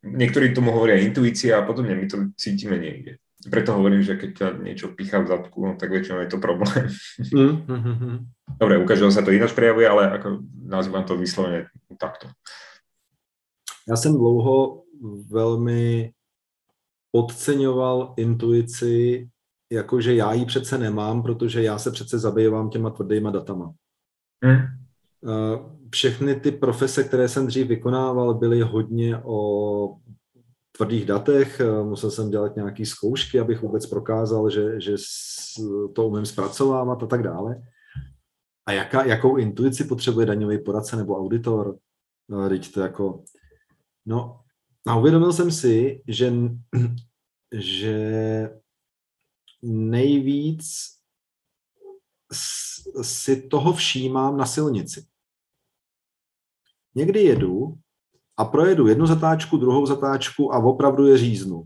niektorí 0.06 0.54
tomu 0.54 0.70
hovoria 0.70 1.02
intuícia 1.02 1.58
a 1.58 1.66
podobne, 1.66 1.98
my 1.98 2.06
to 2.06 2.30
cítime 2.38 2.78
niekde. 2.78 3.18
Preto 3.38 3.70
hovorím, 3.78 4.02
že 4.02 4.18
keď 4.18 4.30
ťa 4.34 4.48
niečo 4.66 4.86
pichá 4.98 5.22
v 5.22 5.30
zadku, 5.30 5.62
no, 5.62 5.78
tak 5.78 5.94
väčšinou 5.94 6.26
je 6.26 6.30
to 6.34 6.42
problém. 6.42 6.90
Mm-hmm. 7.22 8.16
Dobre, 8.62 8.82
u 8.82 8.84
každého 8.84 9.14
sa 9.14 9.22
to 9.22 9.30
ináč 9.30 9.54
prejavuje, 9.54 9.86
ale 9.86 10.10
ako 10.10 10.42
nazývam 10.66 11.06
to 11.06 11.14
vyslovene 11.14 11.70
takto. 11.98 12.26
Já 13.88 13.96
jsem 13.96 14.12
dlouho 14.12 14.82
velmi 15.30 16.12
podceňoval 17.10 18.14
intuici, 18.16 19.28
jakože 19.72 20.14
já 20.14 20.32
ji 20.32 20.44
přece 20.44 20.78
nemám, 20.78 21.22
protože 21.22 21.62
já 21.62 21.78
se 21.78 21.90
přece 21.90 22.18
zabývám 22.18 22.70
těma 22.70 22.90
tvrdýma 22.90 23.30
datama. 23.30 23.72
Hmm. 24.44 24.58
Všechny 25.90 26.40
ty 26.40 26.50
profese, 26.50 27.04
které 27.04 27.28
jsem 27.28 27.46
dřív 27.46 27.66
vykonával, 27.66 28.34
byly 28.34 28.60
hodně 28.60 29.18
o 29.24 29.96
tvrdých 30.78 31.04
datech, 31.04 31.60
eh, 31.60 31.82
musel 31.82 32.10
jsem 32.10 32.30
dělat 32.30 32.56
nějaké 32.56 32.86
zkoušky, 32.86 33.40
abych 33.40 33.62
vůbec 33.62 33.86
prokázal, 33.86 34.50
že, 34.50 34.80
že 34.80 34.94
to 35.94 36.08
umím 36.08 36.26
zpracovávat 36.26 37.02
a 37.02 37.06
tak 37.06 37.22
dále. 37.22 37.62
A 38.66 38.72
jaká, 38.72 39.04
jakou 39.04 39.36
intuici 39.36 39.84
potřebuje 39.84 40.26
daňový 40.26 40.58
poradce 40.58 40.96
nebo 40.96 41.18
auditor? 41.18 41.78
No, 42.28 42.48
teď 42.48 42.72
to 42.72 42.80
jako... 42.80 43.24
No, 44.06 44.40
a 44.86 44.96
uvědomil 44.96 45.32
jsem 45.32 45.50
si, 45.50 46.02
že, 46.08 46.32
že 47.52 48.50
nejvíc 49.62 50.64
si 53.02 53.42
toho 53.48 53.72
všímám 53.72 54.36
na 54.36 54.46
silnici. 54.46 55.06
Někdy 56.94 57.22
jedu 57.22 57.78
a 58.38 58.44
projedu 58.44 58.86
jednu 58.86 59.06
zatáčku, 59.06 59.56
druhou 59.56 59.86
zatáčku 59.86 60.54
a 60.54 60.58
opravdu 60.58 61.06
je 61.06 61.18
říznu. 61.18 61.64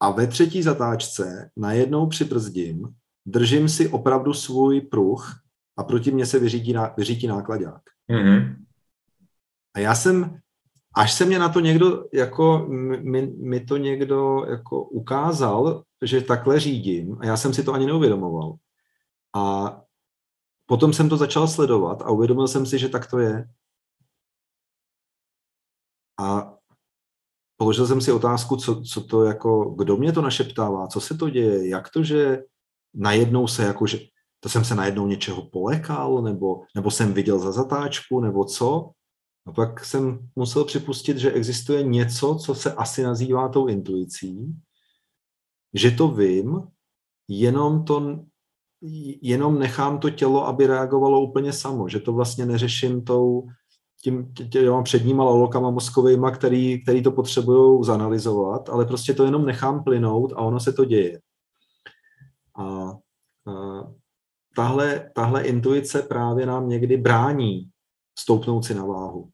A 0.00 0.10
ve 0.10 0.26
třetí 0.26 0.62
zatáčce 0.62 1.50
najednou 1.56 2.06
přibrzdím, 2.06 2.88
držím 3.26 3.68
si 3.68 3.88
opravdu 3.88 4.32
svůj 4.34 4.80
pruh 4.80 5.40
a 5.76 5.82
proti 5.84 6.10
mně 6.10 6.26
se 6.26 6.38
vyřítí, 6.38 6.74
vyřítí 6.96 7.26
nákladák. 7.26 7.82
Mm-hmm. 8.10 8.56
A 9.74 9.78
já 9.78 9.94
jsem, 9.94 10.38
až 10.96 11.12
se 11.12 11.24
mě 11.24 11.38
na 11.38 11.48
to 11.48 11.60
někdo, 11.60 12.04
jako 12.12 12.66
mi, 13.02 13.26
mi 13.26 13.60
to 13.60 13.76
někdo 13.76 14.44
jako 14.48 14.82
ukázal, 14.82 15.82
že 16.02 16.20
takhle 16.20 16.60
řídím, 16.60 17.16
a 17.20 17.26
já 17.26 17.36
jsem 17.36 17.54
si 17.54 17.64
to 17.64 17.72
ani 17.72 17.86
neuvědomoval. 17.86 18.54
A 19.36 19.76
potom 20.66 20.92
jsem 20.92 21.08
to 21.08 21.16
začal 21.16 21.48
sledovat 21.48 22.02
a 22.02 22.10
uvědomil 22.10 22.48
jsem 22.48 22.66
si, 22.66 22.78
že 22.78 22.88
tak 22.88 23.10
to 23.10 23.18
je. 23.18 23.48
A 26.20 26.54
položil 27.56 27.86
jsem 27.86 28.00
si 28.00 28.12
otázku, 28.12 28.56
co, 28.56 28.82
co 28.82 29.00
to 29.00 29.24
jako, 29.24 29.64
kdo 29.64 29.96
mě 29.96 30.12
to 30.12 30.22
našeptává, 30.22 30.86
co 30.86 31.00
se 31.00 31.14
to 31.14 31.30
děje, 31.30 31.68
jak 31.68 31.90
to, 31.90 32.04
že 32.04 32.42
najednou 32.94 33.46
se 33.46 33.64
jako, 33.64 33.86
že 33.86 33.98
to 34.40 34.48
jsem 34.48 34.64
se 34.64 34.74
najednou 34.74 35.06
něčeho 35.06 35.42
polekal, 35.42 36.22
nebo, 36.22 36.62
nebo 36.74 36.90
jsem 36.90 37.14
viděl 37.14 37.38
za 37.38 37.52
zatáčku, 37.52 38.20
nebo 38.20 38.44
co. 38.44 38.90
A 39.46 39.52
pak 39.52 39.84
jsem 39.84 40.28
musel 40.36 40.64
připustit, 40.64 41.18
že 41.18 41.32
existuje 41.32 41.82
něco, 41.82 42.34
co 42.34 42.54
se 42.54 42.74
asi 42.74 43.02
nazývá 43.02 43.48
tou 43.48 43.66
intuicí, 43.66 44.54
že 45.74 45.90
to 45.90 46.08
vím, 46.08 46.62
jenom 47.28 47.84
to 47.84 48.24
jenom 49.22 49.58
nechám 49.58 49.98
to 49.98 50.10
tělo, 50.10 50.46
aby 50.46 50.66
reagovalo 50.66 51.20
úplně 51.20 51.52
samo, 51.52 51.88
že 51.88 52.00
to 52.00 52.12
vlastně 52.12 52.46
neřeším 52.46 53.04
tou, 53.04 53.46
tím 54.02 54.34
těma 54.50 54.82
předníma 54.82 55.24
lalokama 55.24 55.70
mozkovýma, 55.70 56.30
který, 56.30 56.82
který 56.82 57.02
to 57.02 57.12
potřebují 57.12 57.84
zanalizovat, 57.84 58.68
ale 58.68 58.84
prostě 58.84 59.14
to 59.14 59.24
jenom 59.24 59.46
nechám 59.46 59.84
plynout 59.84 60.32
a 60.32 60.36
ono 60.36 60.60
se 60.60 60.72
to 60.72 60.84
děje. 60.84 61.20
A, 62.58 62.64
a 62.64 62.92
tahle, 64.56 65.10
tahle 65.14 65.42
intuice 65.42 66.02
právě 66.02 66.46
nám 66.46 66.68
někdy 66.68 66.96
brání 66.96 67.68
stoupnout 68.18 68.64
si 68.64 68.74
na 68.74 68.84
váhu. 68.84 69.28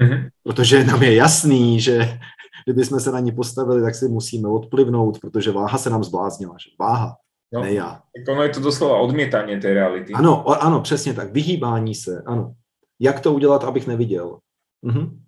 Mm-hmm. 0.00 0.28
Protože 0.42 0.84
nám 0.84 1.02
je 1.02 1.14
jasný, 1.14 1.80
že 1.80 2.18
kdyby 2.64 2.84
jsme 2.84 3.00
se 3.00 3.12
na 3.12 3.20
ní 3.20 3.32
postavili, 3.32 3.82
tak 3.82 3.94
si 3.94 4.08
musíme 4.08 4.48
odplivnout, 4.48 5.18
protože 5.18 5.52
váha 5.52 5.78
se 5.78 5.90
nám 5.90 6.04
zbláznila. 6.04 6.54
Že? 6.58 6.70
Váha, 6.80 7.16
no, 7.52 7.60
ne 7.60 7.72
já. 7.72 7.90
Tak 7.90 8.34
ono 8.34 8.42
je 8.42 8.48
to 8.48 8.60
doslova 8.60 8.98
odmětání 8.98 9.60
té 9.60 9.74
reality. 9.74 10.12
Ano, 10.12 10.62
ano, 10.62 10.80
přesně 10.80 11.14
tak. 11.14 11.32
Vyhýbání 11.32 11.94
se, 11.94 12.22
ano. 12.26 12.54
Jak 13.00 13.20
to 13.20 13.32
udělat, 13.32 13.64
abych 13.64 13.86
neviděl? 13.86 14.38
Mhm. 14.82 15.20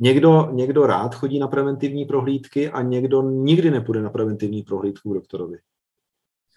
Někdo, 0.00 0.48
někdo 0.52 0.86
rád 0.86 1.14
chodí 1.14 1.38
na 1.38 1.48
preventivní 1.48 2.04
prohlídky 2.04 2.70
a 2.70 2.82
někdo 2.82 3.22
nikdy 3.22 3.70
nepůjde 3.70 4.02
na 4.02 4.10
preventivní 4.10 4.62
prohlídku 4.62 5.10
k 5.10 5.14
doktorovi. 5.14 5.58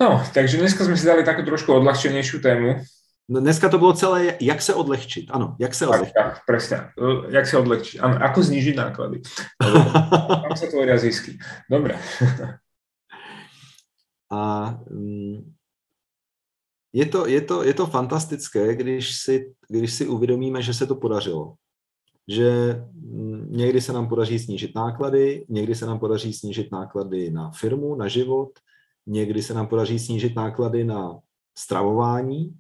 No, 0.02 0.24
takže 0.34 0.58
dneska 0.58 0.86
jsme 0.86 0.98
si 0.98 1.06
dali 1.06 1.24
takovou 1.24 1.46
trošku 1.46 1.74
odlahčenější 1.74 2.40
tému. 2.40 2.76
No, 3.30 3.40
dneska 3.40 3.70
to 3.70 3.78
bylo 3.78 3.94
celé, 3.94 4.38
jak 4.42 4.62
se 4.62 4.74
odlehčit. 4.74 5.26
Ano, 5.32 5.56
jak 5.60 5.74
se 5.74 5.88
odlehčit. 5.88 6.14
Tak, 6.14 6.34
tak 6.34 6.46
presne. 6.46 6.92
Jak 7.30 7.48
se 7.48 7.58
odlehčit. 7.58 8.02
Ano, 8.02 8.24
ako 8.24 8.44
znížit 8.44 8.76
náklady. 8.76 9.22
Tam 10.28 10.58
se 10.58 10.68
tvoria 10.68 10.98
zisky. 10.98 11.38
Dobre. 11.72 12.00
A 14.32 14.70
mm, 14.90 15.54
je 16.98 17.06
to, 17.06 17.28
je, 17.28 17.42
to, 17.42 17.64
je 17.64 17.74
to 17.74 17.86
fantastické, 17.86 18.76
když 18.76 19.16
si, 19.16 19.54
když 19.70 19.94
si 19.94 20.08
uvědomíme, 20.08 20.62
že 20.62 20.74
se 20.74 20.88
to 20.88 20.96
podařilo. 20.96 21.54
Že 22.28 22.82
mm, 22.94 23.48
někdy 23.50 23.82
se 23.82 23.94
nám 23.94 24.08
podaří 24.10 24.40
snížit 24.40 24.76
náklady, 24.76 25.46
někdy 25.50 25.76
se 25.76 25.86
nám 25.86 26.00
podaří 26.00 26.34
snížit 26.34 26.72
náklady 26.72 27.32
na 27.32 27.52
firmu, 27.52 27.96
na 27.96 28.08
život, 28.08 28.50
někdy 29.08 29.42
se 29.42 29.54
nám 29.54 29.68
podaří 29.68 30.00
snížit 30.00 30.36
náklady 30.36 30.84
na 30.84 31.20
stravování, 31.58 32.54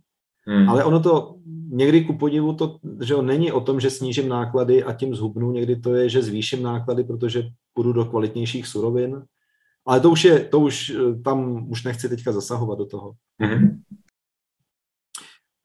hmm. 0.46 0.70
ale 0.70 0.84
ono 0.84 1.00
to 1.00 1.36
někdy 1.70 2.06
ku 2.06 2.18
podivu 2.18 2.54
to, 2.54 2.78
že 3.02 3.16
on 3.16 3.26
není 3.26 3.52
o 3.52 3.62
tom, 3.62 3.80
že 3.80 3.90
snížím 3.90 4.30
náklady 4.30 4.84
a 4.84 4.94
tím 4.94 5.16
zhubnu, 5.16 5.52
někdy 5.52 5.76
to 5.76 5.94
je, 5.94 6.10
že 6.10 6.22
zvýším 6.22 6.64
náklady, 6.64 7.04
protože 7.04 7.44
půjdu 7.74 7.94
do 7.94 8.06
kvalitnějších 8.06 8.68
surovin, 8.68 9.24
ale 9.86 10.00
to 10.00 10.10
už 10.10 10.26
je, 10.26 10.40
to 10.40 10.60
už, 10.60 10.94
tam 11.24 11.70
už 11.70 11.84
nechci 11.84 12.10
teďka 12.10 12.32
zasahovat 12.32 12.78
do 12.78 12.86
toho. 12.86 13.12
Hmm. 13.42 13.82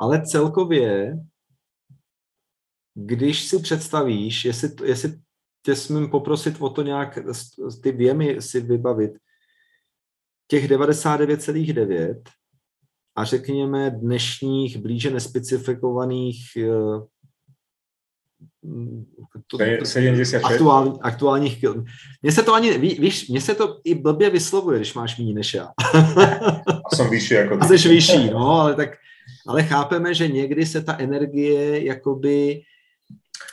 Ale 0.02 0.22
celkově, 0.22 1.18
když 2.94 3.48
si 3.48 3.58
představíš, 3.58 4.44
jestli, 4.44 4.68
jestli 4.84 5.20
tě 5.64 5.76
smím 5.76 6.10
poprosit 6.10 6.56
o 6.58 6.70
to 6.70 6.82
nějak, 6.82 7.18
ty 7.82 7.92
věmy 7.92 8.42
si 8.42 8.60
vybavit, 8.60 9.12
těch 10.48 10.70
99,9 10.70 12.22
a 13.16 13.24
řekněme 13.24 13.90
dnešních 13.90 14.76
blíže 14.76 15.10
nespecifikovaných 15.10 16.56
eh, 16.56 17.06
to, 19.46 19.58
76. 19.84 20.44
Aktuální, 20.44 20.98
aktuálních 21.02 21.64
Mně 22.22 22.32
se 22.32 22.42
to 22.42 22.54
ani, 22.54 22.78
víš, 22.78 23.28
mně 23.28 23.40
se 23.40 23.54
to 23.54 23.80
i 23.84 23.94
blbě 23.94 24.30
vyslovuje, 24.30 24.78
když 24.78 24.94
máš 24.94 25.18
méně 25.18 25.34
než 25.34 25.54
já. 25.54 25.68
a 26.84 26.96
jsem 26.96 27.10
vyšší 27.10 27.34
jako 27.34 27.56
ty. 27.56 27.60
A 27.60 27.78
jsi 27.78 27.88
vyšší, 27.88 28.30
no, 28.30 28.50
ale 28.50 28.74
tak, 28.74 28.90
ale 29.46 29.62
chápeme, 29.62 30.14
že 30.14 30.28
někdy 30.28 30.66
se 30.66 30.82
ta 30.82 30.96
energie 30.98 31.84
jakoby 31.84 32.62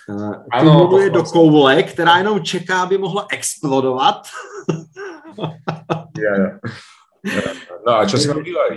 uh, 0.10 0.34
ano, 0.52 0.90
do 1.10 1.24
koule, 1.24 1.84
která 1.84 2.18
jenom 2.18 2.44
čeká, 2.44 2.82
aby 2.82 2.98
mohla 2.98 3.28
explodovat. 3.32 4.28
ja, 6.18 6.36
ja. 6.40 6.60
No 7.88 7.96
a 7.96 8.06
čo 8.06 8.18
si 8.18 8.28
mám 8.28 8.44
dělat, 8.44 8.74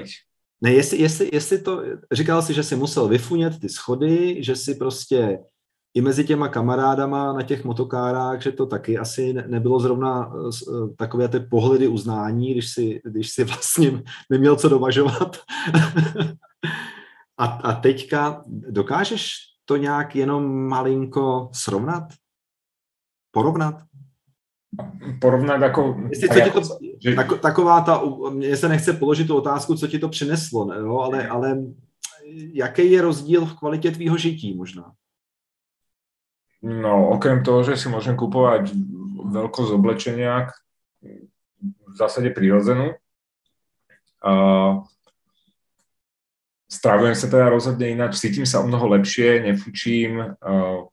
Ne, 0.63 0.73
jestli, 0.73 0.99
jestli, 0.99 1.31
jestli 1.33 1.59
to, 1.59 1.83
říkal 2.13 2.43
si, 2.43 2.55
že 2.55 2.63
si 2.63 2.77
musel 2.77 3.09
vyfunět 3.09 3.61
ty 3.61 3.69
schody, 3.69 4.37
že 4.45 4.57
si 4.57 4.75
prostě 4.75 5.39
i 5.95 6.01
mezi 6.01 6.25
těma 6.25 6.49
kamarádama 6.49 7.33
na 7.33 7.43
těch 7.43 7.65
motokárách, 7.65 8.43
že 8.43 8.53
to 8.53 8.67
taky 8.67 8.99
asi 8.99 9.33
nebylo 9.33 9.81
zrovna 9.81 10.33
eh, 10.33 10.95
takové 10.97 11.29
ty 11.29 11.41
pohledy 11.41 11.89
uznání, 11.89 12.53
když 12.53 12.73
si, 12.73 13.01
když 13.05 13.31
si 13.31 13.45
vlastně 13.45 14.03
neměl 14.31 14.57
co 14.57 14.69
dovažovat. 14.69 15.37
a, 17.43 17.47
a 17.47 17.81
teďka 17.81 18.43
dokážeš 18.47 19.29
to 19.65 19.77
nějak 19.77 20.17
jenom 20.17 20.69
malinko 20.69 21.51
srovnat? 21.53 22.05
Porovnat? 23.31 23.75
porovnat 25.21 25.61
jako... 25.63 25.97
Jestli, 26.11 26.29
co 26.29 26.41
ti 26.41 26.51
to, 26.51 26.61
že... 27.05 27.15
tak, 27.15 27.41
taková 27.41 27.81
ta, 27.81 28.03
mně 28.31 28.57
se 28.57 28.69
nechce 28.69 28.93
položit 28.93 29.27
tu 29.27 29.37
otázku, 29.37 29.77
co 29.77 29.89
ti 29.89 29.99
to 29.99 30.09
přineslo, 30.09 30.65
ne, 30.65 30.77
jo? 30.79 30.99
Ale, 30.99 31.29
ale 31.29 31.63
jaký 32.53 32.91
je 32.91 33.03
rozdíl 33.03 33.47
v 33.47 33.59
kvalitě 33.59 33.91
tvýho 33.91 34.17
žití 34.17 34.55
možná? 34.55 34.93
No, 36.63 37.09
okrem 37.11 37.43
toho, 37.43 37.67
že 37.67 37.75
si 37.75 37.91
môžem 37.91 38.15
kupovať 38.15 38.71
veľkosť 39.35 39.71
oblečenia 39.75 40.47
v 41.91 41.95
zásade 41.99 42.31
prirodzenú, 42.31 42.95
uh, 44.23 44.87
stravujem 46.73 47.13
sa 47.13 47.29
teda 47.29 47.53
rozhodne 47.53 47.93
ináč, 47.93 48.17
cítim 48.17 48.49
sa 48.49 48.65
o 48.65 48.69
mnoho 48.69 48.97
lepšie, 48.97 49.45
nefučím, 49.45 50.17
uh, 50.41 50.89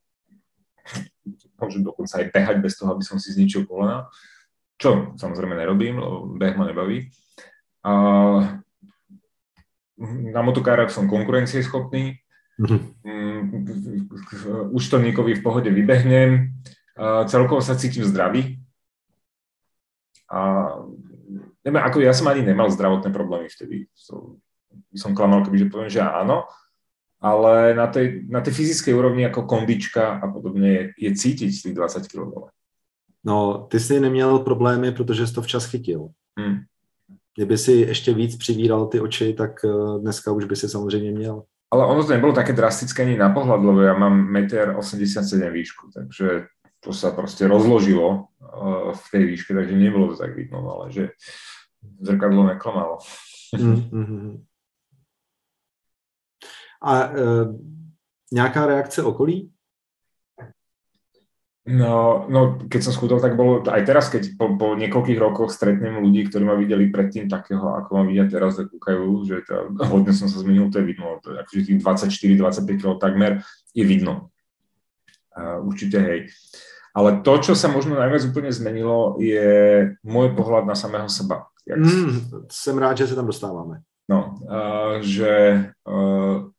môžem 1.55 1.87
dokonca 1.87 2.19
aj 2.19 2.35
behať 2.35 2.57
bez 2.59 2.75
toho, 2.75 2.91
aby 2.91 3.03
som 3.07 3.15
si 3.15 3.31
zničil 3.31 3.63
kolena, 3.63 4.11
čo 4.75 5.15
samozrejme 5.15 5.55
nerobím, 5.55 6.03
lebo 6.03 6.35
beh 6.35 6.55
ma 6.59 6.67
nebaví. 6.67 7.07
Uh, 7.87 8.59
na 10.35 10.43
motokárach 10.43 10.91
som 10.91 11.07
konkurencieschopný, 11.07 12.19
Mm-hmm. 12.59 14.11
Účtovníkovi 14.75 15.39
v 15.39 15.43
pohode 15.43 15.71
vybehnem, 15.71 16.59
celkovo 17.31 17.63
sa 17.63 17.79
cítim 17.79 18.03
zdravý. 18.03 18.59
A 20.27 20.67
neviem, 21.63 21.79
ako 21.79 22.03
ja 22.03 22.11
som 22.11 22.27
ani 22.27 22.43
nemal 22.43 22.67
zdravotné 22.67 23.15
problémy 23.15 23.47
vtedy. 23.47 23.87
Som, 23.95 24.43
som 24.95 25.15
klamal, 25.15 25.45
kebyže 25.45 25.69
poviem, 25.69 25.89
že 25.89 26.01
áno, 26.01 26.49
ale 27.21 27.75
na 27.75 27.87
tej, 27.87 28.25
na 28.31 28.41
tej 28.41 28.53
fyzickej 28.53 28.93
úrovni 28.95 29.27
ako 29.27 29.43
kondička 29.43 30.23
a 30.23 30.25
podobne 30.31 30.67
je, 30.71 30.83
je 30.97 31.11
cítiť 31.15 31.51
tých 31.51 31.75
20 31.75 32.07
kg 32.07 32.23
dole. 32.31 32.49
No, 33.23 33.67
ty 33.69 33.79
jsi 33.79 33.99
neměl 33.99 34.39
problémy, 34.39 34.91
protože 34.91 35.27
jsi 35.27 35.33
to 35.33 35.41
včas 35.41 35.65
chytil. 35.65 36.07
Hmm. 36.39 36.57
Kdyby 37.35 37.57
si 37.57 37.71
ještě 37.71 38.13
víc 38.13 38.37
přivíral 38.37 38.87
ty 38.87 38.99
oči, 38.99 39.33
tak 39.33 39.51
eh, 39.65 39.99
dneska 39.99 40.31
už 40.31 40.45
by 40.45 40.55
si 40.55 40.69
samozřejmě 40.69 41.11
měl. 41.11 41.43
Ale 41.71 41.85
ono 41.85 42.03
to 42.03 42.13
nebolo 42.13 42.33
také 42.33 42.53
drastické 42.53 43.05
ani 43.05 43.13
na 43.17 43.29
pohľad, 43.29 43.61
lebo 43.61 43.85
ja 43.85 43.93
mám 43.93 44.25
1,87 44.33 45.37
m 45.37 45.53
výšku, 45.53 45.93
takže 45.93 46.49
to 46.81 46.89
sa 46.89 47.13
proste 47.13 47.45
rozložilo 47.45 48.25
uh, 48.41 48.89
v 48.89 49.05
tej 49.13 49.23
výške, 49.29 49.53
takže 49.53 49.77
nebolo 49.77 50.09
to 50.09 50.17
tak 50.17 50.33
vidno, 50.33 50.65
no, 50.65 50.81
ale 50.81 50.89
že 50.89 51.13
zrkadlo 52.01 52.49
neklamalo. 52.49 52.97
Mm-hmm. 53.53 54.48
A 56.81 57.09
uh, 57.09 57.55
nějaká 58.31 58.65
reakce 58.65 59.03
okolí? 59.03 59.51
No, 61.69 62.25
no, 62.25 62.57
keď 62.65 62.81
som 62.81 62.93
schudol, 62.97 63.21
tak 63.21 63.37
bolo 63.37 63.61
aj 63.69 63.85
teraz, 63.85 64.09
keď 64.09 64.33
po, 64.41 64.57
po 64.57 64.73
niekoľkých 64.73 65.21
rokoch 65.21 65.53
stretnem 65.53 66.01
ľudí, 66.01 66.25
ktorí 66.25 66.41
ma 66.41 66.57
videli 66.57 66.89
predtým 66.89 67.29
takého, 67.29 67.61
ako 67.61 67.89
ma 67.93 68.03
vidia 68.09 68.25
teraz, 68.25 68.57
tak 68.57 68.73
kúkajú, 68.73 69.05
že 69.21 69.45
teda, 69.45 69.85
hodne 69.85 70.09
som 70.09 70.25
sa 70.25 70.41
zmenil, 70.41 70.73
to 70.73 70.81
je 70.81 70.85
vidno, 70.89 71.21
to, 71.21 71.37
akože 71.37 71.69
tých 71.69 71.77
24-25 71.85 72.73
kg 72.73 72.97
takmer 72.97 73.45
je 73.77 73.85
vidno. 73.85 74.33
Uh, 75.37 75.61
určite 75.61 76.01
hej. 76.01 76.19
Ale 76.97 77.21
to, 77.21 77.37
čo 77.37 77.53
sa 77.53 77.69
možno 77.69 78.01
najviac 78.01 78.25
úplne 78.25 78.49
zmenilo, 78.49 79.21
je 79.21 79.93
môj 80.01 80.33
pohľad 80.33 80.65
na 80.65 80.73
samého 80.73 81.05
seba. 81.05 81.53
Jak... 81.69 81.77
Mm, 81.77 82.49
jsem 82.49 82.77
rád, 82.81 82.97
že 82.97 83.13
sa 83.13 83.15
tam 83.15 83.29
dostáváme. 83.29 83.85
No, 84.09 84.41
uh, 84.41 85.05
že 85.05 85.69
uh, 85.85 86.49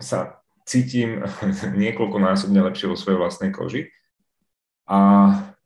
sa 0.00 0.40
cítim 0.64 1.22
niekoľkonásobne 1.82 2.60
lepšie 2.72 2.90
vo 2.90 2.96
svojej 2.96 3.20
vlastnej 3.20 3.54
koži 3.54 3.92
a 4.90 4.98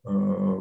uh, 0.05 0.59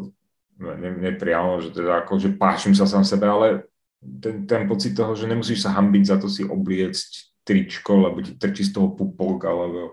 ne, 0.58 0.90
nepriamo, 1.10 1.60
že 1.60 1.74
teda 1.74 2.04
ako, 2.04 2.16
že 2.16 2.38
pášim 2.38 2.72
sa 2.72 2.88
sám 2.88 3.04
sebe, 3.04 3.28
ale 3.28 3.68
ten, 4.00 4.44
ten 4.48 4.64
pocit 4.68 4.96
toho, 4.96 5.12
že 5.16 5.28
nemusíš 5.28 5.64
sa 5.64 5.74
hambiť 5.76 6.02
za 6.04 6.16
to 6.20 6.28
si 6.28 6.44
obliecť 6.44 7.34
tričko, 7.44 8.08
lebo 8.08 8.24
ti 8.24 8.36
trčí 8.36 8.64
z 8.64 8.72
toho 8.72 8.92
pupok, 8.96 9.44
alebo 9.44 9.92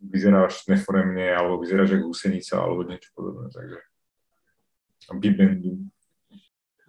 vyzeráš 0.00 0.64
neforemne, 0.70 1.32
alebo 1.32 1.60
vyzeráš 1.60 1.96
ako 1.96 2.12
husenica, 2.12 2.54
alebo 2.60 2.86
niečo 2.86 3.10
podobné, 3.12 3.52
takže 3.52 3.78
bibendu. 5.20 5.86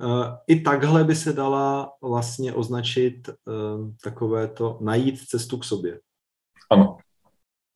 Uh, 0.03 0.25
I 0.47 0.59
takhle 0.61 1.03
by 1.03 1.15
se 1.15 1.33
dala 1.33 1.91
vlastně 2.01 2.53
označit 2.53 3.29
uh, 3.29 3.91
takové 4.03 4.47
to 4.47 4.77
najít 4.81 5.19
cestu 5.27 5.57
k 5.57 5.63
sobě. 5.63 5.99
Ano. 6.71 6.97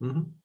Mm-hmm. 0.01 0.41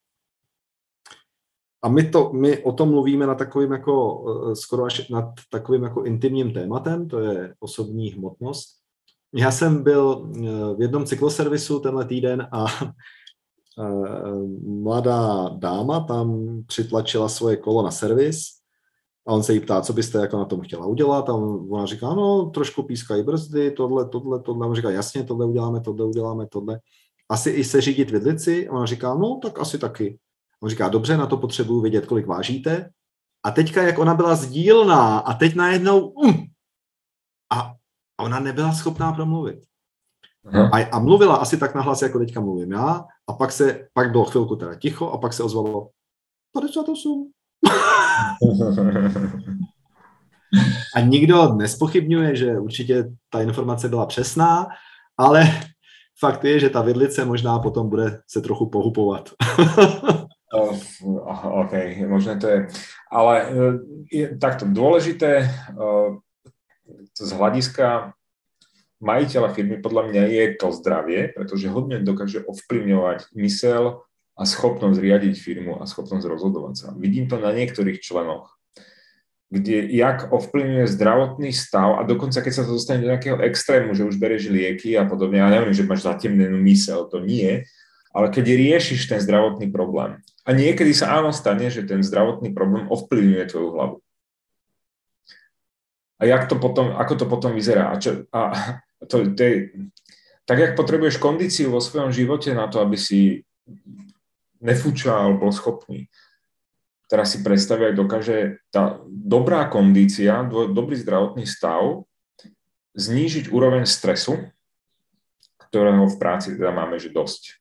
A 1.87 1.89
my, 1.89 2.11
to, 2.11 2.33
my 2.33 2.63
o 2.63 2.73
tom 2.73 2.91
mluvíme 2.91 3.27
na 3.27 3.35
takovým 3.35 3.73
jako, 3.73 4.25
eh, 4.29 4.57
skoro 4.57 4.85
až 4.85 5.09
nad 5.09 5.25
takovým 5.51 5.83
jako 5.83 6.05
intimním 6.05 6.53
tématem, 6.53 7.09
to 7.09 7.19
je 7.21 7.55
osobní 7.61 8.11
hmotnost. 8.11 8.69
Já 9.35 9.51
jsem 9.51 9.83
byl 9.83 10.31
eh, 10.37 10.41
v 10.77 10.81
jednom 10.81 11.05
cykloservisu 11.05 11.81
tenhle 11.81 12.05
týden 12.05 12.49
a 12.53 12.67
eh, 12.83 12.93
mladá 14.67 15.49
dáma 15.49 16.01
tam 16.01 16.47
přitlačila 16.67 17.29
svoje 17.29 17.57
kolo 17.57 17.83
na 17.83 17.91
servis 17.91 18.56
a 19.27 19.33
on 19.33 19.43
se 19.43 19.53
jí 19.53 19.61
ptá, 19.61 19.81
co 19.81 19.93
byste 19.93 20.19
jako 20.19 20.37
na 20.37 20.45
tom 20.45 20.61
chtěla 20.61 20.87
udělat 20.87 21.29
a 21.29 21.35
ona 21.71 21.87
říká, 21.87 22.15
no 22.15 22.51
trošku 22.51 22.83
pískají 22.83 23.23
brzdy, 23.23 23.71
tohle, 23.71 24.09
tohle, 24.09 24.43
tohle. 24.43 24.67
A 24.67 24.69
on 24.69 24.75
říká, 24.75 24.91
jasně, 24.91 25.25
tohle 25.25 25.47
uděláme, 25.47 25.81
tohle 25.81 26.05
uděláme, 26.05 26.47
tohle. 26.47 26.81
Asi 27.29 27.51
i 27.51 27.65
se 27.65 27.81
řídit 27.81 28.11
vidlici? 28.11 28.69
A 28.69 28.73
ona 28.73 28.87
říká, 28.87 29.15
no 29.15 29.41
tak 29.43 29.59
asi 29.59 29.79
taky. 29.79 30.19
On 30.63 30.71
říká, 30.71 30.89
dobře, 30.89 31.17
na 31.17 31.27
to 31.27 31.37
potřebuju 31.37 31.81
vědět, 31.81 32.07
kolik 32.07 32.27
vážíte. 32.27 32.91
A 33.45 33.51
teďka, 33.51 33.83
jak 33.83 33.99
ona 33.99 34.15
byla 34.15 34.35
sdílná 34.35 35.19
a 35.19 35.35
teď 35.35 35.55
najednou 35.55 36.09
um, 36.09 36.47
a 37.53 37.75
ona 38.21 38.41
nebyla 38.41 38.73
schopná 38.73 39.13
promluvit. 39.13 39.65
A, 40.73 40.85
a 40.93 40.99
mluvila 40.99 41.37
asi 41.37 41.59
tak 41.59 41.75
nahlas, 41.75 42.03
jako 42.03 42.19
teďka 42.19 42.41
mluvím 42.41 42.73
já, 42.73 43.05
a 43.29 43.33
pak 43.33 43.53
se, 43.53 43.89
pak 43.93 44.11
bylo 44.11 44.25
chvilku 44.25 44.57
teda 44.57 44.75
ticho 44.75 45.11
a 45.11 45.19
pak 45.19 45.33
se 45.33 45.43
ozvalo 45.43 45.91
58. 46.53 47.33
a 50.97 51.01
nikdo 51.01 51.55
nespochybňuje, 51.55 52.37
že 52.37 52.59
určitě 52.59 53.05
ta 53.31 53.41
informace 53.43 53.89
byla 53.89 54.07
přesná, 54.07 54.67
ale 55.19 55.45
fakt 56.19 56.45
je, 56.45 56.61
že 56.61 56.71
ta 56.71 56.83
vidlice 56.83 57.25
možná 57.25 57.59
potom 57.59 57.89
bude 57.89 58.21
se 58.27 58.41
trochu 58.41 58.67
pohupovat. 58.67 59.31
OK, 61.43 61.73
možné 62.09 62.37
to 62.37 62.47
je. 62.47 62.67
Ale 63.13 63.43
e, 63.43 63.49
je 64.13 64.27
takto 64.39 64.65
dôležité 64.65 65.45
e, 65.45 65.47
z 67.19 67.31
hľadiska 67.35 68.15
majiteľa 69.03 69.53
firmy 69.53 69.77
podľa 69.83 70.03
mňa 70.09 70.23
je 70.33 70.45
to 70.57 70.73
zdravie, 70.73 71.35
pretože 71.37 71.69
hodne 71.69 72.01
dokáže 72.01 72.41
ovplyvňovať 72.47 73.37
mysel 73.37 74.06
a 74.37 74.43
schopnosť 74.45 75.01
riadiť 75.01 75.35
firmu 75.41 75.81
a 75.81 75.89
schopnosť 75.89 76.29
rozhodovať 76.29 76.75
sa. 76.77 76.89
Vidím 76.93 77.25
to 77.25 77.41
na 77.41 77.57
niektorých 77.57 78.05
členoch, 78.05 78.61
kde 79.49 79.89
jak 79.89 80.29
ovplyvňuje 80.29 80.87
zdravotný 80.93 81.51
stav 81.57 81.97
a 81.97 82.05
dokonca 82.05 82.45
keď 82.45 82.53
sa 82.53 82.63
to 82.69 82.77
dostane 82.77 83.01
do 83.01 83.09
nejakého 83.09 83.41
extrému, 83.41 83.97
že 83.97 84.05
už 84.05 84.21
bereš 84.21 84.53
lieky 84.53 84.93
a 85.01 85.09
podobne, 85.09 85.41
ja 85.41 85.49
neviem, 85.49 85.73
že 85.73 85.89
máš 85.89 86.05
zatemnenú 86.05 86.61
mysel, 86.69 87.09
to 87.09 87.25
nie, 87.25 87.65
ale 88.13 88.29
keď 88.29 88.45
riešiš 88.53 89.09
ten 89.09 89.21
zdravotný 89.25 89.73
problém 89.73 90.21
a 90.45 90.53
niekedy 90.53 90.93
sa 90.93 91.17
áno 91.17 91.33
stane, 91.33 91.73
že 91.73 91.89
ten 91.89 92.05
zdravotný 92.05 92.53
problém 92.53 92.85
ovplyvňuje 92.93 93.45
tvoju 93.49 93.69
hlavu. 93.73 93.97
A 96.17 96.23
jak 96.25 96.49
to 96.49 96.57
potom, 96.57 96.97
ako 96.97 97.15
to 97.17 97.27
potom 97.29 97.53
vyzerá? 97.53 97.93
A, 97.93 98.01
čo, 98.01 98.25
a 98.33 98.57
to, 99.05 99.37
to 99.37 99.41
je, 99.45 99.57
tak 100.49 100.59
jak 100.59 100.73
potrebuješ 100.73 101.21
kondíciu 101.21 101.69
vo 101.69 101.81
svojom 101.85 102.09
živote 102.09 102.57
na 102.57 102.73
to, 102.73 102.81
aby 102.81 102.97
si 102.97 103.45
nefúčal, 104.61 105.39
bol 105.39 105.53
schopný. 105.53 106.09
Teraz 107.07 107.33
si 107.33 107.43
predstaviť, 107.43 107.95
dokáže 107.95 108.59
tá 108.75 108.99
dobrá 109.07 109.71
kondícia, 109.71 110.43
dobrý 110.51 110.99
zdravotný 110.99 111.47
stav 111.47 112.03
znížiť 112.97 113.53
úroveň 113.53 113.87
stresu, 113.87 114.41
ktorého 115.69 116.09
v 116.09 116.17
práci 116.19 116.57
teda 116.57 116.73
máme 116.73 116.99
že 116.99 117.13
dosť. 117.13 117.61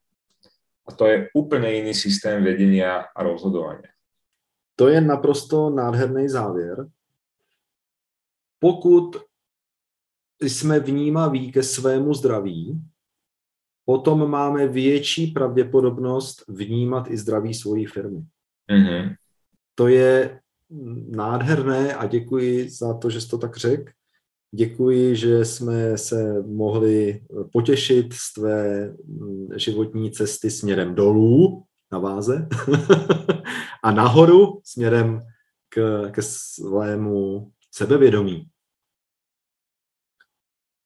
A 0.87 0.93
to 0.93 1.05
je 1.05 1.29
úplně 1.33 1.69
jiný 1.69 1.93
systém 1.93 2.43
vedenia 2.43 3.05
a 3.15 3.23
rozhodování. 3.23 3.89
To 4.75 4.87
je 4.87 5.01
naprosto 5.01 5.69
nádherný 5.69 6.29
závěr. 6.29 6.87
Pokud 8.59 9.17
jsme 10.41 10.79
vnímaví 10.79 11.51
ke 11.51 11.63
svému 11.63 12.13
zdraví, 12.13 12.81
potom 13.85 14.29
máme 14.29 14.67
větší 14.67 15.27
pravděpodobnost 15.27 16.43
vnímat 16.47 17.11
i 17.11 17.17
zdraví 17.17 17.53
svojí 17.53 17.85
firmy. 17.85 18.23
Mm-hmm. 18.71 19.15
To 19.75 19.87
je 19.87 20.39
nádherné 21.09 21.95
a 21.95 22.07
děkuji 22.07 22.69
za 22.69 22.93
to, 22.93 23.09
že 23.09 23.21
jsi 23.21 23.29
to 23.29 23.37
tak 23.37 23.57
řekl. 23.57 23.91
Děkuji, 24.51 25.15
že 25.15 25.45
jsme 25.45 25.97
se 25.97 26.43
mohli 26.43 27.21
potěšit 27.53 28.13
z 28.13 28.33
tvé 28.33 28.87
mm, 29.05 29.47
životní 29.55 30.11
cesty 30.11 30.51
směrem 30.51 30.95
dolů 30.95 31.63
na 31.91 31.99
váze 31.99 32.47
a 33.83 33.91
nahoru 33.91 34.61
směrem 34.63 35.21
k, 35.69 36.09
ke 36.11 36.21
svému 36.21 37.51
sebevědomí. 37.71 38.47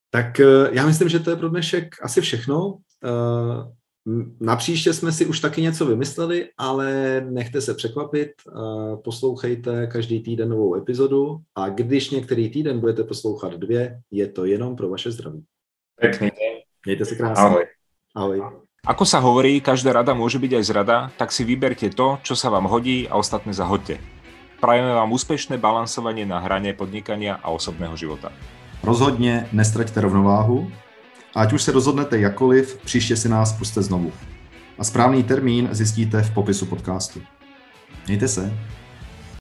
Tak 0.10 0.40
eh, 0.40 0.70
já 0.72 0.86
myslím, 0.86 1.10
že 1.10 1.20
to 1.20 1.30
je 1.30 1.36
pro 1.36 1.50
dnešek 1.50 1.96
asi 2.02 2.22
všechno. 2.22 2.78
Eh, 3.06 3.80
na 4.40 4.56
příště 4.56 4.94
jsme 4.94 5.12
si 5.12 5.26
už 5.26 5.40
taky 5.40 5.62
něco 5.62 5.86
vymysleli, 5.86 6.50
ale 6.58 7.22
nechte 7.30 7.62
se 7.62 7.74
překvapit, 7.74 8.32
poslouchejte 9.04 9.88
každý 9.88 10.20
týden 10.20 10.50
novou 10.50 10.76
epizodu 10.76 11.38
a 11.56 11.70
když 11.70 12.10
některý 12.10 12.50
týden 12.50 12.80
budete 12.80 13.04
poslouchat 13.04 13.54
dvě, 13.54 14.02
je 14.12 14.28
to 14.28 14.46
jenom 14.46 14.76
pro 14.76 14.90
vaše 14.90 15.12
zdraví. 15.12 15.44
Pekný 16.02 16.32
Mějte 16.86 17.06
se 17.06 17.16
krásně. 17.16 17.44
Ahoj. 17.44 17.66
Ahoj. 18.16 18.42
Ako 18.88 19.04
sa 19.04 19.20
hovorí, 19.20 19.60
každá 19.60 19.92
rada 19.92 20.16
môže 20.16 20.40
byť 20.40 20.52
aj 20.56 20.64
zrada, 20.64 20.98
tak 21.20 21.36
si 21.36 21.44
vyberte 21.44 21.92
to, 21.92 22.16
čo 22.24 22.32
sa 22.40 22.48
vám 22.48 22.64
hodí 22.72 23.12
a 23.12 23.20
ostatné 23.20 23.52
zahoďte. 23.52 24.00
Prajeme 24.64 24.96
vám 24.96 25.12
úspešné 25.12 25.60
balansovanie 25.60 26.24
na 26.24 26.40
hrane 26.40 26.72
podnikania 26.72 27.36
a 27.44 27.52
osobného 27.52 28.00
života. 28.00 28.32
Rozhodně 28.84 29.52
nestraťte 29.52 30.02
rovnováhu 30.02 30.72
ať 31.36 31.54
už 31.54 31.62
se 31.64 31.72
rozhodnete 31.72 32.20
jakoliv, 32.20 32.80
příště 32.86 33.16
si 33.16 33.30
nás 33.30 33.54
puste 33.54 33.82
znovu. 33.82 34.12
A 34.78 34.84
správný 34.84 35.24
termín 35.24 35.70
zjistíte 35.72 36.22
v 36.22 36.34
popisu 36.34 36.66
podcastu. 36.66 37.22
Mějte 38.08 38.28
se. 38.28 38.54